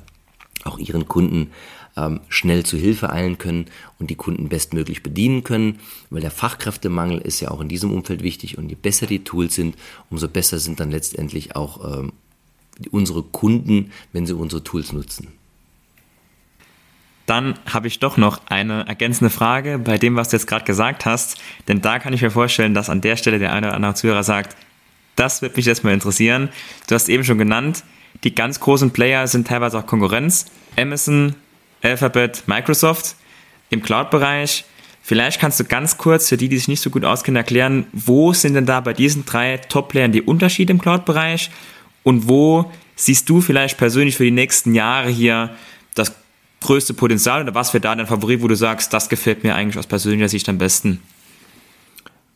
auch 0.65 0.79
ihren 0.79 1.07
Kunden 1.07 1.51
ähm, 1.97 2.21
schnell 2.29 2.65
zu 2.65 2.77
Hilfe 2.77 3.11
eilen 3.11 3.39
können 3.39 3.67
und 3.99 4.11
die 4.11 4.15
Kunden 4.15 4.49
bestmöglich 4.49 5.03
bedienen 5.03 5.45
können, 5.45 5.79
weil 6.11 6.21
der 6.21 6.31
Fachkräftemangel 6.31 7.19
ist 7.19 7.41
ja 7.41 7.51
auch 7.51 7.61
in 7.61 7.69
diesem 7.69 7.93
Umfeld 7.93 8.23
wichtig 8.23 8.59
und 8.59 8.69
je 8.69 8.77
besser 8.77 9.07
die 9.07 9.25
Tools 9.25 9.55
sind, 9.55 9.77
umso 10.11 10.29
besser 10.29 10.59
sind 10.59 10.81
dann 10.81 10.91
letztendlich 10.91 11.57
auch 11.57 11.99
ähm, 11.99 12.13
unsere 12.91 13.23
Kunden, 13.23 13.91
wenn 14.13 14.27
sie 14.27 14.35
unsere 14.35 14.63
Tools 14.63 14.93
nutzen. 14.93 15.29
Dann 17.27 17.59
habe 17.67 17.89
ich 17.89 17.99
doch 17.99 18.17
noch 18.17 18.41
eine 18.47 18.87
ergänzende 18.87 19.29
Frage 19.29 19.79
bei 19.79 19.99
dem, 19.99 20.17
was 20.17 20.31
du 20.31 20.37
jetzt 20.37 20.47
gerade 20.47 20.65
gesagt 20.65 21.05
hast, 21.05 21.37
denn 21.67 21.83
da 21.83 21.99
kann 21.99 22.15
ich 22.15 22.23
mir 22.23 22.31
vorstellen, 22.31 22.73
dass 22.73 22.89
an 22.89 23.03
der 23.03 23.17
Stelle 23.17 23.39
der 23.39 23.53
eine 23.53 23.67
oder 23.67 23.77
andere 23.77 23.95
Zuhörer 23.95 24.23
sagt, 24.23 24.57
das 25.19 25.43
wird 25.43 25.57
mich 25.57 25.67
jetzt 25.67 25.85
mal 25.85 25.93
interessieren. 25.93 26.49
Du 26.87 26.95
hast 26.95 27.09
eben 27.09 27.25
schon 27.25 27.39
genannt, 27.39 27.85
die 28.25 28.35
ganz 28.35 28.61
großen 28.61 28.91
Player 28.93 29.27
sind 29.27 29.47
teilweise 29.49 29.79
auch 29.79 29.87
Konkurrenz. 29.87 30.47
Amazon, 30.77 31.35
Alphabet, 31.83 32.45
Microsoft 32.47 33.17
im 33.71 33.83
Cloud-Bereich. 33.83 34.65
Vielleicht 35.03 35.41
kannst 35.41 35.59
du 35.59 35.65
ganz 35.65 35.97
kurz 35.97 36.29
für 36.29 36.37
die, 36.37 36.49
die 36.49 36.59
sich 36.59 36.69
nicht 36.69 36.83
so 36.83 36.91
gut 36.91 37.05
auskennen, 37.05 37.37
erklären, 37.37 37.87
wo 37.93 38.33
sind 38.33 38.55
denn 38.55 38.67
da 38.67 38.81
bei 38.81 38.93
diesen 38.93 39.25
drei 39.25 39.57
Top-Playern 39.57 40.13
die 40.13 40.23
Unterschiede 40.23 40.73
im 40.73 40.81
Cloud-Bereich 40.81 41.51
und 42.03 42.29
wo 42.29 42.71
siehst 42.95 43.29
du 43.29 43.41
vielleicht 43.41 43.79
persönlich 43.79 44.17
für 44.17 44.25
die 44.25 44.31
nächsten 44.31 44.75
Jahre 44.75 45.09
hier 45.09 45.51
das 45.95 46.13
größte 46.61 46.95
Potenzial 46.95 47.43
oder 47.43 47.55
was 47.55 47.73
wäre 47.73 47.81
da 47.81 47.95
dein 47.95 48.07
Favorit, 48.07 48.43
wo 48.43 48.49
du 48.49 48.57
sagst, 48.57 48.93
das 48.93 49.09
gefällt 49.09 49.45
mir 49.45 49.55
eigentlich 49.55 49.79
aus 49.79 49.87
persönlicher 49.87 50.29
Sicht 50.29 50.49
am 50.49 50.59
besten? 50.59 51.01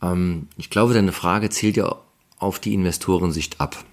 Ähm, 0.00 0.48
ich 0.56 0.70
glaube, 0.70 0.94
deine 0.94 1.12
Frage 1.12 1.50
zielt 1.50 1.76
ja 1.76 1.96
auf 2.42 2.58
die 2.58 2.74
Investorensicht 2.74 3.60
ab. 3.60 3.84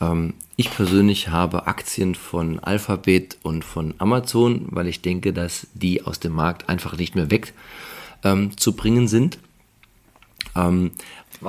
Ähm, 0.00 0.34
ich 0.56 0.70
persönlich 0.70 1.28
habe 1.28 1.66
Aktien 1.66 2.14
von 2.14 2.58
Alphabet 2.58 3.38
und 3.42 3.64
von 3.64 3.94
Amazon, 3.98 4.66
weil 4.70 4.88
ich 4.88 5.00
denke, 5.00 5.32
dass 5.32 5.66
die 5.74 6.04
aus 6.04 6.20
dem 6.20 6.32
Markt 6.32 6.68
einfach 6.68 6.96
nicht 6.96 7.14
mehr 7.14 7.28
wegzubringen 7.30 9.04
ähm, 9.04 9.08
sind. 9.08 9.38
Ähm, 10.54 10.90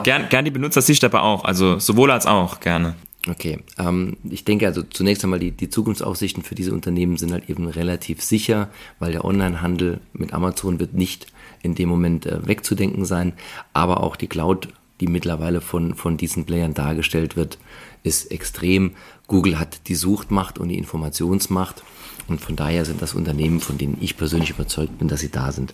gern, 0.03 0.29
gern 0.29 0.45
die 0.45 0.51
Benutzersicht 0.51 1.03
aber 1.03 1.23
auch, 1.23 1.43
also 1.43 1.79
sowohl 1.79 2.11
als 2.11 2.25
auch 2.25 2.59
gerne. 2.59 2.95
Okay, 3.29 3.59
ähm, 3.79 4.17
ich 4.29 4.43
denke 4.43 4.67
also 4.67 4.83
zunächst 4.83 5.23
einmal 5.23 5.39
die, 5.39 5.51
die 5.51 5.69
Zukunftsaussichten 5.69 6.43
für 6.43 6.55
diese 6.55 6.73
Unternehmen 6.73 7.15
sind 7.15 7.31
halt 7.31 7.49
eben 7.49 7.67
relativ 7.67 8.21
sicher, 8.21 8.69
weil 8.99 9.13
der 9.13 9.23
Onlinehandel 9.23 10.01
mit 10.11 10.33
Amazon 10.33 10.79
wird 10.79 10.93
nicht 10.93 11.27
in 11.61 11.73
dem 11.73 11.87
Moment 11.87 12.25
äh, 12.25 12.45
wegzudenken 12.45 13.05
sein, 13.05 13.33
aber 13.71 14.03
auch 14.03 14.17
die 14.17 14.27
Cloud 14.27 14.67
die 15.03 15.11
mittlerweile 15.11 15.59
von, 15.59 15.95
von 15.95 16.15
diesen 16.15 16.45
Playern 16.45 16.73
dargestellt 16.73 17.35
wird, 17.35 17.57
ist 18.03 18.31
extrem. 18.31 18.91
Google 19.27 19.59
hat 19.59 19.89
die 19.89 19.95
Suchtmacht 19.95 20.59
und 20.59 20.69
die 20.69 20.77
Informationsmacht 20.77 21.83
und 22.29 22.39
von 22.39 22.55
daher 22.55 22.85
sind 22.85 23.01
das 23.01 23.13
Unternehmen, 23.13 23.59
von 23.59 23.77
denen 23.77 23.97
ich 23.99 24.15
persönlich 24.15 24.51
überzeugt 24.51 24.97
bin, 24.99 25.09
dass 25.09 25.19
sie 25.19 25.29
da 25.29 25.51
sind. 25.51 25.73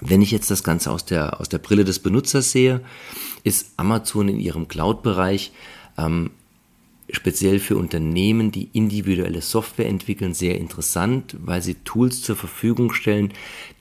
Wenn 0.00 0.20
ich 0.20 0.32
jetzt 0.32 0.50
das 0.50 0.64
Ganze 0.64 0.90
aus 0.90 1.04
der, 1.04 1.38
aus 1.40 1.48
der 1.48 1.58
Brille 1.58 1.84
des 1.84 2.00
Benutzers 2.00 2.50
sehe, 2.50 2.80
ist 3.44 3.70
Amazon 3.76 4.28
in 4.28 4.40
ihrem 4.40 4.66
Cloud-Bereich 4.66 5.52
ähm, 5.96 6.32
speziell 7.12 7.58
für 7.58 7.76
Unternehmen, 7.76 8.50
die 8.50 8.68
individuelle 8.72 9.42
Software 9.42 9.88
entwickeln, 9.88 10.34
sehr 10.34 10.58
interessant, 10.58 11.36
weil 11.40 11.62
sie 11.62 11.74
Tools 11.74 12.22
zur 12.22 12.36
Verfügung 12.36 12.92
stellen, 12.92 13.32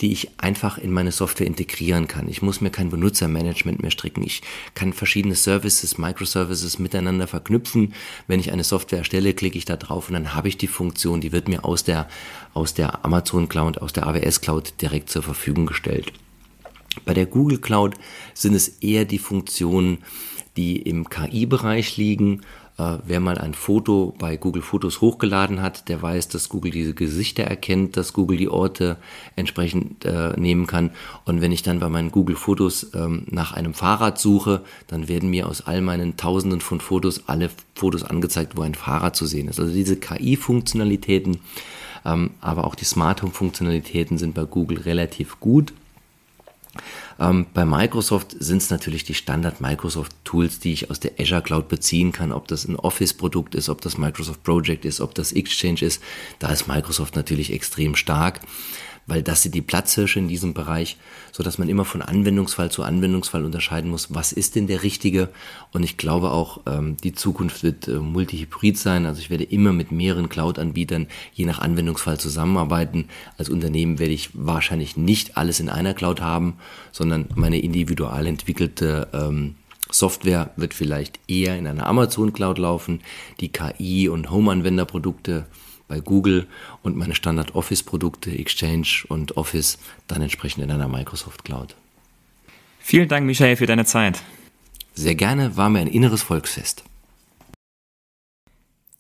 die 0.01 0.11
ich 0.11 0.29
einfach 0.39 0.77
in 0.77 0.91
meine 0.91 1.11
Software 1.11 1.47
integrieren 1.47 2.07
kann. 2.07 2.27
Ich 2.27 2.41
muss 2.41 2.61
mir 2.61 2.69
kein 2.69 2.89
Benutzermanagement 2.89 3.81
mehr 3.81 3.91
stricken. 3.91 4.23
Ich 4.23 4.41
kann 4.73 4.93
verschiedene 4.93 5.35
Services, 5.35 5.97
Microservices 5.97 6.79
miteinander 6.79 7.27
verknüpfen. 7.27 7.93
Wenn 8.27 8.39
ich 8.39 8.51
eine 8.51 8.63
Software 8.63 8.99
erstelle, 8.99 9.33
klicke 9.33 9.57
ich 9.57 9.65
da 9.65 9.77
drauf 9.77 10.09
und 10.09 10.13
dann 10.13 10.33
habe 10.33 10.47
ich 10.47 10.57
die 10.57 10.67
Funktion, 10.67 11.21
die 11.21 11.31
wird 11.31 11.47
mir 11.47 11.65
aus 11.65 11.83
der, 11.83 12.07
aus 12.53 12.73
der 12.73 13.05
Amazon 13.05 13.49
Cloud, 13.49 13.79
aus 13.79 13.93
der 13.93 14.07
AWS 14.07 14.41
Cloud 14.41 14.81
direkt 14.81 15.09
zur 15.09 15.23
Verfügung 15.23 15.65
gestellt. 15.65 16.13
Bei 17.05 17.13
der 17.13 17.25
Google 17.25 17.59
Cloud 17.59 17.95
sind 18.33 18.55
es 18.55 18.67
eher 18.67 19.05
die 19.05 19.19
Funktionen, 19.19 19.99
die 20.57 20.77
im 20.77 21.09
KI-Bereich 21.09 21.97
liegen 21.97 22.41
wer 22.79 23.19
mal 23.19 23.37
ein 23.37 23.53
Foto 23.53 24.13
bei 24.17 24.37
Google 24.37 24.61
Fotos 24.61 25.01
hochgeladen 25.01 25.61
hat, 25.61 25.89
der 25.89 26.01
weiß, 26.01 26.29
dass 26.29 26.49
Google 26.49 26.71
diese 26.71 26.93
Gesichter 26.93 27.43
erkennt, 27.43 27.97
dass 27.97 28.13
Google 28.13 28.37
die 28.37 28.49
Orte 28.49 28.97
entsprechend 29.35 30.05
äh, 30.05 30.39
nehmen 30.39 30.65
kann. 30.65 30.91
Und 31.25 31.41
wenn 31.41 31.51
ich 31.51 31.61
dann 31.61 31.79
bei 31.79 31.89
meinen 31.89 32.11
Google 32.11 32.35
Fotos 32.35 32.91
ähm, 32.93 33.23
nach 33.29 33.53
einem 33.53 33.73
Fahrrad 33.73 34.19
suche, 34.19 34.61
dann 34.87 35.07
werden 35.07 35.29
mir 35.29 35.47
aus 35.47 35.61
all 35.61 35.81
meinen 35.81 36.15
Tausenden 36.15 36.61
von 36.61 36.79
Fotos 36.79 37.23
alle 37.27 37.49
Fotos 37.75 38.03
angezeigt, 38.03 38.55
wo 38.55 38.61
ein 38.61 38.75
Fahrrad 38.75 39.15
zu 39.15 39.25
sehen 39.25 39.49
ist. 39.49 39.59
Also 39.59 39.73
diese 39.73 39.97
KI-Funktionalitäten, 39.97 41.39
ähm, 42.05 42.31
aber 42.39 42.65
auch 42.65 42.75
die 42.75 42.85
Smart 42.85 43.21
Home-Funktionalitäten 43.21 44.17
sind 44.17 44.35
bei 44.35 44.45
Google 44.45 44.79
relativ 44.79 45.39
gut. 45.39 45.73
Ähm, 47.19 47.47
bei 47.53 47.65
Microsoft 47.65 48.35
sind 48.39 48.61
es 48.61 48.69
natürlich 48.69 49.03
die 49.03 49.13
Standard-Microsoft-Tools, 49.13 50.59
die 50.59 50.73
ich 50.73 50.89
aus 50.89 50.99
der 50.99 51.11
Azure 51.19 51.41
Cloud 51.41 51.67
beziehen 51.67 52.11
kann, 52.11 52.31
ob 52.31 52.47
das 52.47 52.65
ein 52.65 52.77
Office-Produkt 52.77 53.55
ist, 53.55 53.67
ob 53.67 53.81
das 53.81 53.97
Microsoft 53.97 54.43
Project 54.43 54.85
ist, 54.85 55.01
ob 55.01 55.13
das 55.15 55.33
Exchange 55.33 55.81
ist. 55.81 56.01
Da 56.39 56.51
ist 56.51 56.67
Microsoft 56.67 57.15
natürlich 57.15 57.51
extrem 57.51 57.95
stark. 57.95 58.39
Weil 59.09 59.23
das 59.23 59.41
sind 59.41 59.55
die 59.55 59.61
Platzhirsche 59.61 60.19
in 60.19 60.27
diesem 60.27 60.53
Bereich, 60.53 60.97
so 61.31 61.43
dass 61.43 61.57
man 61.57 61.67
immer 61.67 61.85
von 61.85 62.01
Anwendungsfall 62.01 62.71
zu 62.71 62.83
Anwendungsfall 62.83 63.43
unterscheiden 63.43 63.89
muss, 63.89 64.13
was 64.13 64.31
ist 64.31 64.55
denn 64.55 64.67
der 64.67 64.83
richtige. 64.83 65.29
Und 65.73 65.83
ich 65.83 65.97
glaube 65.97 66.31
auch, 66.31 66.61
ähm, 66.67 66.97
die 66.97 67.13
Zukunft 67.13 67.63
wird 67.63 67.87
äh, 67.87 67.95
multihybrid 67.95 68.77
sein. 68.77 69.05
Also 69.05 69.21
ich 69.21 69.29
werde 69.29 69.43
immer 69.43 69.73
mit 69.73 69.91
mehreren 69.91 70.29
Cloud-Anbietern 70.29 71.07
je 71.33 71.45
nach 71.45 71.59
Anwendungsfall 71.59 72.19
zusammenarbeiten. 72.19 73.05
Als 73.37 73.49
Unternehmen 73.49 73.99
werde 73.99 74.13
ich 74.13 74.29
wahrscheinlich 74.33 74.95
nicht 74.95 75.37
alles 75.37 75.59
in 75.59 75.69
einer 75.69 75.93
Cloud 75.93 76.21
haben, 76.21 76.55
sondern 76.91 77.25
meine 77.35 77.59
individual 77.59 78.27
entwickelte 78.27 79.07
ähm, 79.13 79.55
Software 79.91 80.51
wird 80.55 80.73
vielleicht 80.73 81.19
eher 81.27 81.57
in 81.57 81.65
einer 81.65 81.87
Amazon 81.87 82.31
Cloud 82.31 82.59
laufen, 82.59 83.01
die 83.39 83.49
KI 83.49 84.07
und 84.07 84.29
Home-Anwenderprodukte 84.29 85.47
bei 85.89 85.99
Google 85.99 86.47
und 86.81 86.95
meine 86.95 87.15
Standard 87.15 87.55
Office 87.55 87.83
Produkte, 87.83 88.31
Exchange 88.31 89.03
und 89.09 89.35
Office 89.35 89.77
dann 90.07 90.21
entsprechend 90.21 90.63
in 90.63 90.71
einer 90.71 90.87
Microsoft 90.87 91.43
Cloud. 91.43 91.75
Vielen 92.79 93.09
Dank, 93.09 93.25
Michael, 93.25 93.57
für 93.57 93.65
deine 93.65 93.83
Zeit. 93.83 94.21
Sehr 94.93 95.15
gerne, 95.15 95.57
war 95.57 95.69
mir 95.69 95.79
ein 95.79 95.87
inneres 95.87 96.21
Volksfest. 96.21 96.85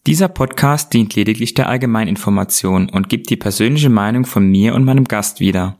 Dieser 0.05 0.27
Podcast 0.27 0.93
dient 0.93 1.15
lediglich 1.15 1.53
der 1.53 1.69
Allgemeininformation 1.69 2.89
und 2.89 3.09
gibt 3.09 3.29
die 3.29 3.37
persönliche 3.37 3.89
Meinung 3.89 4.25
von 4.25 4.47
mir 4.47 4.73
und 4.73 4.83
meinem 4.83 5.05
Gast 5.05 5.39
wieder. 5.39 5.77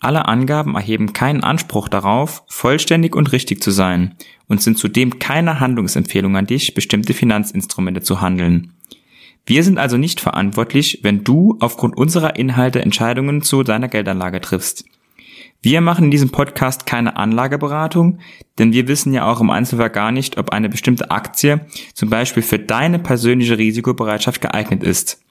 Alle 0.00 0.26
Angaben 0.26 0.74
erheben 0.74 1.12
keinen 1.12 1.44
Anspruch 1.44 1.88
darauf, 1.88 2.42
vollständig 2.48 3.14
und 3.14 3.30
richtig 3.30 3.62
zu 3.62 3.70
sein 3.70 4.16
und 4.48 4.60
sind 4.60 4.78
zudem 4.78 5.20
keine 5.20 5.60
Handlungsempfehlung 5.60 6.36
an 6.36 6.46
dich, 6.46 6.74
bestimmte 6.74 7.14
Finanzinstrumente 7.14 8.00
zu 8.00 8.20
handeln. 8.20 8.72
Wir 9.44 9.64
sind 9.64 9.78
also 9.78 9.96
nicht 9.96 10.20
verantwortlich, 10.20 11.00
wenn 11.02 11.24
du 11.24 11.56
aufgrund 11.60 11.96
unserer 11.96 12.36
Inhalte 12.36 12.80
Entscheidungen 12.80 13.42
zu 13.42 13.62
deiner 13.62 13.88
Geldanlage 13.88 14.40
triffst. 14.40 14.84
Wir 15.62 15.80
machen 15.80 16.06
in 16.06 16.10
diesem 16.10 16.30
Podcast 16.30 16.86
keine 16.86 17.16
Anlageberatung, 17.16 18.18
denn 18.58 18.72
wir 18.72 18.88
wissen 18.88 19.12
ja 19.12 19.30
auch 19.30 19.40
im 19.40 19.50
Einzelfall 19.50 19.90
gar 19.90 20.10
nicht, 20.10 20.36
ob 20.38 20.50
eine 20.50 20.68
bestimmte 20.68 21.10
Aktie 21.10 21.66
zum 21.94 22.10
Beispiel 22.10 22.42
für 22.42 22.58
deine 22.58 22.98
persönliche 22.98 23.58
Risikobereitschaft 23.58 24.40
geeignet 24.40 24.82
ist. 24.82 25.22